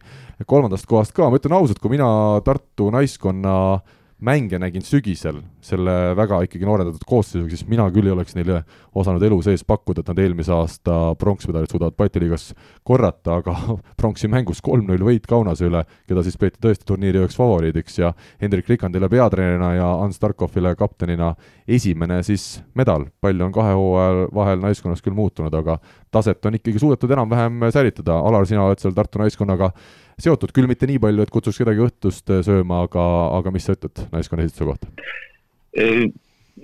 [0.47, 2.09] kolmandast kohast ka, ma ütlen ausalt, kui mina
[2.47, 3.57] Tartu naiskonna
[4.23, 8.61] mänge nägin sügisel selle väga ikkagi noorendatud koosseisuga, siis mina küll ei oleks neile
[8.99, 12.53] osanud elu sees pakkuda, et nad eelmise aasta pronksmedalit suudavad Balti liigas
[12.87, 13.57] korrata, aga
[14.01, 18.13] pronksi mängus kolm-null võit Kaunase üle, keda siis peeti tõesti turniiri üheks favoriidiks ja
[18.43, 21.33] Hendrik Rikandile peatreenerina ja Hans Tarkovile kaptenina
[21.67, 23.09] esimene siis medal.
[23.21, 25.79] palju on kahe hooaja vahel naiskonnas küll muutunud, aga
[26.11, 29.73] taset on ikkagi suudetud enam-vähem säilitada, Alar, sina oled seal Tartu naiskonnaga
[30.23, 33.05] seotud, küll mitte nii palju, et kutsuks kedagi õhtust äh, sööma, aga,
[33.39, 34.91] aga mis sa ütled naiskonna esituse kohta?
[35.79, 36.07] Äh,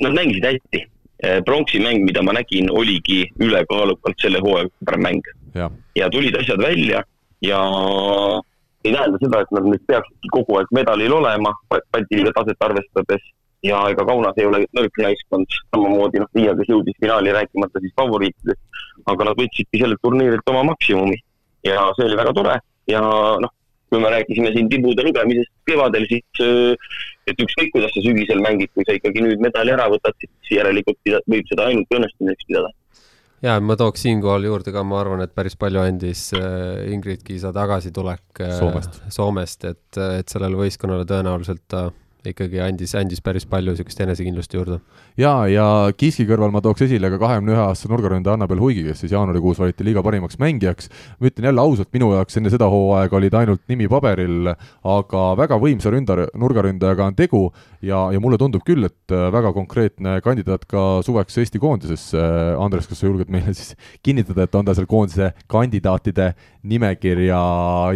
[0.05, 0.85] nad mängisid hästi.
[1.25, 5.33] Äh, pronksi mäng, mida ma nägin, oligi ülekaalukalt selle hooaja parem mäng.
[5.97, 7.01] ja tulid asjad välja
[7.43, 7.59] ja
[8.85, 13.25] ei tähenda seda, et nad nüüd peaksidki kogu aeg medalil olema, Balti liiga taset arvestades
[13.67, 17.95] ja ega Kaunas ei ole nõrk naiskond, samamoodi noh, Riia, kes jõudis finaali, rääkimata siis
[17.99, 21.19] favoriitidest, aga nad võtsidki sellelt turniirilt oma maksimumi
[21.67, 22.59] ja see oli väga tore
[22.89, 23.03] ja
[23.43, 23.55] noh,
[23.89, 26.91] kui me rääkisime siin tibude lugemisest kevadel, siis äh,
[27.29, 31.01] et ükskõik, kuidas sa sügisel mängid, kui sa ikkagi nüüd medali ära võtad, siis järelikult
[31.29, 32.73] võib seda ainult õnnestumiseks pidada.
[33.45, 37.53] ja ma tooks siinkohal juurde ka, ma arvan, et päris palju andis äh, Ingrid Kiisa
[37.57, 41.89] tagasitulek äh, Soomest, Soomest, et, et sellele võistkonnale tõenäoliselt ta
[42.33, 44.81] ikkagi andis, andis päris palju niisugust enesekindlust juurde.
[45.19, 49.05] jaa, ja Kiski kõrval ma tooks esile ka kahekümne ühe aastase nurgaründaja Annabel Huigi, kes
[49.05, 50.91] siis jaanuarikuus valiti liiga parimaks mängijaks.
[51.21, 54.53] ma ütlen jälle ausalt, minu jaoks enne seda hooaega oli ta ainult nimi paberil,
[54.85, 57.43] aga väga võimsa ründa, nurgaründajaga on tegu
[57.83, 62.23] ja, ja mulle tundub küll, et väga konkreetne kandidaat ka suveks Eesti koondisesse.
[62.59, 66.33] Andres, kas sa julged meile siis kinnitada, et on ta seal koondise kandidaatide
[66.67, 67.39] nimekirja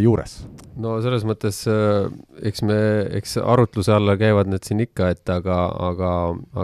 [0.02, 0.42] juures?
[0.82, 2.06] no selles mõttes äh,
[2.48, 2.78] eks me,
[3.18, 5.58] eks arutluse alla käivad need siin ikka, et aga,
[5.90, 6.12] aga,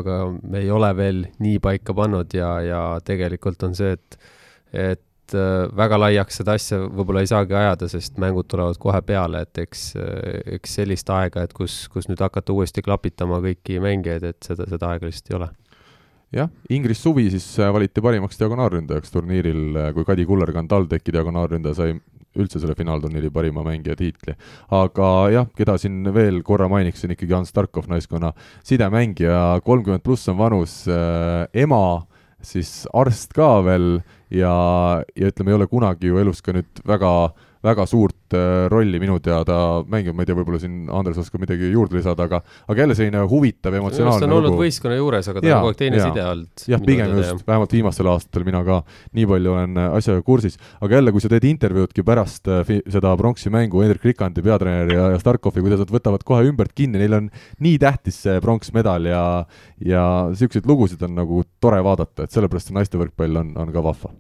[0.01, 4.19] aga me ei ole veel nii paika pannud ja, ja tegelikult on see, et,
[4.73, 9.45] et äh, väga laiaks seda asja võib-olla ei saagi ajada, sest mängud tulevad kohe peale,
[9.45, 9.91] et eks,
[10.59, 14.95] eks sellist aega, et kus, kus nüüd hakata uuesti klapitama kõiki mängijaid, et seda, seda
[14.95, 15.53] aega lihtsalt ei ole
[16.35, 21.97] jah, Ingris Suvi siis äh, valiti parimaks diagonaalründajaks turniiril, kui Kadi Kullergan TalTechi diagonaalründaja sai
[22.39, 24.35] üldse selle finaalturniiri parima mängija tiitli.
[24.71, 28.33] aga jah, keda siin veel korra mainiksin, ikkagi Ants Tarkov, naiskonna
[28.67, 32.05] sidemängija, kolmkümmend pluss on vanus äh,, ema,
[32.45, 33.99] siis arst ka veel
[34.31, 34.53] ja,
[35.17, 39.01] ja ütleme, ei ole kunagi ju elus ka nüüd väga äh, väga suurt äh, rolli
[39.03, 42.85] minu teada mänginud, ma ei tea, võib-olla siin Andres oskab midagi juurde lisada, aga aga
[42.85, 44.27] jälle selline huvitav, emotsionaalne lugu.
[44.27, 46.09] ta on olnud võistkonna juures, aga ta on kogu aeg teine ja.
[46.09, 46.67] side olnud.
[46.73, 47.43] jah, pigem just, jah.
[47.51, 48.79] vähemalt viimastel aastatel mina ka
[49.19, 53.17] nii palju olen äh, asjaga kursis, aga jälle, kui sa teed intervjuudki pärast äh, seda
[53.19, 57.19] pronksi mängu Hendrik Rikandi, peatreeneri ja, ja Starkovi, kuidas nad võtavad kohe ümbert kinni, neil
[57.19, 57.33] on
[57.65, 59.25] nii tähtis see pronksmedal ja
[59.85, 63.83] ja niisuguseid lugusid on nagu tore vaadata, et sellepärast see naiste võrkpall on, on ka
[63.85, 64.15] vahva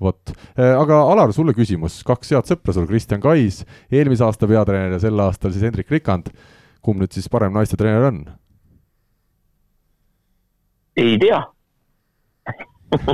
[0.00, 3.62] vot, äh, aga Alar, sulle küsimus, kaks head sõpra sul, Kristjan Kais,
[3.92, 6.32] eelmise aasta peatreener ja sel aastal siis Hendrik Rikand.
[6.80, 8.22] kumb nüüd siis parem naiste treener on?
[10.96, 11.40] ei tea.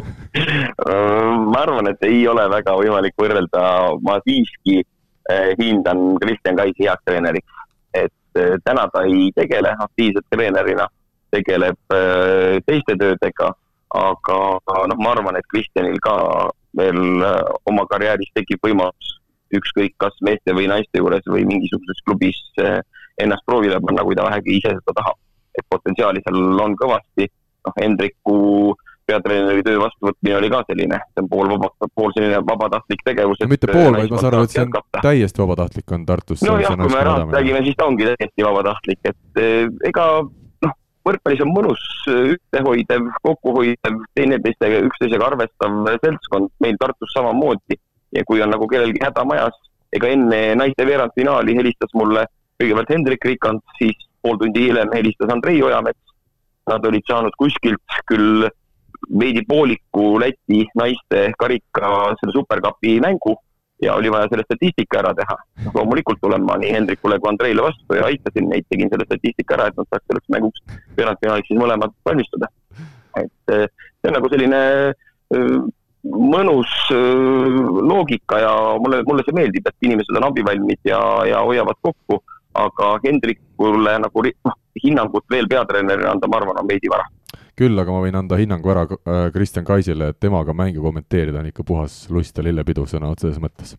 [1.50, 3.62] Ma arvan, et ei ole väga võimalik võrrelda,
[4.00, 7.58] ma siiski äh, hindan Kristjan Kaisi heaks treeneriks,
[7.92, 10.86] et äh, täna ta ei tegele aktiivselt treenerina,
[11.34, 11.76] tegeleb
[12.64, 13.50] teiste töödega,
[13.98, 14.38] aga
[14.88, 16.14] noh, ma arvan, et Kristjanil ka
[16.76, 17.40] veel äh,
[17.70, 19.14] oma karjääris tekib võimalus
[19.54, 22.80] ükskõik kas meeste või naiste juures või mingisuguses klubis äh,
[23.22, 25.18] ennast proovile panna, kui ta vähegi ise seda tahab.
[25.56, 27.30] et potentsiaali seal on kõvasti,
[27.64, 28.40] noh, Hendriku
[29.06, 33.40] peatreeneri töö vastuvõtmine oli ka selline, see on pool vaba, pool selline vabatahtlik tegevus.
[33.48, 35.02] mitte pool, vaid ma saan aru, et see on jätkata.
[35.06, 36.42] täiesti vabatahtlik on Tartus.
[36.44, 40.08] nojah, kui me rahast räägime, siis ta ongi täiesti vabatahtlik, et äh, ega
[41.06, 47.78] võrkpallis on mõnus, ühtehoidev, kokkuhoidev, teineteistega, üksteisega arvestav seltskond, meil Tartus samamoodi.
[48.14, 49.56] ja kui on nagu kellelgi häda majas,
[49.92, 52.22] ega enne naiste veerandfinaali helistas mulle
[52.60, 56.14] kõigepealt Hendrik Rikand, siis pool tundi hiljem helistas Andrei Ojamets.
[56.70, 58.46] Nad olid saanud kuskilt küll
[59.20, 63.36] veidi pooliku Läti naiste karika selle superkapi mängu
[63.82, 65.36] ja oli vaja selle statistika ära teha.
[65.64, 69.56] noh, loomulikult tulen ma nii Hendrikule kui Andreile vastu ja aitasin neid, tegin selle statistika
[69.58, 70.62] ära, et nad saaks selleks mänguks
[70.98, 72.48] veerandfinaaliks siis mõlemad valmistuda.
[73.20, 73.66] et eh,
[74.00, 74.62] see on nagu selline
[74.92, 75.58] eh,
[76.36, 77.58] mõnus eh,
[77.90, 82.22] loogika ja mulle, mulle see meeldib, et inimesed on abivalmid ja, ja hoiavad kokku,
[82.56, 87.08] aga Hendrikule nagu noh, hinnangut veel peatreenerina anda, ma arvan, on veidi vara
[87.56, 91.48] küll aga ma võin anda hinnangu ära äh, Kristjan Kaisile, et temaga mänge kommenteerida on
[91.48, 93.74] ikka puhas lust ja lillepidu sõna otseses mõttes.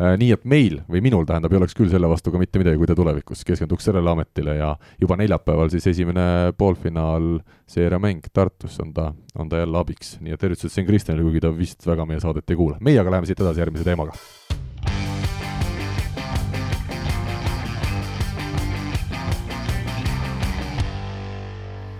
[0.00, 2.80] Äh, nii et meil või minul tähendab, ei oleks küll selle vastu ka mitte midagi,
[2.80, 7.38] kui ta tulevikus keskenduks sellele ametile ja juba neljapäeval siis esimene poolfinaal
[7.68, 11.52] seeriamäng Tartus on ta, on ta jälle abiks, nii et tervitused siin Kristjanile, kuigi ta
[11.52, 12.80] vist väga meie saadet ei kuule.
[12.80, 14.16] meie aga läheme siit edasi järgmise teemaga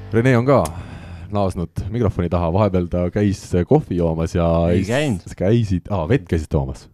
[0.09, 0.63] Rene on ka
[1.35, 5.27] naasnud mikrofoni taha, vahepeal ta käis kohvi joomas ja ei käinud.
[5.39, 6.87] käisid, aa, vett käisid toomas.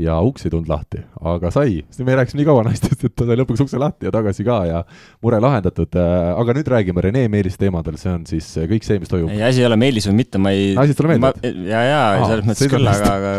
[0.00, 3.26] ja uks ei tulnud lahti, aga sai, sest me rääkisime nii kaua naistest, et ta
[3.28, 4.84] sai lõpuks ukse lahti ja tagasi ka ja
[5.20, 5.98] mure lahendatud.
[6.00, 9.34] aga nüüd räägime Rene Meelis teemadel, see on siis kõik see, mis toimub.
[9.34, 10.72] ei, asi ei ole Meelis või mitte, ma ei.
[10.80, 11.66] asi sulle meeldib?
[11.68, 13.34] ja, ja selles mõttes küll, aga, aga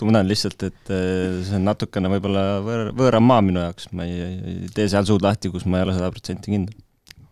[0.00, 4.32] tunnen lihtsalt, et äh, see on natukene võib-olla võõr, võõram maa minu jaoks, ma ei,
[4.34, 6.74] ei tee seal suud lahti, kus ma ei ole sada protsenti kindel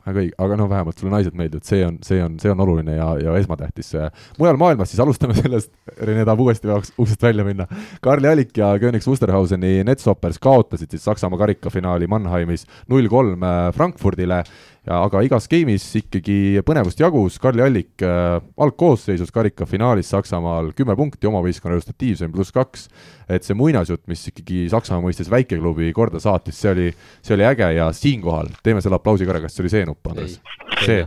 [0.07, 2.97] väga õige, aga noh, vähemalt sulle naised meeldivad, see on, see on, see on oluline
[2.97, 3.93] ja, ja esmatähtis.
[4.39, 7.67] mujal maailmas siis alustame sellest, Rene tahab uuesti uksest välja minna.
[8.03, 14.43] Karli Allik ja Königs Wusterhauseni Netsoppers kaotasid siis Saksamaa karikafinaali Mannheimis null kolm äh, Frankfurdile
[14.91, 21.43] aga igas game'is ikkagi põnevust jagus, Karli Allik äh, algkoosseisus karikafinaalis Saksamaal kümme punkti, oma
[21.45, 22.89] võistkonna resultatiivsem pluss kaks.
[23.31, 26.89] et see muinasjutt, mis ikkagi Saksamaa mõistes väikeklubi korda saatis, see oli,
[27.23, 30.11] see oli äge ja siinkohal teeme selle aplausi ka ära, kas see oli see nupp,
[30.11, 30.41] Andres?
[30.83, 31.07] see,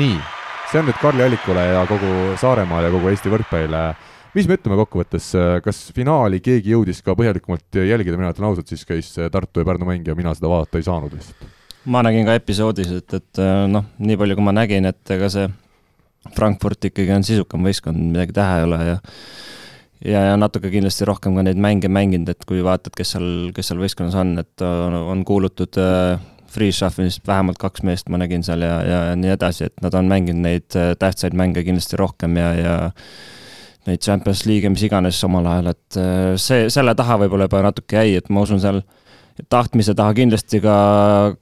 [0.00, 0.18] nii,
[0.72, 3.84] see on nüüd Karli Allikule ja kogu Saaremaale ja kogu Eesti võrkpallile.
[4.34, 5.30] Mis me ütleme kokkuvõttes,
[5.62, 9.90] kas finaali keegi jõudis ka põhjalikumalt jälgida, mina ütlen ausalt, siis käis Tartu ja Pärnu
[9.90, 13.42] mäng ja mina seda vaadata ei saanud lihtsalt ma nägin ka episoodis, et, et
[13.72, 15.46] noh, nii palju, kui ma nägin, et ega see
[16.36, 18.98] Frankfurt ikkagi on sisukam võistkond, midagi teha ei ole ja
[20.04, 23.70] ja, ja natuke kindlasti rohkem ka neid mänge mänginud, et kui vaatad, kes seal, kes
[23.70, 26.20] seal võistkonnas on, et on, on kuulutud äh,
[26.50, 30.42] Freeshuffle'ist vähemalt kaks meest ma nägin seal ja, ja nii edasi, et nad on mänginud
[30.46, 32.78] neid äh, tähtsaid mänge kindlasti rohkem ja, ja
[33.88, 38.00] neid Champions League'e, mis iganes omal ajal, et äh, see, selle taha võib-olla juba natuke
[38.00, 38.82] jäi, et ma usun seal
[39.48, 40.76] tahtmise taha kindlasti ka,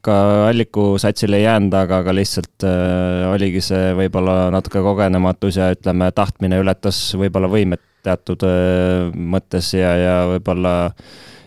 [0.05, 0.17] ka
[0.49, 6.11] Alliku satsile ei jäänud, aga, aga lihtsalt äh, oligi see võib-olla natuke kogenematus ja ütleme,
[6.15, 10.77] tahtmine ületas võib-olla võimet teatud äh, mõttes ja, ja võib-olla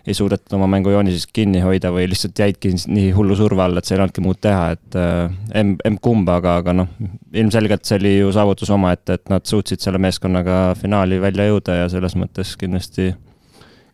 [0.02, 4.00] ei suudetud oma mängujoonisest kinni hoida või lihtsalt jäidki nii hullu surve all, et seal
[4.00, 5.30] ei olnudki muud teha, et äh,
[5.62, 6.92] M, M-kumb, aga, aga noh,
[7.38, 11.90] ilmselgelt see oli ju saavutus omaette, et nad suutsid selle meeskonnaga finaali välja jõuda ja
[11.94, 13.12] selles mõttes kindlasti,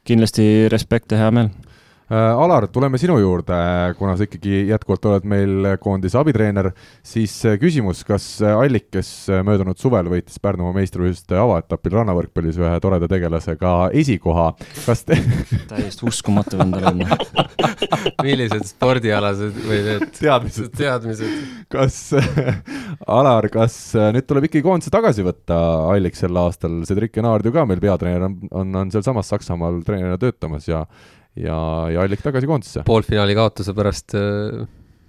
[0.08, 1.52] kindlasti respekt ja hea meel.
[1.52, 1.67] Äh,
[2.08, 3.56] Alar, tuleme sinu juurde,
[4.00, 6.70] kuna sa ikkagi jätkuvalt oled meil koondise abitreener,
[7.04, 9.10] siis äh, küsimus, kas äh, Allik, kes
[9.44, 14.46] möödunud suvel võitis Pärnumaa meistrivõistluste avaetapil rannavõrkpallis ühe toreda tegelasega esikoha,
[14.86, 15.18] kas te
[15.74, 17.04] täiesti uskumatu endale on.
[18.28, 21.44] millised spordialased või need teadmised, teadmised.?
[21.68, 22.00] kas
[23.04, 23.76] Alar, kas
[24.16, 25.60] nüüd tuleb ikkagi koondise tagasi võtta
[25.92, 30.16] Allik sel aastal, Cedric Enard ju ka meil peatreener on, on, on sealsamas Saksamaal treenerina
[30.22, 30.86] töötamas ja
[31.44, 31.60] ja,
[31.94, 32.84] ja Allik tagasi koondisesse.
[32.88, 34.66] poolfinaali kaotuse pärast äh,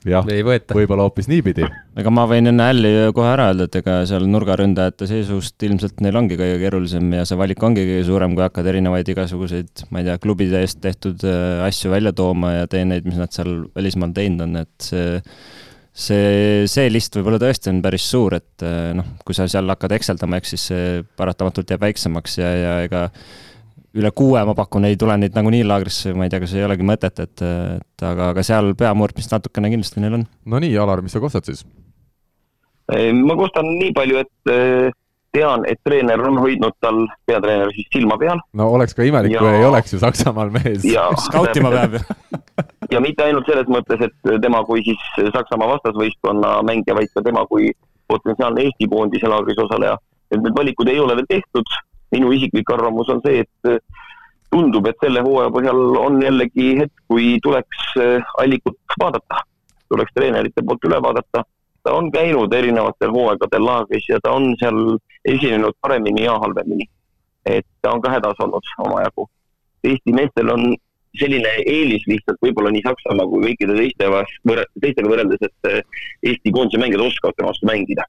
[0.06, 1.66] jah, võib-olla hoopis niipidi.
[1.98, 6.18] ega ma võin enne Alli kohe ära öelda, et ega seal nurgaründajate seisust ilmselt neil
[6.20, 10.10] ongi kõige keerulisem ja see valik ongi kõige suurem, kui hakkad erinevaid igasuguseid, ma ei
[10.10, 14.46] tea, klubide eest tehtud äh, asju välja tooma ja teeneid, mis nad seal välismaal teinud
[14.46, 15.18] on, et see
[15.98, 19.96] see, see list võib-olla tõesti on päris suur, et äh, noh, kui sa seal hakkad
[19.98, 20.88] ekseldama, eks siis see
[21.18, 23.08] paratamatult jääb väiksemaks ja, ja ega
[23.98, 26.86] üle kuue, ma pakun, ei tule neid nagunii laagrisse, ma ei tea, kas ei olegi
[26.86, 30.24] mõtet, et, et aga, aga seal peamurdmist natukene kindlasti neil on.
[30.46, 31.64] no nii, Alar, mis sa kostad siis?
[32.88, 34.94] ma kostan nii palju, et eh,
[35.36, 38.40] tean, et treener on hoidnud tal, peatreener siis silma peal.
[38.56, 40.86] no oleks ka imelik ja..., kui ei oleks ju Saksamaal mees.
[41.26, 42.04] skautima peab ju
[42.94, 45.04] ja mitte ainult selles mõttes, et tema kui siis
[45.34, 47.70] Saksamaa vastasvõistkonna mängija, vaid ka tema kui
[48.08, 49.98] potentsiaalne Eesti koondise laagris osaleja.
[50.32, 51.76] et need valikud ei ole veel tehtud
[52.14, 53.78] minu isiklik arvamus on see, et äh,
[54.52, 59.42] tundub, et selle hooaja põhjal on jällegi hetk, kui tuleks äh, allikut vaadata,
[59.92, 61.44] tuleks treenerite poolt üle vaadata.
[61.86, 66.88] ta on käinud erinevatel hooaegadel laagris ja ta on seal esinenud paremini ja halvemini.
[67.46, 69.28] et ta on ka hädas olnud omajagu.
[69.84, 70.74] Eesti meestel on
[71.18, 74.10] selline eelis lihtsalt võib-olla nii Saksamaa kui kõikide teiste
[74.82, 78.04] teistega võrreldes, et äh, Eesti koondise mängijad oskavad tema vastu mängida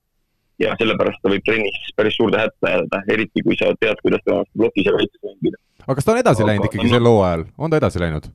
[0.60, 4.44] ja sellepärast ta võib trennis päris suurde hätta jääda, eriti kui sa tead, kuidas tema
[4.58, 5.62] plokis ja kaitses mängida.
[5.86, 8.30] aga kas ta on edasi aga, läinud ikkagi sel hooajal, on ta edasi läinud?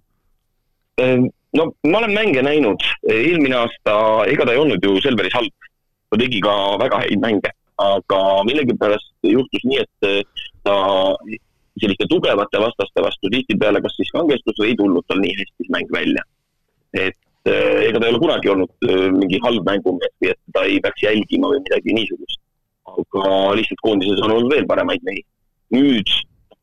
[1.05, 1.29] Ehm,
[1.59, 3.97] no ma olen mänge näinud, eelmine aasta,
[4.31, 5.71] ega ta ei olnud ju Selveris halb.
[6.11, 7.51] ta tegi ka väga häid mänge,
[7.83, 10.77] aga millegipärast juhtus nii, et eh, ta
[11.81, 15.91] selliste tugevate vastaste vastu tihtipeale kas siis kangestus või ei tulnud tal nii hästi mäng
[15.93, 16.23] välja.
[16.95, 17.19] et
[17.51, 21.03] ega ta ei ole kunagi olnud eh, mingi halb mängumees või et ta ei peaks
[21.05, 22.41] jälgima või midagi niisugust.
[22.95, 25.23] aga lihtsalt koondises on olnud veel paremaid mehi.
[25.77, 26.09] nüüd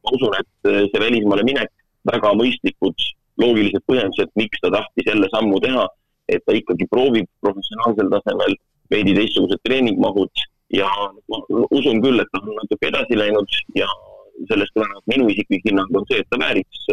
[0.01, 1.69] ma usun, et eh, see välismaale minek,
[2.09, 5.85] väga mõistlikud loogilised põhjendused, miks ta tahtis jälle sammu teha,
[6.29, 8.57] et ta ikkagi proovib professionaalsel tasemel
[8.89, 10.89] veidi teistsugused treeningmahud ja
[11.69, 13.87] usun küll, et ta on natuke edasi läinud ja
[14.49, 16.87] sellest tulenevalt minu isiklik hinnang on see, et ta vääriks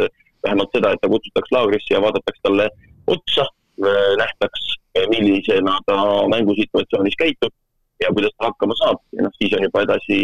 [0.45, 2.69] vähemalt seda, et ta kutsutaks laagrisse ja vaadatakse talle
[3.09, 3.47] otsa
[4.19, 4.65] nähtaks,
[5.13, 5.97] millisena ta
[6.33, 7.53] mängusituatsioonis käitub
[8.01, 10.19] ja kuidas ta hakkama saab ja noh, siis on juba edasi,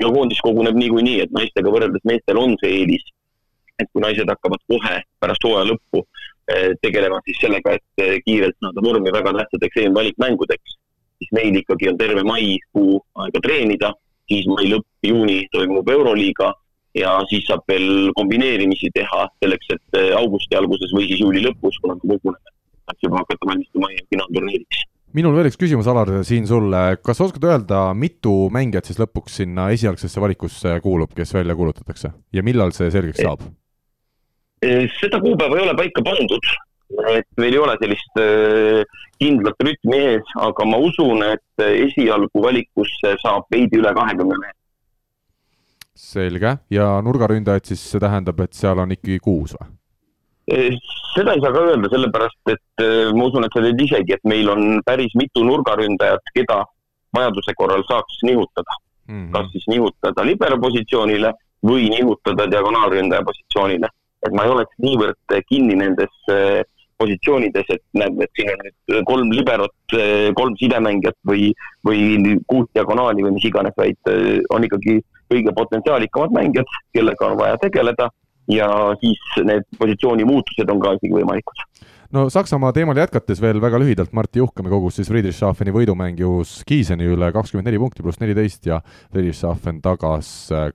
[0.00, 3.10] ega koondis koguneb niikuinii, et naistega võrreldes meestel on see eelis.
[3.82, 6.04] et kui naised hakkavad kohe pärast hooaja lõppu
[6.54, 10.76] eh, tegelema siis sellega, et eh, kiirelt saada vormi väga tähtsateks eelvalikmängudeks,
[11.18, 13.90] siis meil ikkagi on terve maikuu aega treenida,
[14.30, 16.52] siis mai lõpp, juuni toimub Euroliiga
[16.94, 21.98] ja siis saab veel kombineerimisi teha selleks, et augusti alguses või siis juuli lõpus, kuna
[21.98, 22.53] me koguneme
[22.84, 24.84] saaks juba hakata valmistuma finaalturniiriks.
[25.14, 29.40] minul veel üks küsimus, Alar, siin sulle, kas sa oskad öelda, mitu mängijat siis lõpuks
[29.42, 33.44] sinna esialgsesse valikusse kuulub, kes välja kuulutatakse ja millal see selgeks saab?
[34.64, 36.50] E, seda kuupäeva ei ole paika pandud,
[37.14, 38.26] et meil ei ole sellist e,
[39.22, 44.58] kindlat rütmi ees, aga ma usun, et esialgu valikusse saab veidi üle kahekümne mehe.
[45.94, 49.70] selge, ja nurgaründajad siis, see tähendab, et seal on ikkagi kuus või?
[50.48, 54.24] Seda ei saa ka öelda, sellepärast et äh, ma usun, et sa tead isegi, et
[54.28, 56.60] meil on päris mitu nurgaründajat, keda
[57.16, 58.76] vajaduse korral saaks nihutada
[59.08, 59.14] mm.
[59.14, 59.32] -hmm.
[59.32, 61.32] kas siis nihutada libero positsioonile
[61.64, 63.88] või nihutada diagonaalründaja positsioonile.
[64.26, 66.62] et ma ei oleks niivõrd kinni nendes äh,
[66.98, 69.74] positsioonides, et näed, et siin on nüüd kolm liberot,
[70.38, 71.50] kolm sidemängijat või,
[71.84, 73.98] või kuus diagonaali või mis iganes, vaid
[74.54, 75.00] on ikkagi
[75.32, 78.08] kõige potentsiaalikamad mängijad, kellega on vaja tegeleda
[78.52, 78.68] ja
[79.00, 81.64] siis need positsiooni muutused on ka isegi võimalikud.
[82.14, 87.32] No Saksamaa teemal jätkates veel väga lühidalt, Martti Juhkami kogus siis Friedrichshafeni võidumängus Kiiseni üle
[87.34, 88.78] kakskümmend neli punkti pluss neliteist ja
[89.10, 90.68] Friedrichshafen tagas äh,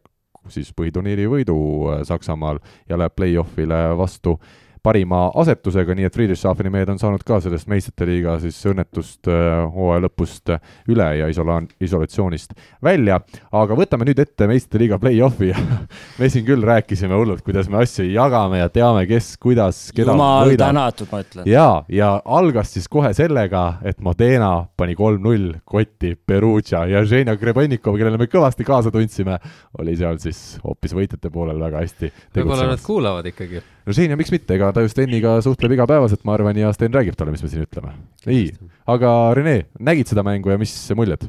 [0.51, 2.59] siis põhiturniiri võidu äh, Saksamaal
[2.89, 4.35] ja läheb play-off'ile vastu
[4.83, 9.63] parima asetusega, nii et Friedrichshafeni mehed on saanud ka sellest meistrite liiga siis õnnetust äh,
[9.73, 10.53] hooaja lõpust
[10.91, 13.19] üle ja isola-, isolatsioonist välja.
[13.51, 15.51] aga võtame nüüd ette meistrite liiga play-off'i
[16.19, 20.55] me siin küll rääkisime hullult, kuidas me asju jagame ja teame, kes, kuidas, keda jumal
[20.59, 21.49] tänatud, ma ütlen.
[21.49, 27.97] ja, ja algas siis kohe sellega, et Modena pani kolm-null kotti Perugia ja Ženja Grebennikov,
[27.99, 29.39] kellele me kõvasti kaasa tundsime,
[29.79, 34.31] oli seal siis hoopis võitjate poolel väga hästi võib-olla nad kuulavad ikkagi no Ženja, miks
[34.33, 37.49] mitte, ega ta ju Steniga suhtleb igapäevaselt, ma arvan, ja Sten räägib talle, mis me
[37.51, 37.95] siin ütleme.
[38.29, 38.49] nii,
[38.93, 41.25] aga Rene, nägid seda mängu ja mis muljed?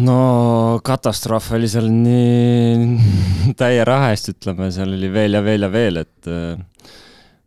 [0.00, 3.00] no katastroof oli seal nii
[3.60, 6.92] täie raha eest, ütleme, seal oli veel ja veel ja veel, et äh,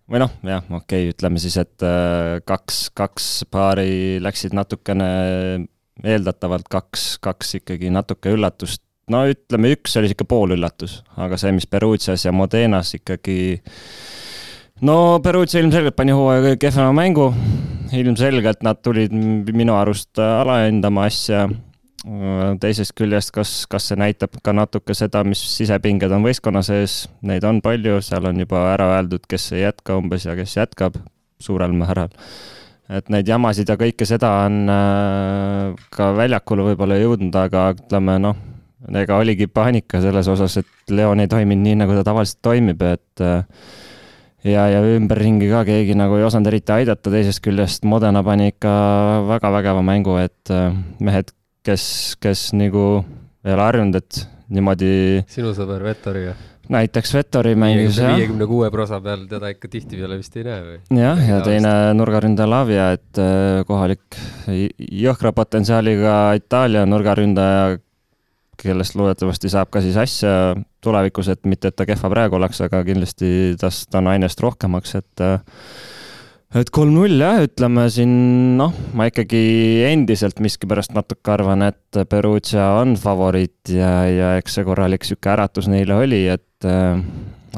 [0.10, 5.12] või noh, jah, okei okay,, ütleme siis, et äh, kaks, kaks paari läksid natukene
[6.06, 11.68] eeldatavalt, kaks, kaks ikkagi natuke üllatust no ütleme, üks oli sihuke poolüllatus, aga see, mis
[11.70, 13.38] Perugias ja Modenas ikkagi
[14.86, 17.30] no Perugia ilmselgelt pani hooaja kõige kehvema mängu,
[17.96, 21.48] ilmselgelt nad tulid minu arust alahendama asja.
[22.62, 27.44] teisest küljest, kas, kas see näitab ka natuke seda, mis sisepinged on võistkonna sees, neid
[27.44, 31.00] on palju, seal on juba ära öeldud, kes ei jätka umbes ja kes jätkab
[31.42, 32.14] suurel määral.
[32.88, 38.46] Et neid jamasid ja kõike seda on äh, ka väljakule võib-olla jõudnud, aga ütleme noh
[38.96, 43.24] ega oligi paanika selles osas, et Leon ei toiminud nii, nagu ta tavaliselt toimib, et
[43.24, 43.44] äh,
[44.48, 48.74] ja, ja ümberringi ka keegi nagu ei osanud eriti aidata, teisest küljest Modena pani ikka
[49.28, 50.72] väga vägeva mängu, et äh,
[51.04, 51.34] mehed,
[51.68, 51.88] kes,
[52.24, 52.88] kes nagu
[53.46, 55.26] ei ole harjunud, et niimoodi.
[55.32, 56.46] sinu sõber Vettori, jah?
[56.72, 58.16] näiteks Vettori mängis jah.
[58.18, 60.78] viiekümne kuue prosa peal teda ikka tihtipeale vist ei näe või?
[61.00, 64.20] jah, ja teine nurgaründaja Lavia, et äh, kohalik
[64.78, 67.78] jõhkra potentsiaaliga Itaalia nurgaründaja,
[68.62, 72.82] kellest loodetavasti saab ka siis asja tulevikus, et mitte, et ta kehva praegu oleks, aga
[72.88, 73.30] kindlasti
[73.60, 75.26] tast on ainest rohkemaks, et
[76.58, 78.12] et kolm-null jah, ütleme siin
[78.60, 79.42] noh, ma ikkagi
[79.90, 85.68] endiselt miskipärast natuke arvan, et Perugia on favoriit ja, ja eks see korralik sihuke äratus
[85.72, 86.72] neile oli, et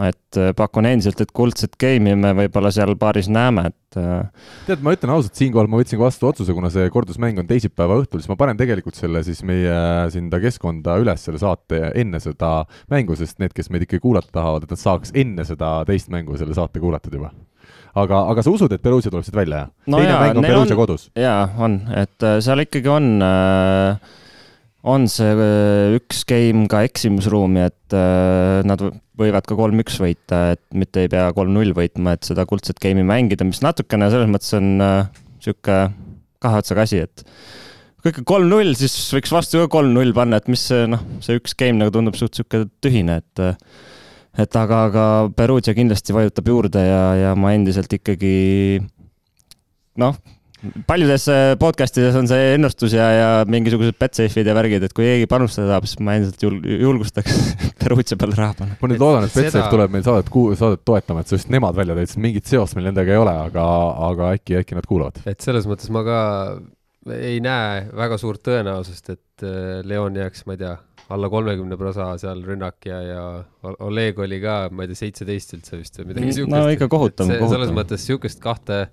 [0.07, 3.99] et äh, pakun endiselt, et kuldset game'i me võib-olla seal paaris näeme, et.
[3.99, 7.99] Äh, tead, ma ütlen ausalt, siinkohal ma võtsin vastu otsuse, kuna see kordusmäng on teisipäeva
[8.01, 9.75] õhtul, siis ma panen tegelikult selle siis meie
[10.13, 14.65] sinna keskkonda üles, selle saate enne seda mängu, sest need, kes meid ikkagi kuulata tahavad,
[14.65, 17.33] et nad saaks enne seda teist mängu selle saate kuulatud juba
[17.97, 19.99] aga, aga sa usud, et Perugia tuleb siit välja, jah no?
[19.99, 21.09] teine jaa, mäng on Perugia kodus?
[21.17, 24.17] jaa, on, et äh, seal ikkagi on äh,
[24.87, 28.83] on see äh, üks game ka eksimusruumi, et äh, nad
[29.19, 33.47] võivad ka kolm-üks võita, et mitte ei pea kolm-null võitma, et seda kuldset game'i mängida,
[33.47, 35.81] mis natukene selles mõttes on äh, sihuke
[36.39, 37.25] kahe otsaga asi, et
[37.99, 41.57] kui ikka kolm-null, siis võiks vastu ka kolm-null panna, et mis see noh, see üks
[41.59, 43.45] game nagu tundub suht sihuke tühine, et
[44.39, 48.79] et aga, aga Perugia kindlasti vajutab juurde ja, ja ma endiselt ikkagi
[49.99, 50.15] noh
[50.87, 55.05] paljudes äh, podcast ides on see ennustus ja, ja mingisugused Betsafe'id ja värgid, et kui
[55.07, 57.37] keegi panustada tahab, siis ma endiselt jul-, julgustaks
[57.81, 58.79] Perugia peale raha panna.
[58.81, 59.69] ma nüüd loodan, et Betsafe seda...
[59.71, 63.15] tuleb meil saadet saadet toetama, et just nemad välja tõid, sest mingit seost meil nendega
[63.15, 63.69] ei ole, aga,
[64.09, 65.21] aga äkki, äkki nad kuulavad.
[65.29, 66.19] et selles mõttes ma ka
[67.15, 70.75] ei näe väga suurt tõenäosust, et äh, Leon jääks, ma ei tea,
[71.09, 73.23] alla kolmekümne prosa seal rünnak ja, ja
[73.87, 76.53] Oleg oli ka, ma ei tea, seitseteist üldse vist või midagi siukest.
[76.53, 77.55] no ikka kohutav, kohutav.
[77.55, 78.83] selles mõttes siukest kahte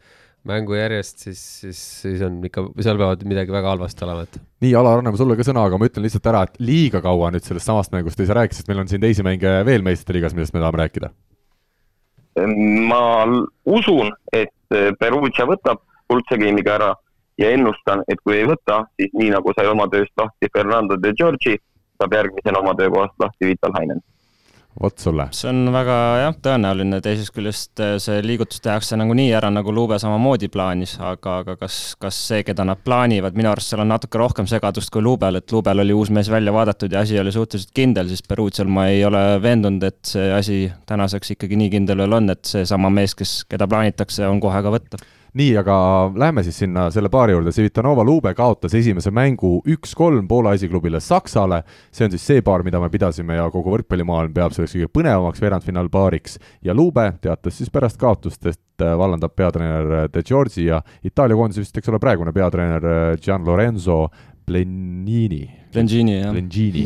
[0.46, 4.38] mängu järjest, siis, siis, siis on ikka, seal peavad midagi väga halvasti olema, et.
[4.64, 7.46] nii, Alar, anname sulle ka sõna, aga ma ütlen lihtsalt ära, et liiga kaua nüüd
[7.46, 10.36] sellest samast mängust ei saa rääkida, sest meil on siin teisi mänge veel meistrite liigas,
[10.36, 11.12] millest me tahame rääkida.
[12.90, 13.02] ma
[13.64, 14.52] usun, et
[15.00, 16.90] Perugia võtab kuldse game'iga ära
[17.40, 21.14] ja ennustan, et kui ei võta, siis nii nagu sai oma tööst lahti Fernando de
[21.16, 21.56] Giorgi,
[21.96, 24.02] saab järgmisena oma töökohast lahti Vital Hainen
[24.82, 25.28] vot sulle.
[25.32, 29.98] see on väga jah, tõenäoline, teisest küljest eh, see liigutus tehakse nagunii ära, nagu Lube
[30.02, 34.20] samamoodi plaanis, aga, aga kas, kas see, keda nad plaanivad, minu arust seal on natuke
[34.20, 37.72] rohkem segadust kui Lubel, et Lubel oli uus mees välja vaadatud ja asi oli suhteliselt
[37.76, 42.20] kindel, siis Peruutsial ma ei ole veendunud, et see asi tänaseks ikkagi nii kindel veel
[42.20, 45.00] on, et seesama mees, kes, keda plaanitakse, on kohe ka võtta
[45.34, 45.76] nii, aga
[46.16, 51.62] lähme siis sinna selle paari juurde, Civitanova Lube kaotas esimese mängu üks-kolm Poola esiklubile Saksale,
[51.90, 55.42] see on siis see paar, mida me pidasime ja kogu võrkpallimaailm peab selleks kõige põnevamaks
[55.42, 56.38] veerandfinaalpaariks.
[56.64, 61.64] Ja Lube teatas siis pärast kaotust, et äh, vallandab peatreener De Giorgi ja Itaalia koondise
[61.64, 64.06] vist, eks ole, praegune peatreener äh, Gian Lorenzo
[64.46, 65.44] Plenini.
[65.74, 66.32] Plengini, jah.
[66.32, 66.84] Plengini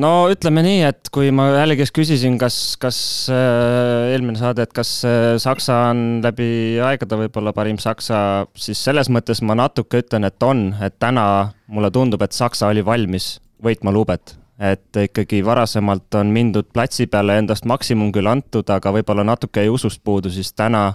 [0.00, 2.98] no ütleme nii, et kui ma jällegis küsisin, kas, kas
[3.32, 8.18] äh, eelmine saade, et kas äh, Saksa on läbi aegade võib-olla parim Saksa,
[8.58, 11.26] siis selles mõttes ma natuke ütlen, et on, et täna
[11.70, 14.38] mulle tundub, et Saksa oli valmis võitma Lubet.
[14.54, 19.98] et ikkagi varasemalt on mindud platsi peale endast maksimum küll antud, aga võib-olla natuke usust
[20.04, 20.92] puudu, siis täna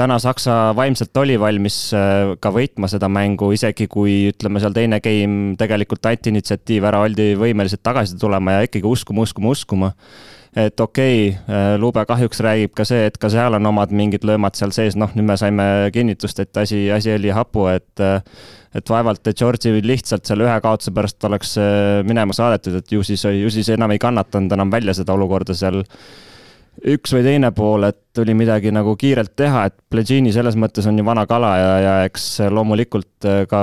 [0.00, 5.00] täna Saksa vaimselt oli valmis äh, ka võitma seda mängu, isegi kui ütleme, seal teine
[5.04, 9.90] game tegelikult anti initsiatiiv ära, oldi võimelised tagasi tulema ja ikkagi uskuma, uskuma, uskuma.
[10.56, 14.24] et okei okay,, äh, Lube kahjuks räägib ka see, et ka seal on omad mingid
[14.26, 18.22] löömad seal sees, noh, nüüd me saime kinnitust, et asi, asi oli hapu, et äh,
[18.74, 21.56] et vaevalt, et Georgi lihtsalt selle ühe kaotuse pärast oleks
[22.06, 25.82] minema saadetud, et ju siis, ju siis enam ei kannatanud enam välja seda olukorda seal
[26.94, 30.98] üks või teine pool, et oli midagi nagu kiirelt teha, et Plegini selles mõttes on
[30.98, 33.62] ju vana kala ja, ja eks loomulikult äh, ka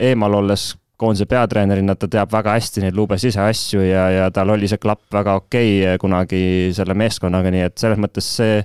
[0.00, 4.68] eemal olles koondise peatreenerina ta teab väga hästi neid luube siseasju ja, ja tal oli
[4.70, 6.42] see klapp väga okei okay kunagi
[6.76, 8.62] selle meeskonnaga, nii et selles mõttes see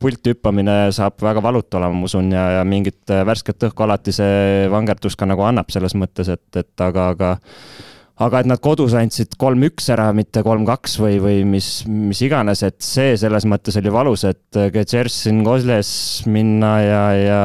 [0.00, 4.68] pulti hüppamine saab väga valutu olema, ma usun, ja, ja mingit värsket õhku alati see
[4.72, 7.32] vangerdus ka nagu annab selles mõttes, et, et aga, aga
[8.20, 12.80] aga et nad kodus andsid kolm-üks ära, mitte kolm-kaks või, või mis, mis iganes, et
[12.84, 15.92] see selles mõttes oli valus, et Getšersin Kozles
[16.28, 17.40] minna ja, ja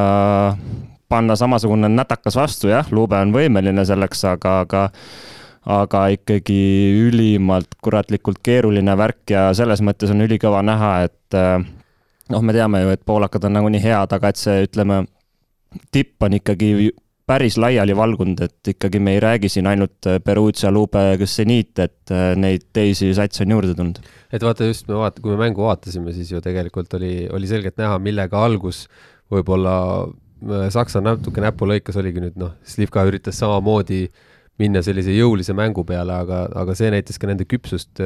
[1.11, 4.89] panna samasugune nätakas vastu, jah, Lube on võimeline selleks, aga, aga
[5.65, 6.59] aga ikkagi
[7.07, 11.37] ülimalt kuratlikult keeruline värk ja selles mõttes on ülikõva näha, et
[12.29, 15.01] noh, me teame ju, et poolakad on nagunii head, aga et see, ütleme,
[15.95, 16.91] tipp on ikkagi
[17.29, 22.13] päris laiali valgunud, et ikkagi me ei räägi siin ainult äh, Perugia, Lube, Seniit, et
[22.13, 24.01] äh, neid teisi satse on juurde tulnud.
[24.31, 27.79] et vaata just, me vaata, kui me mängu vaatasime, siis ju tegelikult oli, oli selgelt
[27.81, 28.85] näha, millega algus
[29.33, 29.75] võib-olla
[30.05, 34.05] äh, Saksa natuke näpu lõikas oligi nüüd noh, Slivka üritas samamoodi
[34.61, 37.99] minna sellise jõulise mängu peale, aga, aga see näitas ka nende küpsust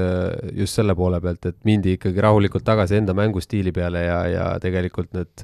[0.58, 5.12] just selle poole pealt, et mindi ikkagi rahulikult tagasi enda mängustiili peale ja, ja tegelikult
[5.14, 5.44] need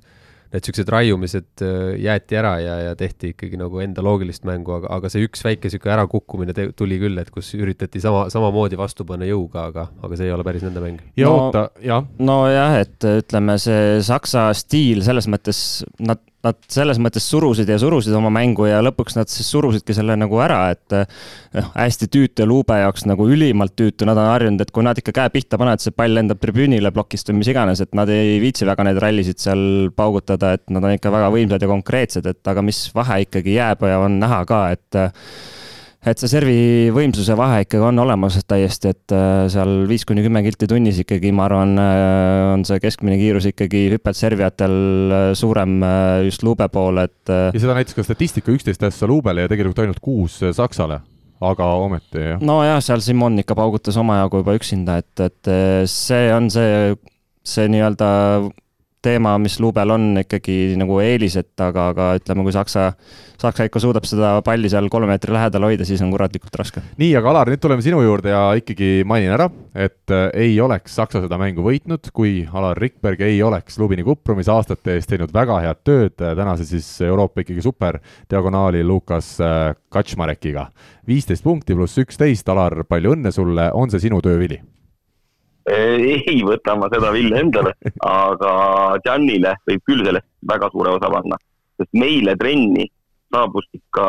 [0.55, 4.91] need niisugused raiumised äh, jäeti ära ja, ja tehti ikkagi nagu enda loogilist mängu, aga,
[4.97, 9.27] aga see üks väike niisugune ärakukkumine tuli küll, et kus üritati sama, samamoodi vastu panna
[9.29, 11.01] jõuga, aga, aga see ei ole päris nende mäng.
[11.19, 12.07] ja no, oota, jah.
[12.19, 15.59] nojah, et ütleme, see Saksa stiil selles mõttes,
[16.03, 20.17] nad nad selles mõttes surusid ja surusid oma mängu ja lõpuks nad siis surusidki selle
[20.19, 24.61] nagu ära, et noh, hästi tüütu ja luube jaoks nagu ülimalt tüütu, nad on harjunud,
[24.61, 27.81] et kui nad ikka käe pihta panevad, see pall lendab tribüünile plokist või mis iganes,
[27.83, 31.65] et nad ei viitsi väga neid rallisid seal paugutada, et nad on ikka väga võimsad
[31.65, 35.01] ja konkreetsed, et aga mis vahe ikkagi jääb ja on näha ka, et
[36.05, 36.57] et see servi
[36.93, 41.31] võimsuse vahe ikkagi on olemas täiesti, et äh, seal viis kuni kümme kilti tunnis ikkagi,
[41.35, 44.77] ma arvan, äh, on see keskmine kiirus ikkagi hüppelt servijatel
[45.15, 45.79] äh, suurem
[46.27, 47.33] just luube poole, et.
[47.33, 51.01] ja seda näitas ka statistika, üksteist ässa luubele ja tegelikult ainult kuus Saksale
[51.45, 52.43] aga ometi jah.
[52.43, 55.51] nojah, seal Simon ikka paugutas omajagu juba üksinda, et, et
[55.91, 56.93] see on see,
[57.45, 58.11] see nii-öelda
[59.05, 62.89] teema, mis luubel on ikkagi nagu eelis, et aga, aga ütleme, kui Saksa,
[63.41, 66.83] Saksa ikka suudab seda palli seal kolme meetri lähedal hoida, siis on kuratlikult raske.
[67.01, 70.97] nii, aga Alar, nüüd tuleme sinu juurde ja ikkagi mainin ära, et äh, ei oleks
[70.97, 75.61] Saksa seda mängu võitnud, kui Alar Rikberg ei oleks Lubini Kuprumis aastate eest teinud väga
[75.65, 77.99] head tööd äh, tänase siis Euroopa ikkagi super
[78.31, 80.69] diagonaali Lukas äh, Kaczmarekiga.
[81.07, 84.61] viisteist punkti pluss üksteist, Alar, palju õnne sulle, on see sinu töövili?
[85.65, 87.73] Ei võta ma seda vilja endale,
[88.05, 88.51] aga
[89.05, 91.39] Giannile võib küll sellest väga suure osa panna,
[91.79, 92.85] sest meile trenni
[93.33, 94.05] saabus ikka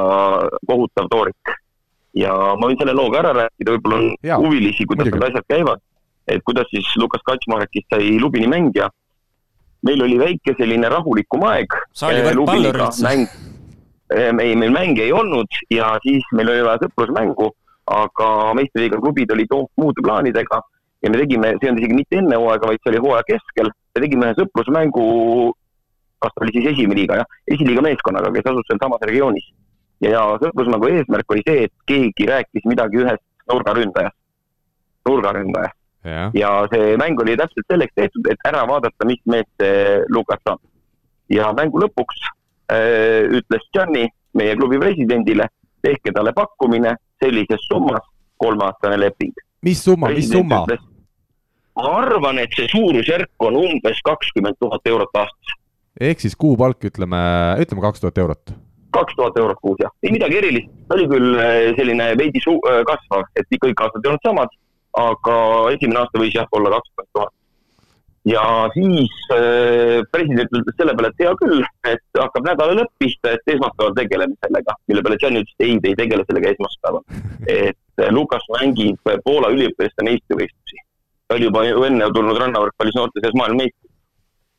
[0.68, 1.56] kohutav toorik.
[2.16, 5.48] ja ma võin selle loo ka ära rääkida, võib-olla on ja, huvilisi, kuidas need asjad
[5.48, 5.82] käivad.
[6.28, 8.90] et kuidas siis Lukas Kaczmarekist sai Lubini mängija.
[9.82, 11.72] meil oli väike selline rahulikum aeg.
[13.02, 13.28] mäng,
[14.44, 17.50] ei, meil mänge ei olnud ja siis meil oli vaja sõprusmängu,
[17.86, 20.60] aga meistriliiga klubid olid muude plaanidega
[21.02, 24.02] ja me tegime, see on isegi mitte enne hooaega, vaid see oli hooaja keskel, me
[24.05, 25.06] tegime ühe sõprusmängu,
[26.24, 29.48] kas ta oli siis esimene liiga, jah, esiliiga meeskonnaga, kes asus sealsamas regioonis.
[30.05, 34.16] ja, ja sõprusmängu eesmärk oli see, et keegi rääkis midagi ühest nurgaründajast,
[35.09, 35.78] nurgaründajast.
[36.06, 36.31] Ja.
[36.39, 40.60] ja see mäng oli täpselt selleks tehtud, et ära vaadata, mis mees see Lukas on.
[41.32, 42.20] ja mängu lõpuks
[42.70, 44.05] äh, ütles Gianni
[44.39, 45.48] meie klubi presidendile,
[45.82, 48.05] tehke talle pakkumine sellises summas,
[48.39, 49.35] kolmeaastane leping.
[49.66, 50.64] Mis summa, mis summa?
[51.76, 55.56] ma arvan, et see suurusjärk on umbes kakskümmend tuhat eurot aastas.
[56.01, 57.20] ehk siis kuupalk, ütleme,
[57.62, 58.56] ütleme kaks tuhat eurot
[58.97, 62.82] kaks tuhat eurot kuus jah, ei midagi erilist, oli küll äh, selline veidi su-, äh,
[62.88, 64.55] kasvav, et kõik aastad ei olnud samad,
[64.97, 65.38] aga
[65.74, 67.34] esimene aasta võis jah olla kakskümmend tuhat.
[68.26, 68.44] ja
[68.74, 73.55] siis äh, president ütles selle peale, et hea küll, et hakkab nädala lõpp pihta, et
[73.56, 77.05] esmaspäeval tegeleme sellega, mille peale Gianni ütles, ei, te ei tegele sellega esmaspäeval.
[77.59, 80.82] et äh, Lukas mängib Poola üliõpilaste meistrivõistlusi.
[81.28, 83.86] ta oli juba ju enne tulnud rannavõrkpallis noorte seas maailmameistriks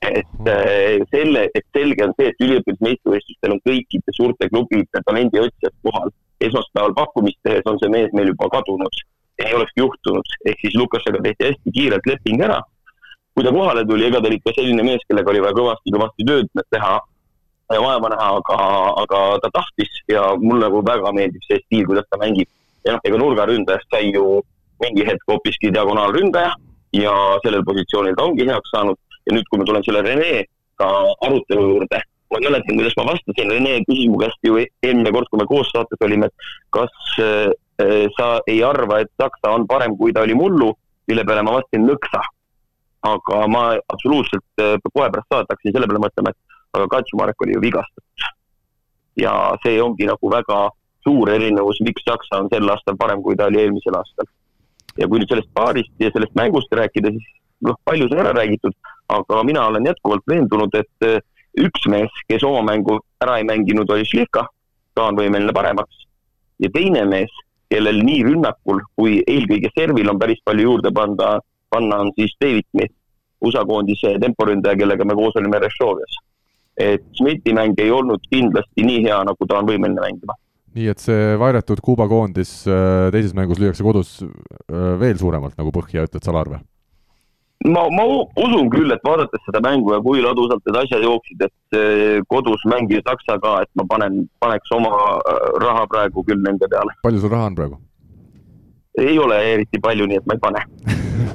[0.01, 5.75] et äh, selle, et selge on see, et üliõpilaste meistrivõistlustel on kõikide suurte klubide talendiotsijad
[5.83, 6.13] kohal.
[6.39, 8.99] esmaspäeval pakkumist tehes on see mees meil juba kadunud,
[9.41, 12.61] ei olekski juhtunud, ehk siis Lukasega tehti hästi kiirelt leping ära.
[13.33, 16.47] kui ta kohale tuli, ega ta oli ikka selline mees, kellega oli vaja kõvasti-kõvasti tööd
[16.73, 16.93] teha
[17.73, 18.57] ja vaeva näha, aga,
[19.03, 22.49] aga ta tahtis ja mulle nagu väga meeldib see stiil, kuidas ta mängib.
[22.87, 24.39] Ja noh, ega nurgaründajast sai ju
[24.83, 26.53] mingi hetk hoopiski diagonaalründaja
[26.95, 28.97] ja sellel positsioonil ta ongi heaks saanud
[29.27, 30.45] ja nüüd, kui ma tulen selle Rene
[30.79, 30.87] ka
[31.25, 31.99] arutelu juurde,
[32.31, 35.71] ma mäletan, kuidas ma vastasin, Rene küsis mu käest ju eelmine kord, kui me koos
[35.73, 36.93] saates olime, et kas
[37.23, 40.71] äh, sa ei arva, et Saksa on parem, kui ta oli mullu,
[41.09, 42.23] mille peale ma vastasin nõksa.
[43.07, 43.61] aga ma
[43.93, 48.25] absoluutselt äh, kohe pärast saadet hakkasin selle peale mõtlema, et aga Kaczmarek oli ju vigastatud.
[49.17, 49.33] ja
[49.63, 50.57] see ongi nagu väga
[51.07, 54.27] suur erinevus, miks Saksa on sel aastal parem, kui ta oli eelmisel aastal.
[54.97, 57.25] ja kui nüüd sellest paarist ja sellest mängust rääkida, siis
[57.67, 58.73] noh, palju sai ära räägitud,
[59.13, 61.19] aga mina olen jätkuvalt veendunud, et eh,
[61.61, 64.47] üks mees, kes oma mängu ära ei mänginud, oli Šlihka,
[64.97, 66.07] ta on võimeline paremaks.
[66.63, 67.33] ja teine mees,
[67.69, 71.37] kellel nii rünnakul kui eelkõige servil on päris palju juurde panda,
[71.69, 72.95] panna, on siis David Smith,
[73.45, 76.17] USA koondise temporündaja, kellega me koos olime Rešovias.
[76.77, 80.33] et Smithi mäng ei olnud kindlasti nii hea, nagu ta on võimeline mängima
[80.77, 85.73] nii et see varjatud Kuuba koondis eh, teises mängus lüüakse kodus eh, veel suuremalt nagu
[85.75, 86.63] põhja, ütled sa, Alar või?
[87.65, 88.05] ma, ma
[88.37, 91.77] usun küll, et vaadates seda mängu ja kui ladusalt need asjad jooksid, et
[92.29, 96.93] kodus mängida Saksa ka, et ma panen, paneks oma äh, raha praegu küll nende peale.
[97.03, 97.79] palju sul raha on praegu?
[99.01, 100.65] Ei ole eriti palju, nii et ma ei pane.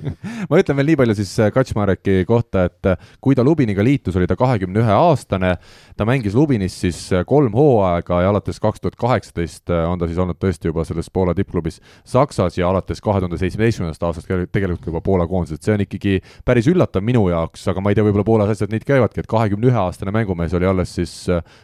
[0.51, 4.17] Ma ütlen veel nii palju siis äh, Kaczmareki kohta, et äh, kui ta Lubiniga liitus,
[4.19, 5.55] oli ta kahekümne ühe aastane,
[5.99, 10.19] ta mängis Lubinis siis äh, kolm hooaega ja alates kaks tuhat kaheksateist on ta siis
[10.23, 15.05] olnud tõesti juba selles Poola tippklubis Saksas ja alates kahe tuhande seitsmeteistkümnendast aastast tegelikult juba
[15.05, 18.27] Poola koondises, et see on ikkagi päris üllatav minu jaoks, aga ma ei tea, võib-olla
[18.27, 21.15] Poolas asjad nii käivadki, et kahekümne ühe aastane mängumees oli alles siis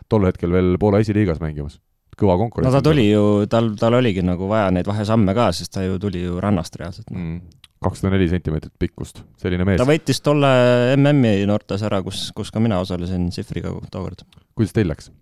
[0.08, 1.80] tol hetkel veel Poola esiliigas mängimas
[2.18, 2.68] kõva konkurents.
[2.68, 6.00] no ta tuli ju, tal, tal oligi nagu vaja neid vahesamme ka, sest ta ju
[6.02, 7.38] tuli ju rannast reaalselt mm
[7.82, 9.78] kakssada neli sentimeetrit pikkust, selline mees.
[9.78, 10.48] ta võitis tolle
[10.96, 14.24] MM-i noortes ära, kus, kus ka mina osalesin Sifriga tookord.
[14.58, 15.12] kuidas teil läks?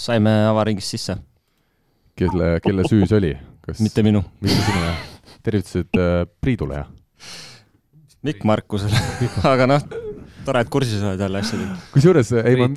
[0.00, 1.18] saime avaringist sisse.
[2.16, 3.34] kelle, kelle süü see oli?
[3.66, 4.24] kas mitte minu.
[4.40, 5.02] mitte sinu, jah?
[5.44, 6.88] tervitused äh, Priidule, jah?
[8.24, 9.04] Mikk Markusele
[9.52, 9.84] aga noh,
[10.46, 11.76] tore, et kursis oled jälle asjadega.
[11.92, 12.70] kusjuures, ei ma,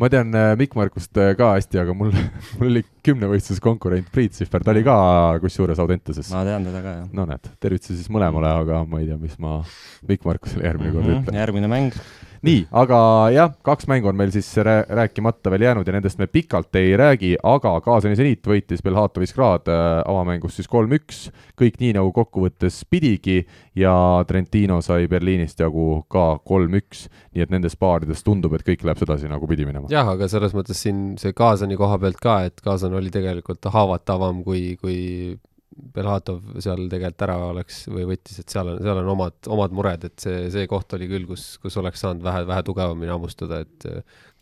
[0.00, 2.12] ma tean äh, Mikk Markust äh, ka hästi, aga mul,
[2.58, 4.96] mul oli kümnevõistluses konkurent Priit Sihver, ta oli ka
[5.42, 6.30] kusjuures Audenteses.
[6.34, 7.10] ma tean teda ka, jah.
[7.16, 9.58] no näed, tervitusi siis mõlemale, aga ma ei tea, mis ma
[10.08, 11.40] Mikk Markusele järgmine mm -hmm, kord ütlen.
[11.42, 12.00] järgmine mäng
[12.46, 12.98] nii, aga
[13.34, 17.34] jah, kaks mängu on meil siis rääkimata veel jäänud ja nendest me pikalt ei räägi,
[17.42, 21.26] aga Kaasani seniit võitis Belhatovis Grad äh, avamängus siis kolm-üks,
[21.58, 23.40] kõik nii, nagu kokkuvõttes pidigi
[23.76, 23.94] ja
[24.28, 29.30] Trentino sai Berliinist jagu ka kolm-üks, nii et nendes paarides tundub, et kõik läheb sedasi,
[29.32, 29.85] nagu pidi minema.
[29.90, 34.42] Jah, aga selles mõttes siin see Kaasani koha pealt ka, et Kaasan oli tegelikult haavatavam
[34.46, 35.36] kui, kui
[35.76, 40.06] Belhatov seal tegelikult ära oleks või võttis, et seal on, seal on omad, omad mured,
[40.08, 43.88] et see, see koht oli küll, kus, kus oleks saanud vähe, vähe tugevamini hammustada, et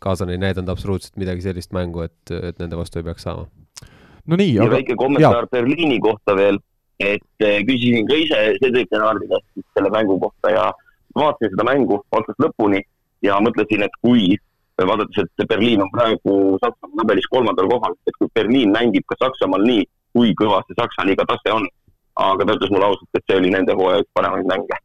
[0.03, 3.49] Kaasan ei näidanud absoluutselt midagi sellist mängu, et, et nende vastu ei peaks saama.
[4.25, 6.61] no nii, aga väike kommentaar Berliini kohta veel,
[7.03, 10.65] et eh, küsisin ka ise Cedric Denardi käest selle mängu kohta ja
[11.15, 12.79] vaatasin seda mängu otsast lõpuni
[13.25, 14.35] ja mõtlesin, et kui
[14.83, 19.63] vaadates, et Berliin on praegu Saksamaa tabelis kolmandal kohal, et kui Berliin mängib ka Saksamaal
[19.63, 21.67] nii, kui kõva see Saksa liiga tase on.
[22.15, 24.77] aga ta ütles mulle ausalt, et see oli nende hooaja üks paremaid mänge.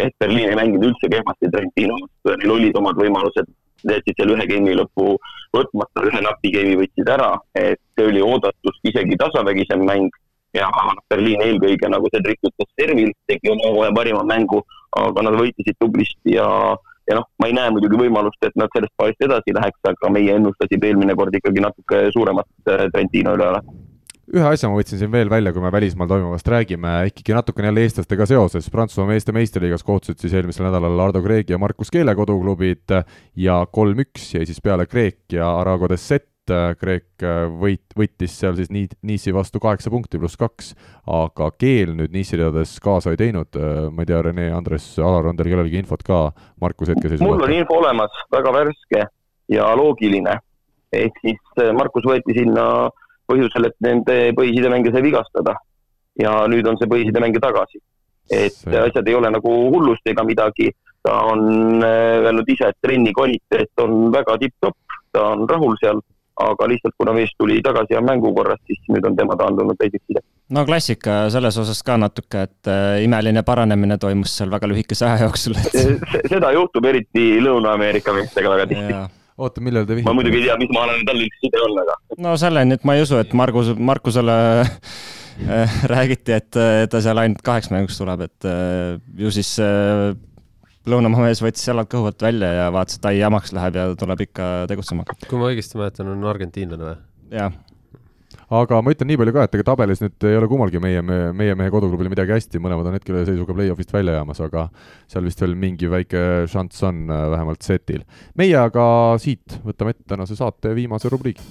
[0.00, 3.48] et Berliin ei mänginud üldse kehvasti Trentino vastu ja neil olid omad võimalused,
[3.84, 5.16] jätsid seal ühe game'i lõppu
[5.56, 10.08] võtmata, ühe napi game'i võtsid ära, et see oli oodatust isegi tasavägisem mäng
[10.56, 10.70] ja
[11.10, 14.62] Berliin eelkõige, nagu Cedric ütles, servil tegi oma hooaja parima mängu,
[14.96, 16.48] aga nad võitlesid tublisti ja
[17.10, 20.38] ja noh, ma ei näe muidugi võimalust, et nad sellest paarist edasi läheks, aga meie
[20.38, 23.54] ennustasime eelmine kord ikkagi natuke suuremat äh, Trentino üle
[24.30, 27.82] ühe asja ma võtsin siin veel välja, kui me välismaal toimuvast räägime, ikkagi natukene jälle
[27.86, 32.94] eestlastega seoses, Prantsusmaa meeste meistriliigas kohtusid siis eelmisel nädalal Ardo Kreegi ja Markus Keele koduklubid
[33.34, 36.29] ja kolm-üks jäi siis peale Kreek ja Arago Desset,
[36.80, 37.24] Kreek
[37.60, 40.72] võit, võitis seal siis nii, Nice'i vastu kaheksa punkti pluss kaks,
[41.10, 43.58] aga Keel nüüd Nice'i ridades kaasa ei teinud,
[43.94, 46.20] ma ei tea, Rene, Andres, Alar, on teil kellelgi infot ka
[46.62, 47.30] Markuse hetkeseisukohta?
[47.30, 49.06] mul on info olemas, väga värske
[49.50, 50.38] ja loogiline.
[50.92, 52.90] ehk siis Markus võeti sinna
[53.30, 55.56] põhjusel, et nende põhisidemängija sai vigastada.
[56.18, 57.80] ja nüüd on see põhisidemängija tagasi.
[58.30, 58.78] et see.
[58.78, 60.70] asjad ei ole nagu hullust ega midagi,
[61.02, 66.02] ta on öelnud ise, et trenni kvaliteet on väga tipp-topp, ta on rahul seal
[66.44, 70.24] aga lihtsalt kuna mees tuli tagasi ja mängukorras, siis nüüd on tema taandunud teiseks side.
[70.56, 75.26] no klassika selles osas ka natuke, et äh, imeline paranemine toimus seal väga lühikese aja
[75.26, 75.78] jooksul et...
[76.32, 78.98] seda juhtub eriti Lõuna-Ameerika meestega väga tihti
[79.40, 80.10] oota, millal te vihjate?
[80.10, 81.96] ma muidugi ei tea, mis maalane tal üldse side on, aga.
[82.26, 86.50] no selleni, et ma ei usu, et Margus, Markusele äh, räägiti, et
[86.90, 89.54] ta seal ainult kaheks mänguks tuleb, et äh, ju siis
[90.88, 94.22] lõunamaa mees võttis jalad kõhu alt välja ja vaatas, et ai, jamaks läheb ja tuleb
[94.26, 95.04] ikka tegutsema.
[95.26, 96.96] kui ma õigesti mäletan, on argentiinlane või?
[97.36, 97.56] jah.
[98.60, 101.04] aga ma ütlen nii palju ka, et ega tabelis nüüd ei ole kummalgi meie,
[101.36, 104.68] meie mehe koduklubil midagi hästi, mõlemad on hetkeseisuga play-off'ist välja jäämas, aga
[105.10, 108.06] seal vist veel mingi väike šanss on äh, vähemalt setil.
[108.40, 108.84] meie aga
[109.20, 111.44] siit võtame ette tänase saate viimase rubriigi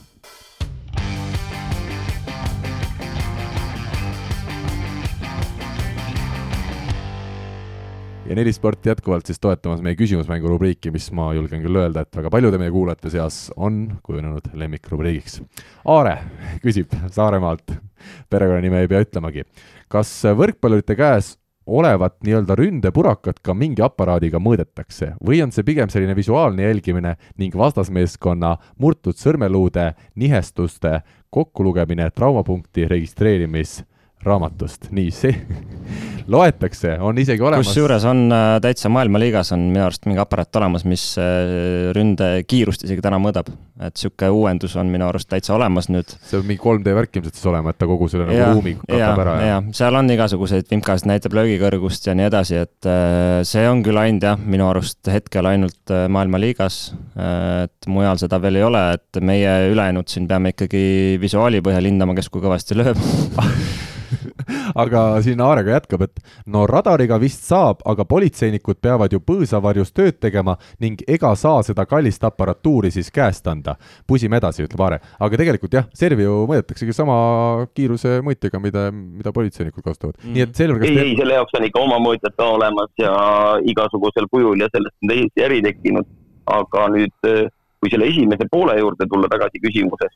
[8.29, 12.15] ja neli sporti jätkuvalt siis toetamas meie küsimusmängu rubriiki, mis ma julgen küll öelda, et
[12.15, 15.39] väga paljude meie kuulajate seas on kujunenud lemmikrubriigiks.
[15.89, 16.15] Aare
[16.61, 17.73] küsib Saaremaalt,
[18.29, 19.45] perekonnanime ei pea ütlemagi.
[19.89, 21.33] kas võrkpallurite käes
[21.65, 27.55] olevat nii-öelda ründepurakat ka mingi aparaadiga mõõdetakse või on see pigem selline visuaalne jälgimine ning
[27.57, 32.85] vastasmeeskonna murtud sõrmeluude nihestuste kokkulugemine traumapunkti
[34.19, 35.35] registreerimisraamatust, nii see
[36.33, 37.67] loetakse, on isegi olemas.
[37.67, 43.01] kusjuures on äh, täitsa maailmaliigas on minu arust mingi aparaat olemas, mis äh, ründekiirust isegi
[43.01, 43.49] täna mõõdab.
[43.79, 46.11] et sihuke uuendus on minu arust täitsa olemas nüüd.
[46.11, 49.23] see peab mingi 3D värk ilmselt siis olema, et ta kogu selle nagu ruumi katab
[49.23, 53.65] ära ja, ja seal on igasuguseid vimkasid, näitab löögikõrgust ja nii edasi, et äh, see
[53.71, 56.79] on küll ainult jah, minu arust hetkel ainult maailmaliigas.
[57.19, 62.17] et mujal seda veel ei ole, et meie ülejäänud siin peame ikkagi visuaali põhjal hindama,
[62.17, 62.99] kes kui kõvasti lööb
[64.83, 69.93] aga siin Aare ka jätkab, et no radariga vist saab, aga politseinikud peavad ju põõsavarjus
[69.95, 73.75] tööd tegema ning ega saa seda kallist aparatuuri siis käest anda.
[74.07, 74.99] pusime edasi, ütleb Aare.
[75.19, 80.33] aga tegelikult jah, servi ju mõõdetaksegi sama kiiruse mõõtjaga, mida, mida politseinikud kasutavad mm..
[80.33, 83.13] nii et Selver, kas ei ei, selle jaoks on ikka oma mõõtjad ka olemas ja
[83.71, 86.17] igasugusel kujul ja sellest on täiesti äri tekkinud.
[86.49, 87.27] aga nüüd,
[87.79, 90.15] kui selle esimese poole juurde tulla tagasi küsimuses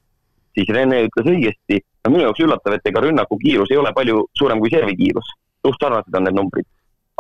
[0.57, 4.25] siis Rene ütles õigesti, no minu jaoks üllatav, et ega rünnaku kiirus ei ole palju
[4.38, 5.34] suurem kui servi kiirus,
[5.65, 6.69] suht sarnased on need numbrid.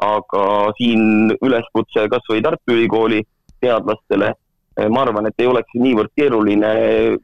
[0.03, 0.43] aga
[0.75, 3.19] siin üleskutse kas või Tartu Ülikooli
[3.61, 4.31] teadlastele,
[4.75, 6.71] eh, ma arvan, et ei oleks niivõrd keeruline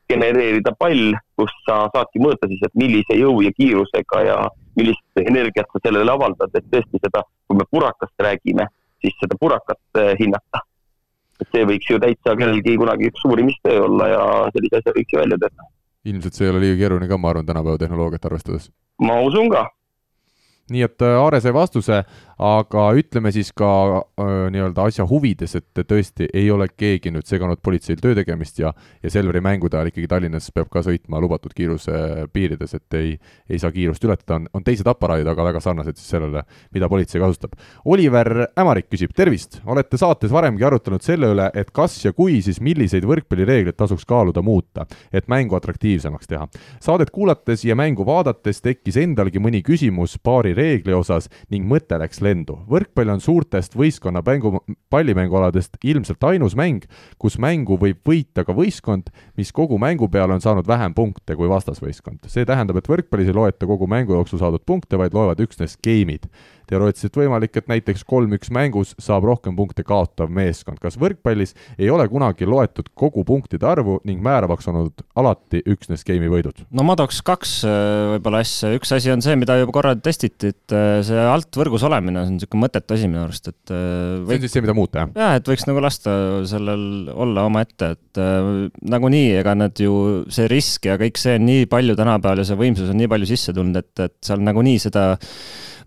[0.08, 4.38] genereerida pall, kus sa saadki mõõta siis, et millise jõu ja kiirusega ja
[4.78, 8.70] millist energiat sa sellele avaldad, et tõesti seda, kui me purakast räägime,
[9.02, 10.64] siis seda purakat eh, hinnata.
[11.42, 14.24] et see võiks ju täitsa kellelgi kunagi üks uurimistöö olla ja
[14.54, 17.46] sellise asja võiks ju välja töötada ilmselt see ei ole liiga keeruline ka, ma arvan,
[17.46, 18.72] tänapäeva tehnoloogiat arvestades.
[19.02, 19.66] ma usun ka.
[20.70, 22.04] nii et äh, Aare sai vastuse,
[22.40, 27.60] aga ütleme siis ka äh, nii-öelda asja huvides, et tõesti ei ole keegi nüüd seganud
[27.64, 28.72] politseil töö tegemist ja,
[29.04, 33.12] ja Selveri mängude ajal ikkagi Tallinnas peab ka sõitma lubatud kiiruse piirides, et ei,
[33.50, 36.46] ei saa kiirust ületada, on, on teised aparaadid, aga väga sarnased siis sellele,
[36.76, 37.58] mida politsei kasutab.
[37.92, 42.62] Oliver Ämarik küsib, tervist, olete saates varemgi arutanud selle üle, et kas ja kui, siis
[42.64, 46.48] milliseid võrkpallireegleid tasuks kaaluda muuta, et mängu atraktiivsemaks teha.
[46.80, 52.24] Saadet kuulates ja mängu vaadates tekkis endalgi mõni küsimus paari reegli osas ning mõte läks
[52.30, 52.60] lendu.
[52.70, 54.62] võrkpall on suurtest võistkonna mängu,
[54.94, 56.86] pallimängualadest ilmselt ainus mäng,
[57.22, 61.50] kus mängu võib võita ka võistkond, mis kogu mängu peale on saanud vähem punkte kui
[61.50, 62.28] vastasvõistkond.
[62.28, 66.30] see tähendab, et võrkpallis ei loeta kogu mängu jooksul saadud punkte, vaid loevad üksnes game'id
[66.70, 70.80] teoreetiliselt võimalik, et näiteks kolm-üks mängus saab rohkem punkte kaotav meeskond.
[70.82, 76.32] kas võrkpallis ei ole kunagi loetud kogu punktide arvu ning määravaks olnud alati üksnes game'i
[76.32, 76.64] võidud?
[76.70, 80.54] no ma tooks kaks äh, võib-olla asja, üks asi on see, mida juba korra testiti,
[80.54, 84.30] et äh, see alt võrgus olemine on niisugune mõttetu asi minu arust, et võib...
[84.30, 85.14] Äh, see on siis see, mida muuta, jah?
[85.24, 86.16] jah, et võiks nagu lasta
[86.50, 86.84] sellel
[87.16, 88.52] olla omaette, et äh,
[88.96, 89.96] nagunii, ega nad ju,
[90.34, 93.30] see risk ja kõik see on nii palju tänapäeval ja see võimsus on nii palju
[93.30, 95.12] sisse tulnud, et, et seal nagunii seda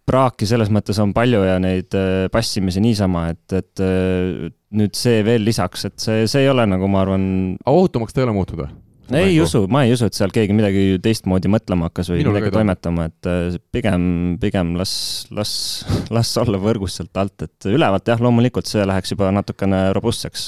[0.09, 4.49] praaki selles mõttes on palju ja neid äh, passimisi niisama, et, et äh,
[4.79, 7.27] nüüd see veel lisaks, et see, see ei ole nagu ma arvan.
[7.69, 8.73] ohutumaks ta ei ole muutunud või?
[9.11, 12.53] Ei usu, ma ei usu, et seal keegi midagi teistmoodi mõtlema hakkas või Minul midagi
[12.55, 14.05] toimetama, et äh, pigem,
[14.43, 14.93] pigem las,
[15.35, 15.53] las,
[16.17, 20.47] las olla võrgus sealt alt, et ülevalt jah, loomulikult see läheks juba natukene robustseks.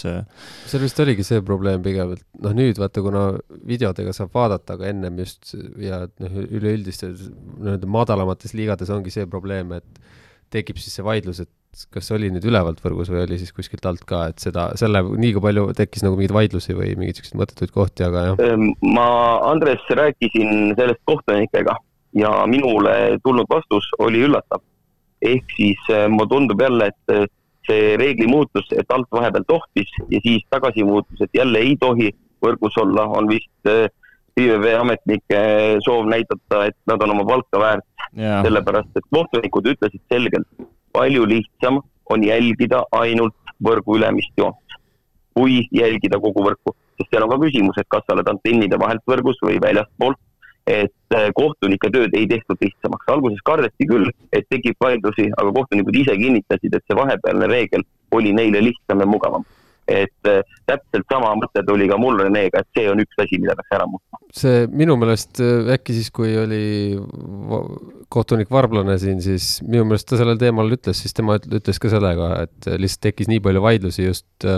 [0.70, 3.26] seal vist oligi see probleem pigem, et noh, nüüd vaata, kuna
[3.66, 9.74] videodega saab vaadata, aga ennem just ja noh, üleüldistes nii-öelda madalamates liigades ongi see probleem,
[9.80, 10.02] et
[10.54, 11.50] tekib siis see vaidlus, et
[11.94, 15.42] kas oli nüüd ülevalt võrgus või oli siis kuskilt alt ka, et seda, selle liiga
[15.44, 18.42] palju tekkis nagu mingeid vaidlusi või mingeid siukseid mõttetuid kohti, aga jah.
[18.44, 19.06] Ehm, ma,
[19.50, 21.76] Andres, rääkisin sellest kohtunikega
[22.20, 24.62] ja minule tulnud vastus oli üllatav.
[25.24, 27.26] ehk siis eh, mulle tundub jälle, et eh,
[27.64, 32.10] see reegli muutus, et alt vahepeal tohtis ja siis tagasi muutus, et jälle ei tohi
[32.44, 33.70] võrgus olla, on vist
[34.36, 35.40] IVV ametnike
[35.86, 37.86] soov näidata, et nad on oma palka väärt.
[38.14, 40.46] sellepärast, et kohtunikud ütlesid selgelt,
[40.94, 41.80] palju lihtsam
[42.10, 44.78] on jälgida ainult võrgu ülemist joont,
[45.34, 46.76] kui jälgida kogu võrku.
[46.98, 50.20] sest seal on ka küsimus, et kas sa oled antennide vahelt võrgus või väljastpoolt
[50.66, 53.08] et äh, kohtunike tööd ei tehtud lihtsamaks.
[53.12, 58.32] alguses kardeti küll, et tekib vaidlusi, aga kohtunikud ise kinnitasid, et see vahepealne reegel oli
[58.32, 59.44] neile lihtsam ja mugavam.
[59.90, 63.56] Et äh, täpselt sama mõte tuli ka mul Renega, et see on üks asi, mida
[63.58, 64.20] peaks ära muutma.
[64.34, 66.62] see minu meelest äh, äkki siis, kui oli
[68.12, 72.32] kohtunik Varblane siin, siis minu meelest ta sellel teemal ütles, siis tema ütles ka sellega,
[72.46, 74.48] et lihtsalt tekkis nii palju vaidlusi just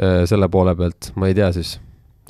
[0.00, 1.74] selle poole pealt, ma ei tea siis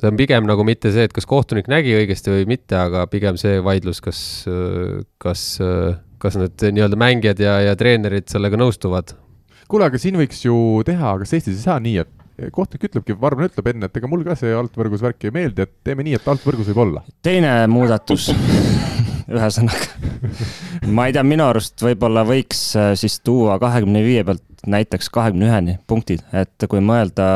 [0.01, 3.37] see on pigem nagu mitte see, et kas kohtunik nägi õigesti või mitte, aga pigem
[3.39, 4.21] see vaidlus, kas,
[5.21, 5.43] kas,
[6.21, 9.13] kas need nii-öelda mängijad ja, ja treenerid sellega nõustuvad.
[9.71, 10.55] Kuule, aga siin võiks ju
[10.87, 14.25] teha, kas Eestis ei saa nii, et kohtunik ütlebki, Varman ütleb enne, et ega mul
[14.25, 17.03] ka see altvõrgus värk ei meeldi, et teeme nii, et altvõrgus võib olla.
[17.23, 18.31] teine muudatus
[19.35, 19.91] ühesõnaga
[20.91, 25.49] ma ei tea, minu arust võib-olla võiks äh, siis tuua kahekümne viie pealt näiteks kahekümne
[25.49, 27.27] üheni punktid, et kui mõelda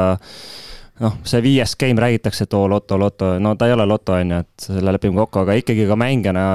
[1.02, 4.36] noh, see viies game räägitakse, et oo loto, loto, no ta ei ole loto, on
[4.36, 6.46] ju, et selle lepime kokku, aga ikkagi ka mängijana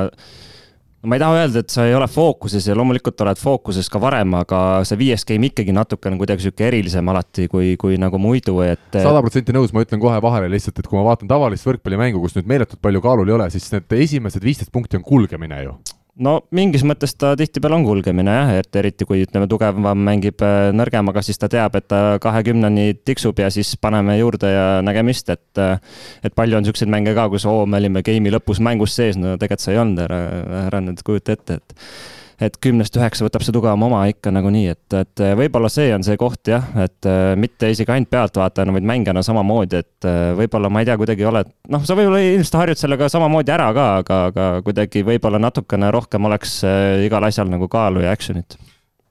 [1.01, 4.01] no ma ei taha öelda, et sa ei ole fookuses ja loomulikult oled fookuses ka
[4.02, 8.59] varem, aga see viies game ikkagi natukene kuidagi sihuke erilisem alati kui, kui nagu muidu,
[8.66, 8.85] et.
[8.97, 12.36] sada protsenti nõus, ma ütlen kohe vahele lihtsalt, et kui ma vaatan tavalist võrkpallimängu, kus
[12.36, 15.78] nüüd meeletult palju kaalul ei ole, siis need esimesed viisteist punkti on kulgemine ju
[16.18, 20.70] no mingis mõttes ta tihtipeale on kulgemine jah, et eriti kui ütleme, tugevam mängib äh,
[20.76, 25.62] nõrgemaga, siis ta teab, et ta kahekümneni tiksub ja siis paneme juurde ja nägemist, et
[25.62, 25.76] äh,
[26.24, 29.36] et palju on niisuguseid mänge ka, kus oo, me olime game'i lõpus mängus sees, no
[29.36, 30.22] tegelikult sa ei olnud, ära,
[30.66, 34.96] ära nüüd kujuta ette, et et kümnest üheksa võtab see tugevam oma ikka nagunii, et,
[34.96, 39.22] et võib-olla see on see koht jah, et äh, mitte isegi ainult pealtvaatajana, vaid mängijana
[39.26, 43.10] samamoodi, et äh, võib-olla ma ei tea, kuidagi oled, noh, sa võib-olla ilmselt harjud sellega
[43.12, 48.06] samamoodi ära ka, aga, aga kuidagi võib-olla natukene rohkem oleks äh, igal asjal nagu kaalu
[48.06, 48.56] ja action'it.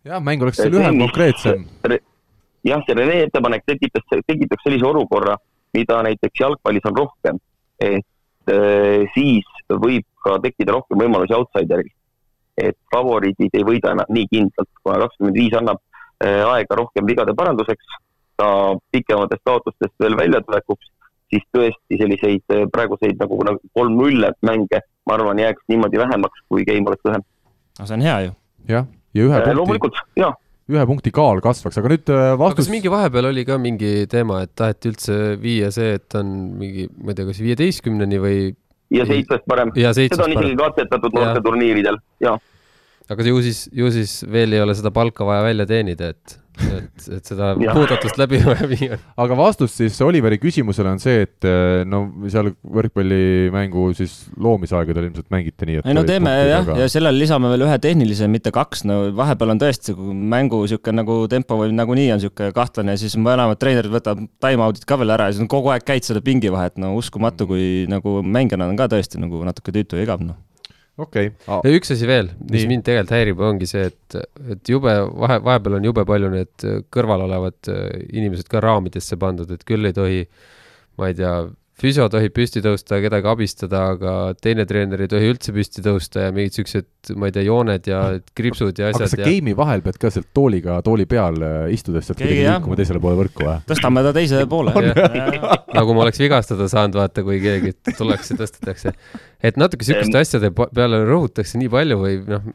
[0.09, 1.67] jah, mäng oleks lühem, konkreetsem.
[2.65, 5.37] jah, see Rene ettepanek tekitas, tekitaks sellise olukorra,
[5.77, 7.37] mida näiteks jalgpallis on rohkem,
[7.77, 8.05] et
[9.13, 11.98] siis võib ka tekkida rohkem võimalusi outsideriks
[12.61, 15.81] et favoriidid ei võida enam nii kindlalt, kuna kakskümmend viis annab
[16.23, 17.97] äh, aega rohkem vigade paranduseks,
[18.39, 18.49] ka
[18.93, 20.91] pikematest kaotustest veel väljatulekuks,
[21.33, 26.67] siis tõesti selliseid äh, praeguseid nagu, nagu kolm-null mänge, ma arvan, jääks niimoodi vähemaks, kui
[26.67, 27.25] game oleks lühem.
[27.79, 28.37] no see on hea ju.
[28.75, 29.59] jah, ja ühe äh, punkti.
[29.61, 30.33] loomulikult, jaa
[30.69, 32.67] ühe punkti kaal kasvaks, aga nüüd vastus.
[32.67, 36.27] kas mingi vahepeal oli ka mingi teema, et taheti üldse viia see, et on
[36.59, 38.41] mingi, ma ei tea, kas viieteistkümneni või
[38.93, 39.73] ja seitsmest parem.
[39.75, 42.37] seda on isegi katsetatud noorteturniiridel, jaa.
[43.09, 46.39] aga ju siis, ju siis veel ei ole seda palka vaja välja teenida, et,
[46.77, 48.39] et, et seda muudatust läbi
[48.71, 48.97] viia.
[49.19, 55.29] aga vastus siis Oliveri küsimusele on see, et eh, no seal võrkpallimängu siis loomisaegadel ilmselt
[55.33, 58.85] mängiti nii, et ei no teeme jah, ja sellele lisame veel ühe tehnilise, mitte kaks,
[58.89, 63.17] no vahepeal on tõesti mängu niisugune nagu tempo või nagunii on niisugune kahtlane ja siis
[63.19, 66.51] mõlemad treenerid võtavad time-out'id ka veel ära ja siis on kogu aeg käid seda pingi
[66.53, 70.37] vahet, no uskumatu, kui nagu mängijana on ka tõesti nagu natuke tüütu ja igav, noh
[70.99, 71.77] okei okay.
[71.77, 72.69] üks asi veel, mis Nii.
[72.73, 74.19] mind tegelikult häirib, ongi see, et,
[74.55, 74.93] et jube
[75.23, 79.89] vahe, vahepeal on jube palju need kõrval olevad äh, inimesed ka raamidesse pandud, et küll
[79.89, 80.23] ei tohi,
[80.99, 81.33] ma ei tea,
[81.79, 86.25] füsio tohib püsti tõusta ja kedagi abistada, aga teine treener ei tohi üldse püsti tõusta
[86.27, 86.87] ja mingid siuksed,
[87.19, 88.01] ma ei tea, jooned ja
[88.37, 89.05] kriipsud ja asjad.
[89.05, 89.27] aga sa ja...
[89.29, 93.19] game'i vahel pead ka sealt tooliga, tooli peal äh, istudes sealt kuidagi liikuma teisele poole
[93.21, 93.57] võrku või?
[93.69, 94.73] tõstame ta teisele poole.
[95.77, 98.95] nagu ma oleks vigastada saanud, vaata, kui keegi tuleks ja tõstetakse.
[99.43, 102.51] et natuke siukeste asjade peale rõhutakse nii palju või noh,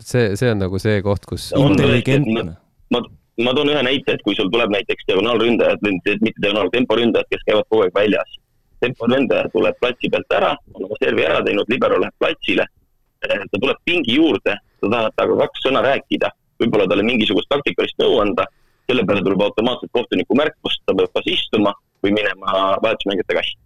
[0.00, 1.50] see, see on nagu see koht, kus.
[1.60, 2.56] intelligentne
[2.94, 3.04] ma,
[3.44, 7.68] ma toon ühe näite, et kui sul tuleb näiteks diagonaalründajad, mitte diagonaal, temporündajad, kes käivad
[7.68, 8.36] kogu aeg väljas
[8.80, 12.66] temporündaja tuleb platsi pealt ära, on oma servi ära teinud, libero läheb platsile.
[13.24, 16.30] Eh, ta tuleb pingi juurde, sa tahad temaga kaks sõna rääkida,
[16.62, 18.46] võib-olla talle mingisugust taktikalist nõu anda,
[18.86, 21.72] selle peale tuleb automaatselt kohtuniku märkus, ta peab kas istuma
[22.04, 23.62] või minema vahetusmängijate kasti.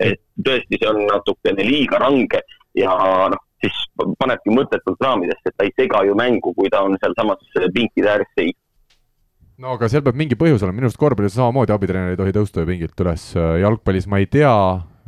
[0.00, 2.42] et tõesti, see on natukene liiga range
[2.76, 2.92] ja
[3.32, 3.76] noh, siis
[4.20, 7.40] panebki mõttetult raamidesse, et ta ei sega ju mängu, kui ta on sealsamas
[7.72, 8.52] pinkide ääres seis
[9.62, 12.62] no aga seal peab mingi põhjus olema, minu arust korvpallis samamoodi abitreener ei tohi tõusta
[12.62, 14.52] ju pingilt üles, jalgpallis ma ei tea,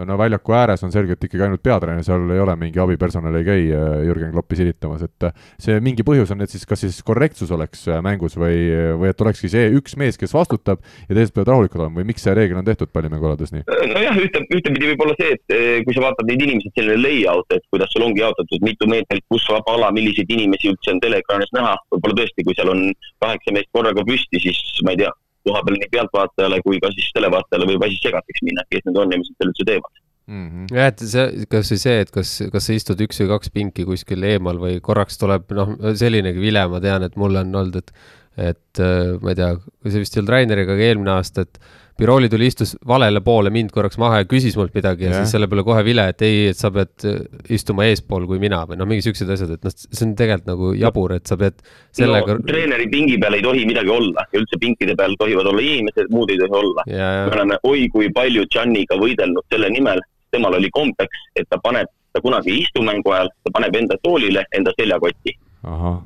[0.07, 3.65] no väljaku ääres on selgelt ikkagi ainult peatreener, seal ei ole mingi abipersonal ei käi
[3.75, 7.51] äh, Jürgen Kloppi silitamas, et äh, see mingi põhjus on, et siis kas siis korrektsus
[7.55, 8.61] oleks äh, mängus või,
[9.01, 12.27] või et olekski see üks mees, kes vastutab ja teised peavad rahulikud olema või miks
[12.27, 13.67] see reegel on tehtud pallimängualades nii?
[13.95, 17.65] nojah, ühte, ühtepidi võib olla see, et kui sa vaatad neid inimesi, selline layout, et
[17.73, 21.75] kuidas sul ongi jaotatud, mitu meetrit, kus vaba ala, milliseid inimesi üldse on teleekraanis näha,
[21.95, 22.85] võib-olla tõesti, kui seal on
[23.25, 25.13] kaheksa meest korraga püsti, siis ma ei tea,
[25.49, 29.17] koha peal nii pealtvaatajale kui ka siis televaatajale võib asi segaseks minna, kes need on
[29.17, 30.47] ja mis nad seal üldse teevad mm.
[30.47, 30.69] -hmm.
[30.77, 33.89] jah, et see, kas või see, et kas, kas sa istud üks või kaks pinki
[33.89, 37.93] kuskil eemal või korraks tuleb, noh, sellinegi vile, ma tean, et mul on olnud, et
[38.39, 38.81] et
[39.19, 39.51] ma ei tea,
[39.91, 41.57] see vist ei olnud Raineriga, aga eelmine aasta, et
[41.99, 45.33] Biroli tuli, istus valele poole mind korraks maha ja küsis mult midagi ja, ja siis
[45.35, 47.17] selle peale kohe vile, et ei, et sa pead äh,
[47.57, 50.71] istuma eespool kui mina või noh, mingi siuksed asjad, et noh, see on tegelikult nagu
[50.79, 51.59] jabur, et sa pead
[51.99, 52.47] sellega no,.
[52.47, 56.31] treeneri pingi peal ei tohi midagi olla ja üldse pinkide peal tohivad olla inimesed, muud
[56.31, 56.87] ei tohi olla.
[56.87, 61.91] me oleme oi kui palju Gianniga võidelnud selle nimel, temal oli kombeks, et ta paneb,
[62.15, 65.35] ta kunagi ei istu mängu ajal, ta paneb enda toolile enda seljakotti.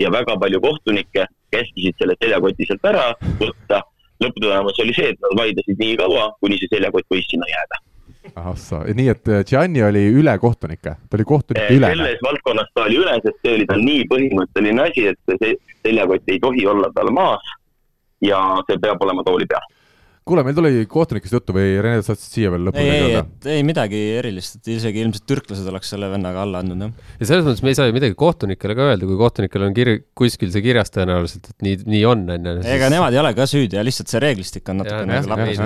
[0.01, 3.82] ja väga palju kohtunikke käskisid selle seljakoti sealt ära võtta
[4.24, 7.81] lõpptulemus oli see, et nad vaidlesid nii kaua, kuni see seljakott võis sinna jääda.
[8.57, 11.90] sa, nii et äh, Gianni oli üle kohtunike, ta oli kohtunike äh, üle?
[11.94, 16.31] selles valdkonnas ta oli üle, sest see oli tal nii põhimõtteline asi, et see seljakott
[16.31, 17.55] ei tohi olla tal maas
[18.23, 19.72] ja see peab olema tooli peal
[20.28, 23.65] kuule, meil tuli kohtunikest juttu või Rene, sa tahtsid siia veel lõpuni ei, ei, ei
[23.66, 27.11] midagi erilist, et isegi ilmselt türklased oleks selle vennaga alla andnud, jah.
[27.19, 29.99] ja selles mõttes me ei saa ju midagi kohtunikele ka öelda, kui kohtunikel on kir-,
[30.19, 32.57] kuskil see kirjas tõenäoliselt, et nii, nii on, on ju.
[32.77, 35.62] ega nemad ei ole ka süüdi ja lihtsalt see reeglistik on natukene lapis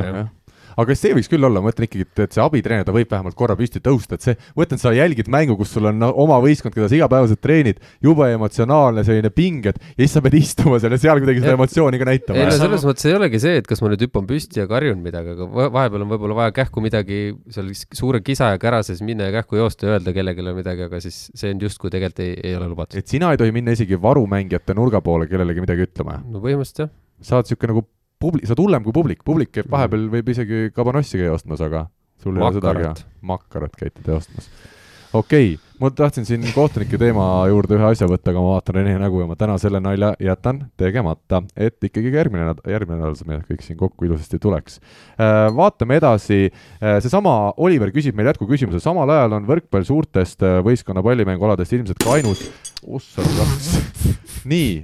[0.81, 3.37] aga see võiks küll olla, ma mõtlen ikkagi, et, et see abitreener, ta võib vähemalt
[3.39, 6.75] korra püsti tõusta, et see, ma mõtlen, sa jälgid mängu, kus sul on oma võistkond,
[6.77, 11.01] keda sa igapäevaselt treenid, jube emotsionaalne selline pinged ja siis sa pead istuma seal ja
[11.01, 12.41] seal kuidagi seda emotsiooni ka näitama.
[12.43, 15.01] ei no selles mõttes ei olegi see, et kas ma nüüd hüppan püsti ja karjun
[15.05, 17.21] midagi, aga vahepeal on võib-olla vaja kähku midagi
[17.53, 21.01] seal suure kisa ja kära sees minna ja kähku joosta ja öelda kellelegi midagi, aga
[21.03, 22.99] siis see on justkui tegelikult ei, ei ole lubatud.
[23.01, 26.21] et sina ei tohi minna isegi varumängijate nurga poole kellelegi midagi ütlema?
[26.25, 26.95] no põhimõtteliselt jah.
[27.25, 27.87] sa oled niisugune nagu
[28.23, 31.87] publik, sa oled hullem kui publik, publik käib vahepeal, võib isegi kabanossi käia ostmas, aga
[32.23, 34.51] sul ei ole sedagi, makkarat käite te ostmas.
[35.13, 38.97] okei okay., ma tahtsin siin kohtunike teema juurde ühe asja võtta, aga ma vaatan Rene
[39.01, 43.17] nägu ja ma täna selle nalja jätan tegemata, et ikkagi ka järgmine nädal, järgmine nädal
[43.19, 44.81] see meil kõik siin kokku ilusasti tuleks.
[45.21, 46.47] Äh, vaatame edasi,
[46.81, 52.01] äh, seesama Oliver küsib meil jätkuküsimuse, samal ajal on võrkpall suurtest äh, võistkonna pallimängualadest ilmselt
[52.01, 52.47] ka ainus,
[52.87, 53.25] ossa
[54.53, 54.81] nii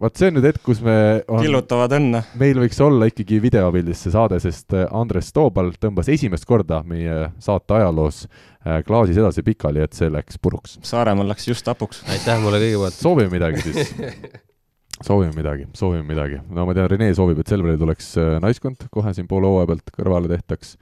[0.00, 0.94] vot see on nüüd hetk, kus me
[1.28, 2.22] on, killutavad õnne.
[2.40, 7.30] meil võiks olla ikkagi videopildis see saade, sest äh, Andres Toobal tõmbas esimest korda meie
[7.42, 10.78] saate ajaloos äh, klaasis edasi pikali, et see läks puruks.
[10.86, 12.02] Saaremaal läks just hapuks.
[12.08, 12.96] aitäh mulle kõigepealt.
[12.96, 13.92] soovime midagi siis
[15.08, 16.40] soovime midagi, soovime midagi.
[16.48, 19.96] no ma tean, Rene soovib, et Selverile tuleks äh, naiskond kohe siin poole hooaja pealt
[19.98, 20.76] kõrvale tehtaks.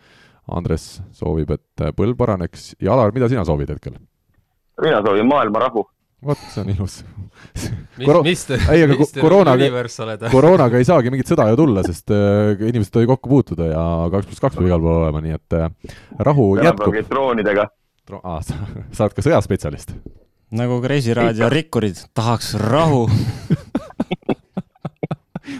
[0.48, 3.98] Andres soovib, et põld paraneks ja Alar, mida sina soovid hetkel?
[4.78, 5.82] mina soovin maailma rahu
[6.24, 6.98] vot, see on ilus
[8.04, 8.22] Koro...
[8.26, 9.68] mis te, ei, aga koroonaga,
[10.32, 13.82] koroonaga ei saagi mingit sõda ju tulla, sest äh, inimesed ei tohi kokku puutuda ja
[14.12, 15.68] kaks pluss kaks peab igal pool olema, nii et äh,
[16.28, 16.98] rahu jätkub.
[17.10, 17.68] droonidega
[18.08, 18.22] Dro.
[18.24, 18.56] Ah, sa,
[18.96, 19.92] sa oled ka sõjaspetsialist?
[20.58, 23.04] nagu Kreisi raadio rikkurid, tahaks rahu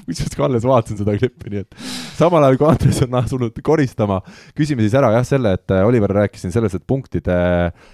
[0.08, 1.78] kusjuures ka alles vaatasin seda klippi, nii et
[2.16, 4.22] samal ajal kui Andres on asunud koristama,
[4.56, 7.88] küsime siis ära jah selle, et äh, Oliver rääkis siin sellest, et punktide äh,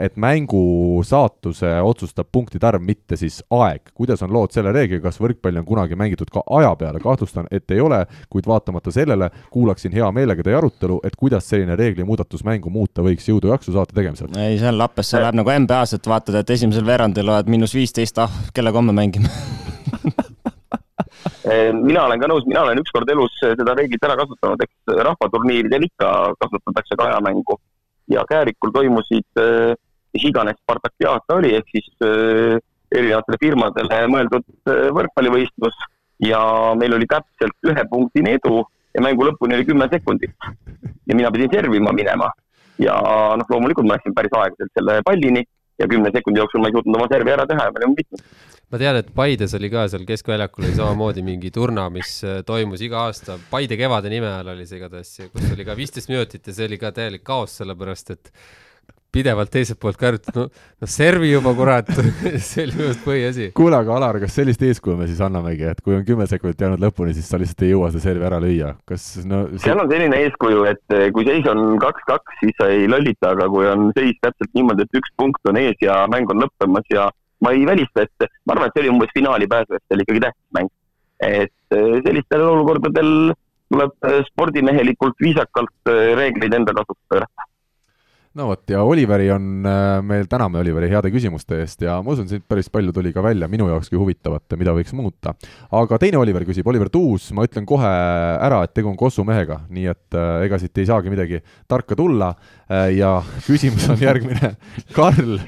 [0.00, 3.90] et mängu saatuse otsustab punktide arv, mitte siis aeg.
[3.94, 7.70] kuidas on lood selle reegliga, kas võrkpalli on kunagi mängitud ka aja peale, kahtlustan, et
[7.74, 12.70] ei ole, kuid vaatamata sellele kuulaksin hea meelega teie arutelu, et kuidas selline reeglimuudatus mängu
[12.70, 14.30] muuta võiks, jõudu-jaksu saate tegemisel.
[14.38, 17.74] ei, see on lappes, see läheb nagu NBA-s, et vaatad, et esimesel veerandil oled miinus
[17.74, 19.32] viisteist, ah, kellega homme mängime
[21.46, 25.86] Eh, mina olen ka nõus, mina olen ükskord elus seda reeglit ära kasutanud, eks rahvaturniiridel
[25.88, 26.10] ikka
[26.42, 27.58] kasutatakse kajamängu
[28.12, 29.74] ja Käärikul toimusid eh,
[30.14, 32.56] mis iganes Spartakiaat oli, ehk siis eh,
[32.94, 35.76] erinevatele firmadele mõeldud võrkpallivõistlus.
[36.24, 36.40] Ja
[36.80, 38.62] meil oli täpselt ühepunktine edu
[38.96, 40.32] ja mängu lõpuni oli kümme sekundit.
[41.06, 42.30] ja mina pidin servima minema.
[42.78, 42.94] Ja
[43.36, 45.44] noh, loomulikult ma läksin päris aeglaselt selle pallini
[45.78, 48.22] ja kümne sekundi jooksul ma ei suutnud oma servi ära teha ja me olime võitnud
[48.72, 52.82] ma tean, et Paides oli ka seal keskväljakul oli samamoodi mingi turna, mis äh, toimus
[52.82, 56.56] iga aasta, Paide kevade nime all oli see igatahes, kus oli ka viisteist minutit ja
[56.56, 58.32] see oli ka täielik kaos, sellepärast et
[59.16, 60.46] pidevalt teiselt poolt karjutud, no,
[60.82, 61.88] no servi juba kurat
[62.48, 63.48] see oli minu arust põhiasi.
[63.56, 66.82] kuule, aga Alar, kas sellist eeskuju me siis annamegi, et kui on kümme sekundit jäänud
[66.82, 69.62] lõpuni, siis sa lihtsalt ei jõua seda servi ära lüüa, kas no see...
[69.66, 73.48] seal on selline eeskuju, et eh, kui seis on kaks-kaks, siis sa ei lollita, aga
[73.52, 77.08] kui on seis täpselt niimoodi, et üks punkt on ees ja mäng on lõppemas ja
[77.44, 80.72] ma ei välista, et ma arvan, et see oli umbes finaali pääsejatele ikkagi tähtis mäng.
[81.24, 83.12] et eh, sellistel olukordadel
[83.72, 87.45] tuleb eh, spordimehelikult viisakalt reegleid enda pöörata.
[88.36, 92.28] No vot, ja Oliveri on, äh, meil täname Oliveri heade küsimuste eest ja ma usun,
[92.28, 95.34] siit päris palju tuli ka välja minu jaokski huvitavat, mida võiks muuta.
[95.80, 99.62] aga teine Oliver küsib, Oliver Tuus, ma ütlen kohe ära, et tegu on Kossu mehega,
[99.70, 102.34] nii et äh, ega siit ei saagi midagi tarka tulla
[102.68, 104.52] äh, ja küsimus on järgmine
[104.96, 105.40] Karl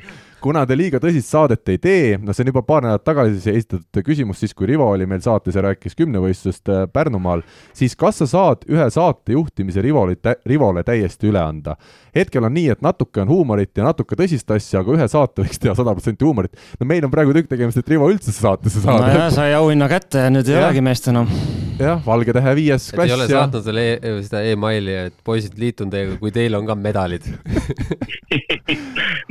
[0.43, 4.03] kuna te liiga tõsist saadet ei tee, no see on juba paar nädalat tagasi esitatud
[4.07, 7.43] küsimus, siis kui Rivo oli meil saates ja rääkis kümnevõistlusest äh, Pärnumaal,
[7.77, 11.77] siis kas sa saad ühe saate juhtimise Rivole, Rivole täiesti üle anda?
[12.19, 15.61] hetkel on nii, et natuke on huumorit ja natuke tõsist asja, aga ühe saate võiks
[15.63, 16.57] teha sada protsenti huumorit.
[16.81, 19.07] no meil on praegu tükk tegemist, et Rivo üldse saatesse saada.
[19.07, 21.31] nojah, sai auhinna kätte ja nüüd ei olegi meest enam.
[21.79, 23.11] jah, Valge Tähe viies klass.
[23.11, 26.79] ei ole saatnud selle e seda emaili, et poisid, liitun teiega, kui teil on ka
[26.79, 27.29] medalid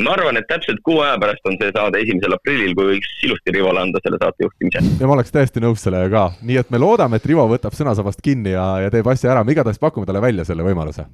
[0.03, 3.55] ma arvan, et täpselt kuu aja pärast on see saade esimesel aprillil, kui võiks ilusti
[3.55, 4.83] Rivole anda selle saate juhtimise.
[5.01, 8.21] ja ma oleks täiesti nõus sellega ka, nii et me loodame, et Rivo võtab sõnasabast
[8.25, 11.07] kinni ja, ja teeb asja ära, me igatahes pakume talle välja selle võimaluse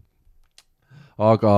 [1.24, 1.52] aga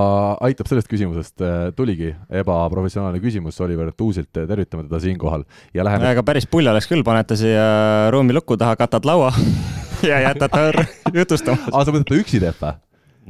[0.43, 2.11] aitab sellest küsimusest, äh, tuligi
[2.41, 6.09] ebaprofessionaalne küsimus Oliver Tuusilt, tervitame teda siinkohal ja läheme.
[6.11, 9.31] aga päris pull oleks küll, panete siia ruumi luku taha, katad laua
[10.09, 10.85] ja jätad ta
[11.19, 11.57] jutustama.
[11.71, 12.75] aa, sa mõtled, ta üksi teeb või?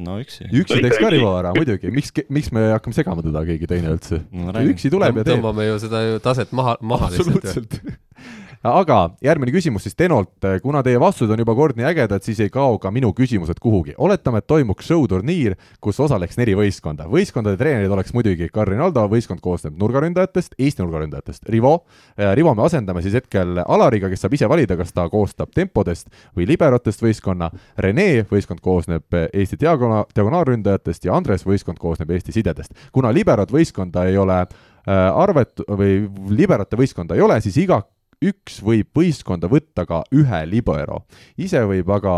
[0.04, 0.48] No üksi.
[0.52, 4.22] üksi teeks ka Rivo ära, muidugi, miks, miks me hakkame segama teda, keegi teine üldse
[4.32, 4.52] no,?
[4.72, 5.38] üksi tuleb ja teeb.
[5.38, 7.80] tõmbame ju seda ju taset maha, maha lihtsalt
[8.66, 10.32] aga järgmine küsimus siis Tenolt,
[10.64, 13.94] kuna teie vastused on juba kord nii ägedad, siis ei kao ka minu küsimused kuhugi.
[13.98, 17.06] oletame, et toimuks show-turniir, kus osaleks neli võistkonda.
[17.12, 21.86] võistkondade treenerid oleks muidugi Karin Aldo, võistkond koosneb nurgaründajatest, Eesti nurgaründajatest, Rivo.
[22.20, 26.10] Äh, Rivo me asendame siis hetkel Alariga, kes saab ise valida, kas ta koostab tempodest
[26.36, 27.52] või liberotest võistkonna.
[27.78, 32.74] Rene, võistkond koosneb Eesti diagonaal, diagonaalründajatest ja Andres, võistkond koosneb Eesti sidedest.
[32.92, 34.48] kuna liberot võistkonda ei ole äh,
[34.90, 37.84] arvet- või liberate võistkonda ei ole, siis iga
[38.24, 41.04] üks võib võistkonda võtta ka ühe libero.
[41.38, 42.16] ise võib aga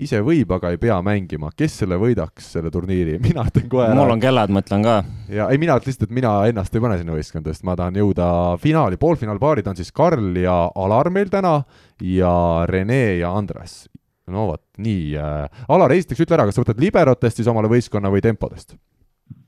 [0.00, 4.14] ise võib, aga ei pea mängima, kes selle võidaks, selle turniiri, mina ütlen kohe mul
[4.16, 4.96] on kellad, ma ütlen ka.
[5.32, 8.28] ja ei, mina lihtsalt, et mina ennast ei pane sinna võistkonda, sest ma tahan jõuda
[8.62, 11.60] finaali, poolfinaalpaarid on siis Karl ja Alar meil täna
[12.02, 12.32] ja
[12.70, 13.84] Rene ja Andres.
[14.30, 18.10] no vot, nii äh,, Alar, esiteks ütle ära, kas sa võtad liberotest siis omale võistkonna
[18.10, 18.74] või tempodest?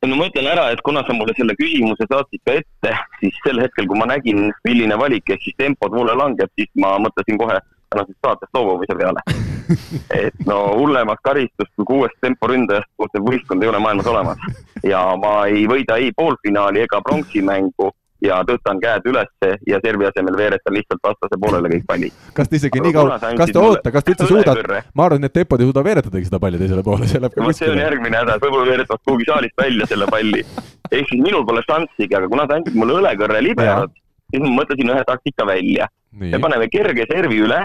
[0.07, 3.61] No ma ütlen ära, et kuna sa mulle selle küsimuse saatsid ka ette, siis sel
[3.63, 7.59] hetkel, kui ma nägin, milline valik ehk siis tempod mulle langeb, siis ma mõtlesin kohe
[7.91, 9.23] tänasest saatest loobumise peale.
[10.23, 14.51] et no hullemat karistust kui kuuest temporündajast koostav võistkond ei ole maailmas olemas.
[14.87, 17.91] ja ma ei võida ei poolfinaali ega pronksimängu
[18.25, 22.17] ja tõstan käed ülesse ja servi asemel veeretan lihtsalt vastase poolele kõik pallid.
[22.37, 25.27] kas te isegi nii kaua, kas te oota, kas te üldse suudate, ma arvan, et
[25.27, 27.59] need tempod ei suuda veeretadagi seda palli teisele poole, see läheb ka kuskile.
[27.61, 30.43] see on järgmine häda, võib-olla veeretavad kuhugi saalist välja selle palli.
[30.91, 33.97] ehk siis minul pole šanssigi, aga kuna sa andsid mulle õlekõrre liberot,
[34.33, 35.89] siis ma mõtlesin ühe taktika välja.
[36.17, 37.61] me paneme kerge servi üle,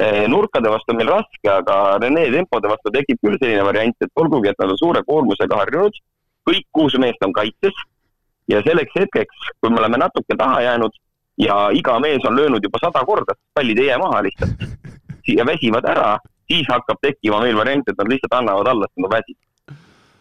[0.00, 4.20] eh, nurkade vastu on meil raske, aga Rene tempode vastu tekib küll selline variant, et
[4.20, 5.96] olgugi, et nad on suure koormusega harjunud,
[6.44, 7.72] kõik kuus meest on kaitses
[8.48, 10.96] ja selleks hetkeks, kui me oleme natuke taha jäänud
[11.40, 14.66] ja iga mees on löönud juba sada korda, pallid ei jää maha lihtsalt
[15.28, 16.16] ja väsivad ära,
[16.50, 19.78] siis hakkab tekkima meil variant, et nad lihtsalt annavad alla, sest nad väsivad.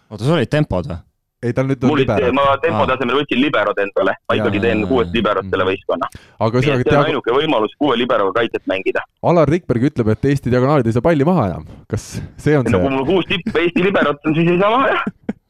[0.09, 1.01] oota, sul olid tempod või?
[1.43, 2.31] ei, tal nüüd on libero.
[2.35, 6.09] ma tempo tasemel võtsin liberod endale, ma ikkagi teen kuuest liberot selle võistkonna.
[6.47, 9.03] aga ühesõnaga see on ainuke võimalus kuue liberoga kaitset mängida.
[9.27, 12.75] Alar Rikberg ütleb, et Eesti diagonaalid ei saa palli maha enam, kas see on see?
[12.75, 15.07] no kui mul kuus tippu Eesti liberot on, siis ei saa maha jah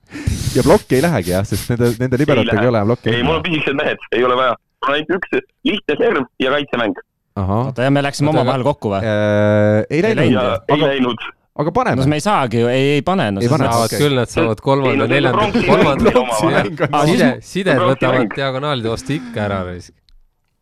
[0.56, 3.14] ja plokki ei lähegi jah, sest nende, nende liberatega ei, ei ole plokki.
[3.14, 4.58] ei, mul on pisikesed mehed, ei ole vaja.
[4.58, 7.06] mul on ainult üks lihtne serv ja kaitsemäng.
[7.44, 9.80] oota, ja me läksime omavahel kokku või äh,?
[9.90, 10.68] ei läinud.
[10.70, 12.02] ei läinud aga paneme.
[12.02, 13.42] no me ei saagi ju, ei, ei pane no,.
[13.50, 14.00] pane, okay.
[14.02, 16.14] küll nad saavad kolmanda, neljanda, kolmanda,
[17.10, 19.60] side, sided võtavad diagonaalide vastu ikka ära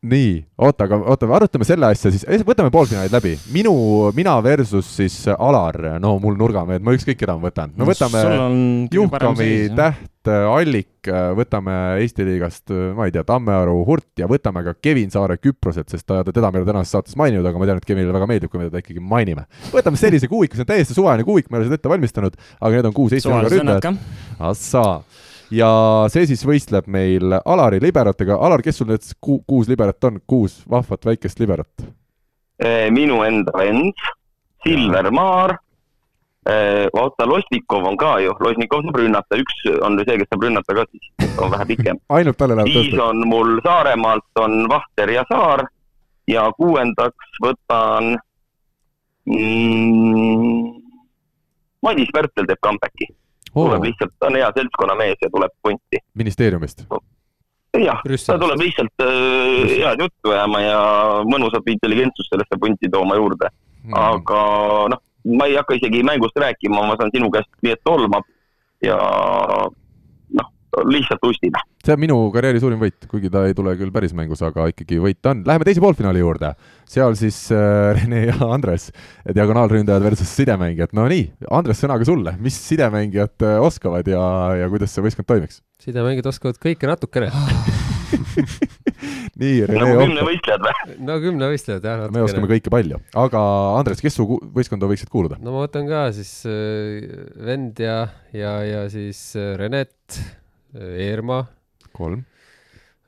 [0.01, 3.35] nii, oota, aga oota, arutame selle asja siis, võtame poolfinaalid läbi.
[3.53, 3.73] minu,
[4.17, 7.75] mina versus siis Alar, no mul nurgamehed, ma ükskõik keda ma võtan.
[7.77, 8.23] no võtame
[8.95, 15.13] Juhkami, Täht, Allik, võtame Eesti liigast, ma ei tea, Tammearu, Hurt ja võtame ka Kevin
[15.13, 17.89] Saare Küproselt, sest ta, teda me ei ole tänases saates maininud, aga ma tean, et
[17.89, 19.45] Kevinile väga meeldib, kui me teda ikkagi mainime.
[19.69, 22.73] võtame sellise kuuiku, see on täiesti suvaline kuuik, me ei ole seda ette valmistanud, aga
[22.79, 23.91] need on kuus Eesti ründajat.
[24.49, 25.03] Assaa
[25.51, 25.71] ja
[26.11, 28.37] see siis võistleb meil Alari liberatega.
[28.39, 31.89] Alar, kes sul need ku kuus liberat on, kuus vahvat väikest liberat?
[32.61, 33.97] Eh, minu enda vend,
[34.63, 35.55] Silver Maar,
[36.45, 40.75] eh, vaata Losnikov on ka ju, Losnikov saab rünnata, üks on see, kes saab rünnata
[40.77, 42.89] ka siis, on vähe pikem ainult talle läheb tõsta?
[42.89, 45.65] siis on mul Saaremaalt on Vahter ja Saar
[46.29, 48.13] ja kuuendaks võtan
[49.25, 50.69] mm,
[51.81, 53.09] Madis Pärtel teeb comeback'i.
[53.53, 56.01] Tuleb lihtsalt, ta on hea seltskonnamees ja tuleb punti.
[56.15, 57.01] ministeeriumist no.?
[57.79, 60.81] jah, ta tuleb lihtsalt äh, head juttu ajama ja
[61.27, 63.95] mõnusat intelligentsust sellesse punti tooma juurde hmm..
[63.95, 64.41] aga
[64.93, 65.03] noh,
[65.37, 68.27] ma ei hakka isegi mängust rääkima, ma saan sinu käest nii, et tolmab
[68.83, 68.97] ja
[70.88, 71.61] lihtsalt lustime.
[71.85, 74.99] see on minu karjääri suurim võit, kuigi ta ei tule küll päris mängus, aga ikkagi
[75.02, 75.43] võit on.
[75.48, 76.53] Läheme teise poolfinaali juurde.
[76.91, 78.89] seal siis äh, Rene ja Andres,
[79.26, 80.93] diagonaalründajad versus sidemängijad.
[80.98, 84.23] no nii, Andres, sõna ka sulle, mis sidemängijad äh, oskavad ja,
[84.61, 85.61] ja kuidas see võistkond toimiks?
[85.81, 87.31] sidemängijad oskavad kõike natukene
[89.41, 90.03] nii, Rene nagu Ohtov.
[90.06, 90.98] kümnevõistlejad või?
[91.07, 92.03] no kümnevõistlejad jah.
[92.14, 93.41] me oskame kõike palju, aga
[93.80, 95.39] Andres, kes su ku- võistkonda võiksid kuuluda?
[95.41, 97.07] no ma võtan ka siis äh,
[97.48, 97.98] vend ja,
[98.35, 100.30] ja, ja siis äh, Renet äh,,
[100.76, 101.43] Eerma
[101.91, 102.23] kolm.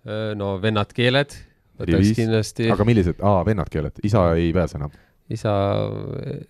[0.06, 1.36] äh,, no vennad keeled
[1.80, 4.94] võtaks kindlasti, aga millised, aa, vennad keeled, isa ei pääse enam.
[5.34, 5.54] isa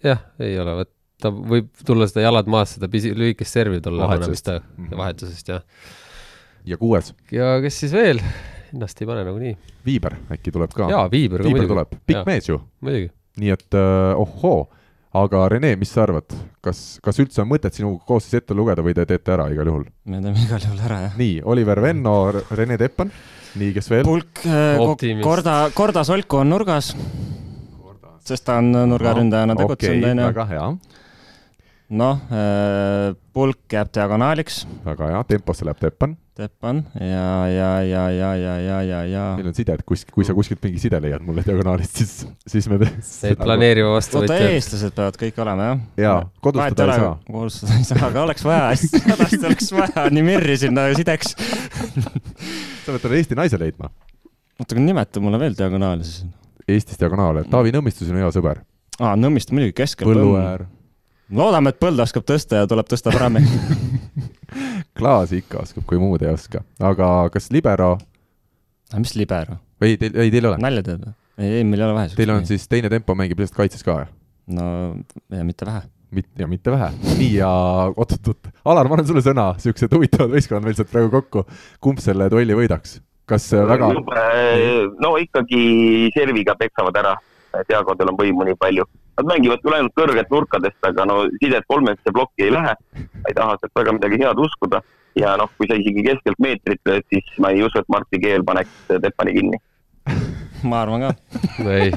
[0.04, 0.92] jah, ei ole, vot
[1.24, 4.50] ta võib tulla seda jalad maas, seda pisi, lühikest servi tulla Vahetusest.
[4.78, 4.96] Mhm.
[5.00, 5.64] vahetusest jah.
[6.68, 8.22] ja kuues, ja kes siis veel,
[8.74, 9.56] ennast ei pane nagunii.
[9.86, 10.90] Viiber äkki tuleb ka?
[10.92, 12.60] jaa, Viiber ka Viiber muidugi, tuleb, pikk mees ju.
[12.84, 13.12] muidugi.
[13.44, 14.68] nii et äh, ohoo,
[15.14, 16.34] aga Rene, mis sa arvad,
[16.64, 19.86] kas, kas üldse on mõtet sinu koosseis ette lugeda või te teete ära igal juhul?
[20.10, 21.20] me teeme igal juhul ära, jah.
[21.20, 22.16] nii, Oliver Venno,
[22.58, 23.12] Rene Teppan,
[23.62, 24.08] nii, kes veel?
[24.08, 24.42] pulk
[24.88, 25.26] Optimist.
[25.26, 26.94] korda, korda Solku on nurgas,
[28.26, 30.28] sest ta on nurgaründajana tegutsenud, okei, onju.
[30.32, 30.68] väga hea,
[31.90, 32.20] noh,
[33.34, 36.18] pulk jääb diagonaaliks, väga hea, temposse läheb Teppan.
[36.34, 39.24] Teppan ja, ja, ja, ja, ja, ja, ja, ja.
[39.38, 42.14] meil on sided kuskil, kui sa kuskilt mingi side leiad mulle diagonaalist, siis,
[42.50, 44.48] siis me Need planeeriva oota, vastuvõtjad.
[44.56, 45.84] eestlased peavad kõik olema, jah?
[46.02, 47.14] jaa, kodustada ei saa.
[47.28, 48.74] kodustada ei saa, aga oleks vaja,
[49.12, 51.36] hädasti oleks vaja nii Mirri sinna sideks.
[51.38, 53.94] sa pead talle Eesti naise leidma.
[54.58, 56.26] oota, aga nimeta mulle veel diagonaali siis.
[56.66, 58.66] Eestis diagonaale, Taavi Nõmmistus on hea sõber.
[58.98, 60.10] aa, Nõmmiste muidugi keskel.
[60.10, 60.66] Põlluäär.
[61.32, 63.48] loodame, et Põld oskab tõsta ja tuleb tõsta paremini.
[64.98, 67.96] Klaas ikka oskab, kui muud ei oska, aga kas libero
[69.02, 69.58] mis libero?
[69.82, 70.60] või teil, ei teil ei ole?
[70.62, 71.16] nalja teed või?
[71.40, 72.14] ei, ei, meil ei ole vahe.
[72.18, 74.12] Teil on siis teine tempo mängib lihtsalt kaitses ka, jah?
[74.54, 74.68] no
[75.34, 75.82] ja mitte vähe.
[76.14, 76.92] mit-, ja mitte vähe.
[77.18, 77.50] nii ja
[77.90, 81.46] oot-oot-oot, Alar, ma annan sulle sõna, siuksed huvitavad võistkonnad meil said praegu kokku.
[81.84, 83.00] kumb selle duelli võidaks?
[83.30, 83.90] kas äh, väga,
[85.02, 85.62] no ikkagi
[86.16, 87.16] serviga peksavad ära,
[87.70, 88.86] Diagodel on võimu nii palju.
[89.20, 92.76] Nad mängivad küll ainult kõrget nurkadest, aga no sidet kolmesse plokki ei lähe.
[93.28, 94.82] ei taha sealt väga midagi head uskuda
[95.20, 98.46] ja noh, kui sa isegi keskelt meetrit lööd, siis ma ei usu, et Martti Keel
[98.48, 99.60] paneks Teppani kinni.
[100.70, 101.12] ma arvan ka.
[101.70, 101.92] ei,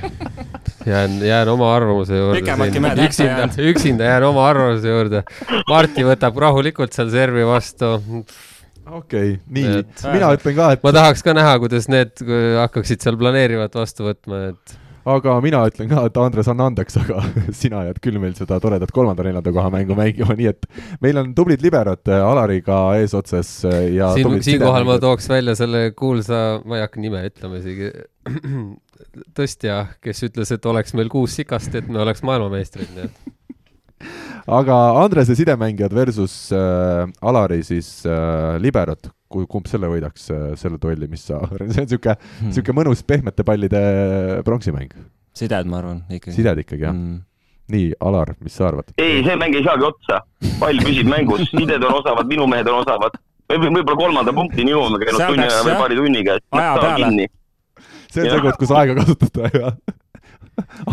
[0.86, 2.42] jään, jään oma arvamuse juurde.
[3.06, 5.22] Üksinda üksinda jään oma arvamuse juurde.
[5.68, 7.96] Marti võtab rahulikult seal servi vastu.
[8.86, 12.20] okei okay,, nii Et-, mina ütlen ka, et ma tahaks ka näha, kuidas need
[12.60, 14.76] hakkaksid seal planeerivat vastu võtma, et
[15.06, 17.22] aga mina ütlen ka, et Andres, anna andeks, aga
[17.60, 20.66] sina jääd küll meil seda toredat kolmanda-neljanda koha mängu mängima, nii et
[21.04, 25.88] meil on tublid liberod äh, Alariga eesotsas äh, ja siin, siinkohal ma tooks välja selle
[25.96, 27.92] kuulsa, ma ei hakka nime ütlema isegi,
[29.38, 33.34] tõstja, kes ütles, et oleks meil kuus sikast, et me oleks maailmameistrid, nii et.
[34.46, 40.78] Aga Andrese sidemängijad versus äh, Alari siis äh, liberod, kui kumb selle võidaks äh,, selle
[40.82, 41.40] duelli, mis sa,
[41.74, 42.52] see on sihuke, Hmm.
[42.54, 43.80] sihuke mõnus pehmete pallide
[44.46, 44.92] pronksimäng.
[45.36, 46.36] sided, ma arvan, ikkagi.
[46.38, 47.16] sided ikkagi jah mm.?
[47.74, 48.92] nii, Alar, mis sa arvad?
[49.02, 50.20] ei, see mäng ei saagi otsa.
[50.60, 53.18] pall püsib mängus, sided on osavad, minu mehed on osavad.
[53.50, 56.72] me võib- võib-olla kolmanda punktini jõuame käinud tunni aja või jah, paari tunniga, et aja
[56.80, 57.28] peale.
[58.14, 58.34] see on Jah.
[58.36, 59.74] see koht, kus aega kasutada ja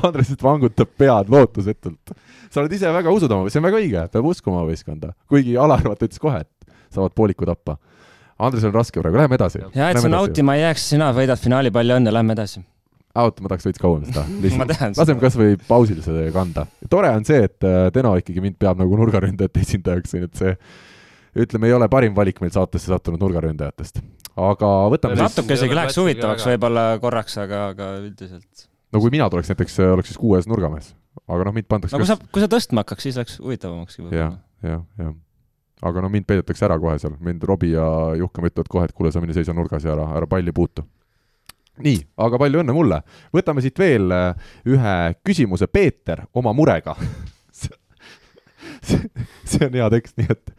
[0.03, 2.11] Andres nüüd vangutab pead lootusetult.
[2.51, 5.81] sa oled ise väga usud oma, see on väga õige, peab uskuma võistkonda, kuigi Alar
[5.88, 7.77] vaata ütles kohe, et saavad pooliku tappa.
[8.41, 9.61] Andresel on raske praegu, läheme edasi.
[9.76, 12.64] ja et sa nautima ei jääks, sina võidad finaalipalli, on ja lähme edasi.
[13.14, 14.26] oota, ma tahaks veits kauem seda.
[14.61, 15.19] ma tean laseme.
[15.22, 16.65] kasvõi pausil seda kanda.
[16.89, 20.57] tore on see, et äh, Teno ikkagi mind peab nagu nurgaründajate esindajaks, nii et see
[21.45, 24.01] ütleme, ei ole parim valik meil saatesse sattunud nurgaründajatest.
[24.34, 28.68] aga võtame siis, natuke isegi läheks huvitavaks võib-olla korraks, aga, aga üldiselt.
[28.93, 30.95] no kui mina tuleks näiteks, oleks siis kuues nurgamees.
[31.27, 34.41] aga noh, mind pandaks no kui sa, kui sa tõstma hakkaks, siis läks huvitavamakski jah
[34.64, 35.14] jah, jah.
[35.84, 37.85] Aga no mind peidetakse ära kohe seal, mind Robbie ja
[38.19, 40.85] Juhkam ütlevad kohe, et kuule, sa mine seisa nurgas ja ära, ära palli puutu.
[41.84, 43.01] nii, aga palju õnne mulle.
[43.34, 46.95] võtame siit veel äh, ühe küsimuse, Peeter oma murega
[48.88, 48.99] see,
[49.47, 50.51] see on hea tekst, nii et,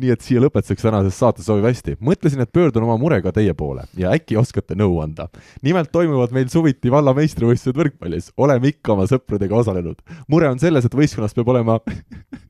[0.00, 1.96] nii et siia lõpetuseks tänases saates sobib hästi.
[2.04, 5.28] mõtlesin, et pöördun oma murega teie poole ja äkki oskate nõu anda.
[5.66, 10.00] nimelt toimuvad meil suviti valla meistrivõistlused võrkpallis, oleme ikka oma sõpradega osalenud.
[10.28, 11.80] mure on selles, et võistkonnas peab olema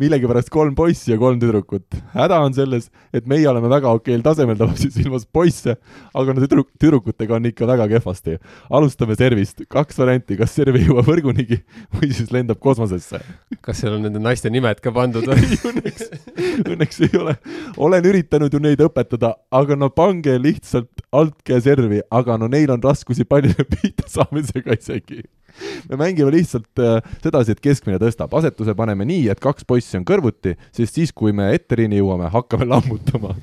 [0.00, 1.84] millegipärast kolm poissi ja kolm tüdrukut.
[2.14, 5.76] häda on selles, et meie oleme väga okeil tasemel, ta peab siis silmas poisse,
[6.14, 8.38] aga no tüdruk-, tüdrukutega on ikka väga kehvasti.
[8.70, 11.62] alustame servist, kaks varianti, kas serv ei jõua võrgunigi
[11.96, 13.20] või siis lendab kosmosesse.
[13.60, 15.42] kas seal on nende naiste nimed ka pandud või?
[15.72, 16.08] õnneks,
[16.64, 17.36] õnneks ei ole.
[17.76, 22.82] olen üritanud ju neid õpetada, aga no pange lihtsalt altkäe servi, aga no neil on
[22.82, 25.22] raskusi pallile pihta saamisega isegi.
[25.90, 30.06] Me mängime lihtsalt äh, sedasi, et keskmine tõstab, asetuse paneme nii, et kaks poissi on
[30.08, 33.36] kõrvuti, sest siis, kui me etterini jõuame, hakkame lammutama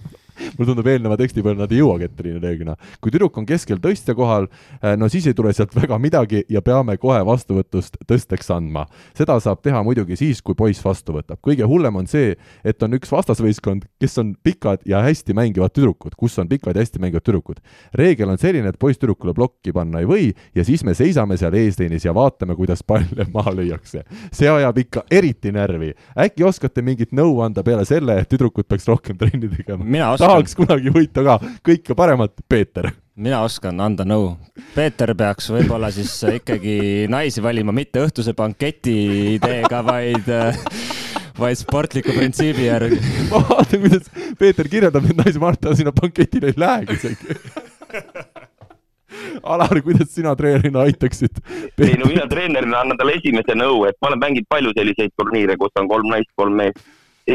[0.57, 2.75] mulle tundub eelneva teksti peale nad ei jõuagi etterini reeglina.
[3.01, 4.49] kui tüdruk on keskel tõstja kohal,
[4.83, 8.85] äh, no siis ei tule sealt väga midagi ja peame kohe vastuvõtust tõsteks andma.
[9.17, 11.39] seda saab teha muidugi siis, kui poiss vastu võtab.
[11.45, 16.15] kõige hullem on see, et on üks vastasvõistkond, kes on pikad ja hästi mängivad tüdrukud,
[16.17, 17.59] kus on pikad ja hästi mängivad tüdrukud.
[17.93, 21.53] reegel on selline, et poiss tüdrukule plokki panna ei või ja siis me seisame seal
[21.53, 24.03] eesteinis ja vaatame, kuidas palle maha lüüakse.
[24.31, 25.93] see ajab ikka eriti närvi.
[26.17, 29.83] äkki oskate mingit nõu anda peale selle, et tüdrukud peaks rohkem trenni tegema?
[29.83, 32.91] mina oskan tahaks kunagi võita ka, kõike paremat, Peeter.
[33.19, 34.31] mina oskan anda nõu.
[34.75, 38.95] Peeter peaks võib-olla siis ikkagi naisi valima mitte õhtuse banketi
[39.35, 40.29] ideega, vaid
[41.39, 42.99] vaid sportliku printsiibi järgi.
[43.31, 46.99] ma vaatan, kuidas Peeter kirjeldab neid naisi, ma arvan, et ta sinna banketile ei lähegi
[46.99, 47.39] isegi
[49.43, 51.39] Alar, kuidas sina treenerina aitaksid?
[51.81, 55.57] ei no mina treenerina annan talle esimese nõu, et ma olen mänginud palju selliseid turniire,
[55.57, 56.83] kus on kolm naist, kolm meest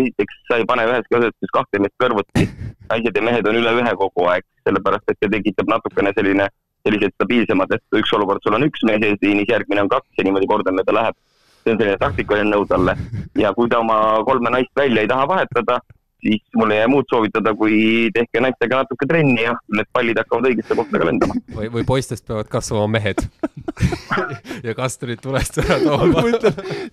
[0.00, 2.46] esiteks sa ei pane üheski asetuses kahte meest kõrvuti.
[2.90, 6.48] naised ja mehed on üle ühe kogu aeg, sellepärast et see tekitab natukene selline,
[6.84, 10.50] sellised stabiilsemad, et üks olukord, sul on üks mees eesliinis, järgmine on kaks ja niimoodi
[10.50, 11.20] kordamööda läheb.
[11.64, 12.92] see on selline taktikaline nõu talle
[13.40, 13.96] ja kui ta oma
[14.28, 15.78] kolme naist välja ei taha vahetada,
[16.23, 20.49] siis mul ei jää muud soovitada, kui tehke naistega natuke trenni ja need pallid hakkavad
[20.51, 21.39] õigesse kohta ka lendama.
[21.57, 23.24] või, või poistest peavad kasvama mehed.
[24.65, 26.23] Ja kasturid tulest ära tooma.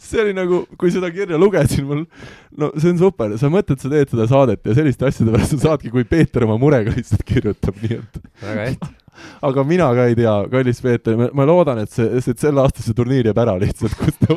[0.01, 2.01] See oli nagu, kui seda kirja lugesin, mul,
[2.57, 5.61] no see on super, sa mõtled, sa teed seda saadet ja selliste asjade pärast sa
[5.69, 8.19] saadki, kui Peeter oma murega lihtsalt kirjutab, nii et.
[8.41, 9.00] väga hästi
[9.41, 13.25] aga mina ka ei tea, kallis Peeter, ma loodan, et see, et selle aastase turniir
[13.31, 14.27] jääb ära lihtsalt, kus te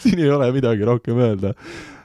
[0.00, 1.54] siin ei ole midagi rohkem öelda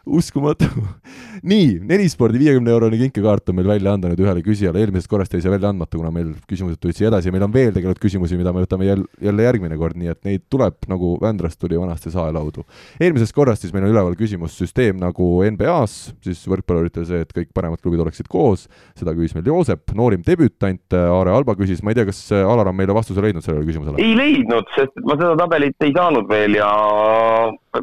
[0.06, 0.66] uskumatu.
[1.52, 5.42] nii, Nelispordi viiekümne eurone kinkekaart on meil välja anda nüüd ühele küsijale, eelmisest korrast jäi
[5.44, 8.38] see välja andmata, kuna meil küsimused tulid siia edasi ja meil on veel tegelikult küsimusi,
[8.40, 12.12] mida me võtame jälle, jälle järgmine kord, nii et neid tuleb nagu Vändrast tuli vanasti
[12.14, 12.66] saelaudu.
[13.02, 17.82] eelmisest korrast siis meil on üleval küsimussüsteem nagu NBA-s, siis võrkpalluritel see, et kõik paremad
[17.82, 18.68] klubid oleksid koos,
[18.98, 22.78] seda küsis meil Joosep, noorim debütant Aare Alba küsis, ma ei tea, kas Alar on
[22.78, 24.02] meile vastuse leidnud sellele küsimusele?
[24.02, 26.72] ei leidnud, sest ma seda tabelit ei saanud veel ja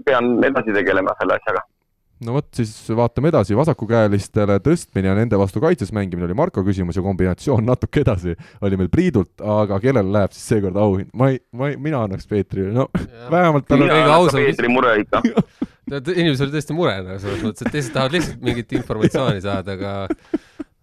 [0.07, 1.62] pean edasi tegelema selle asjaga
[2.27, 6.99] no vot, siis vaatame edasi, vasakukäelistele tõstmine ja nende vastu kaitses mängimine oli Marko küsimus
[6.99, 11.11] ja kombinatsioon natuke edasi oli meil Priidult, aga kellele läheb siis seekord auhind?
[11.19, 13.28] ma ei, ma ei, mina annaks Peetrile, no ja.
[13.35, 14.43] vähemalt tal on kõige ausam.
[14.43, 15.23] Peetri mure ikka
[16.15, 19.94] inimesel oli tõesti mure nagu selles mõttes, et teised tahavad lihtsalt mingit informatsiooni saada, aga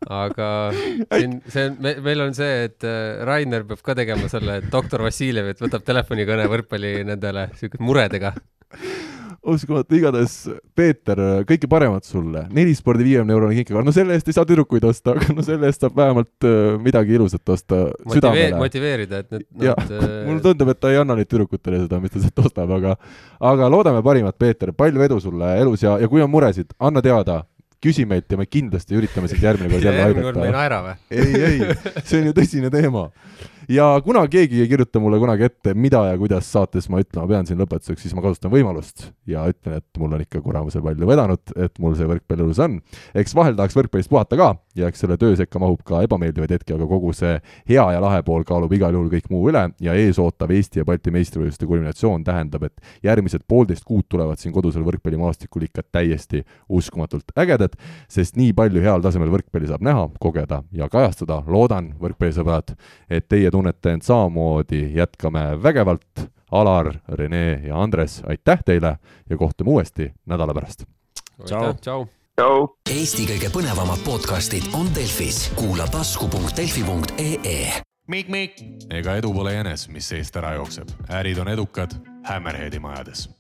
[0.10, 4.60] aga siin, see on, me, meil on see, et äh, Rainer peab ka tegema selle,
[4.62, 8.34] et doktor Vassiljev, et võtab telefonikõne võrkpalli nendele siukeste muredega
[9.54, 10.36] uskumatu, igatahes
[10.78, 11.20] Peeter,
[11.50, 12.46] kõike paremat sulle.
[12.54, 15.86] nelispordi viiekümne eurone kinkekaart, no selle eest ei saa tüdrukuid osta, aga no selle eest
[15.86, 18.64] saab vähemalt äh, midagi ilusat osta Motivee südamele.
[18.64, 20.08] motiveerida, et need, nad äh...
[20.30, 22.98] mulle tundub, et ta ei anna nüüd tüdrukutele seda, mis ta sealt ostab, aga
[23.52, 27.44] aga loodame parimat, Peeter, palju edu sulle elus ja, ja kui on muresid, anna teada
[27.84, 30.10] küsi meilt ja me kindlasti üritame sind järgmine kord jälle aidata.
[30.10, 30.96] järgmine kord me ei naera või?
[31.12, 33.08] ei, ei, see on ju tõsine teema
[33.70, 37.46] ja kuna keegi ei kirjuta mulle kunagi ette, mida ja kuidas saates ma ütlema pean
[37.46, 41.54] siin lõpetuseks, siis ma kasutan võimalust ja ütlen, et mul on ikka kuramuse palju vedanud,
[41.54, 42.80] et mul see võrkpall elus on.
[43.14, 44.48] eks vahel tahaks võrkpallist puhata ka
[44.80, 47.36] ja eks selle töö sekka mahub ka ebameeldivaid hetki, aga kogu see
[47.70, 50.88] hea ja lahe pool kaalub igal juhul kõik muu üle ja ees ootav Eesti ja
[50.90, 57.38] Balti meistrivõistluste kulminatsioon tähendab, et järgmised poolteist kuud tulevad siin kodusel võrkpallimaastikul ikka täiesti uskumatult
[57.38, 57.78] ägedad,
[58.10, 62.74] sest nii palju heal tasemel võrkpalli saab näha, kogeda ja kajastada, loodan, võrkpallisõbrad,
[63.10, 66.30] et teie tunnete end samamoodi, jätkame vägevalt.
[66.52, 68.98] Alar, Rene ja Andres, aitäh teile
[69.30, 70.84] ja kohtume uuesti nädala pärast.
[71.46, 72.06] tšau, tšau.
[72.36, 72.68] tšau.
[72.90, 77.82] Eesti kõige põnevamad podcastid on Delfis, kuula tasku.delfi.ee.
[78.90, 81.94] ega edu pole jänes, mis seest ära jookseb, ärid on edukad
[82.26, 83.39] Hammerheadi majades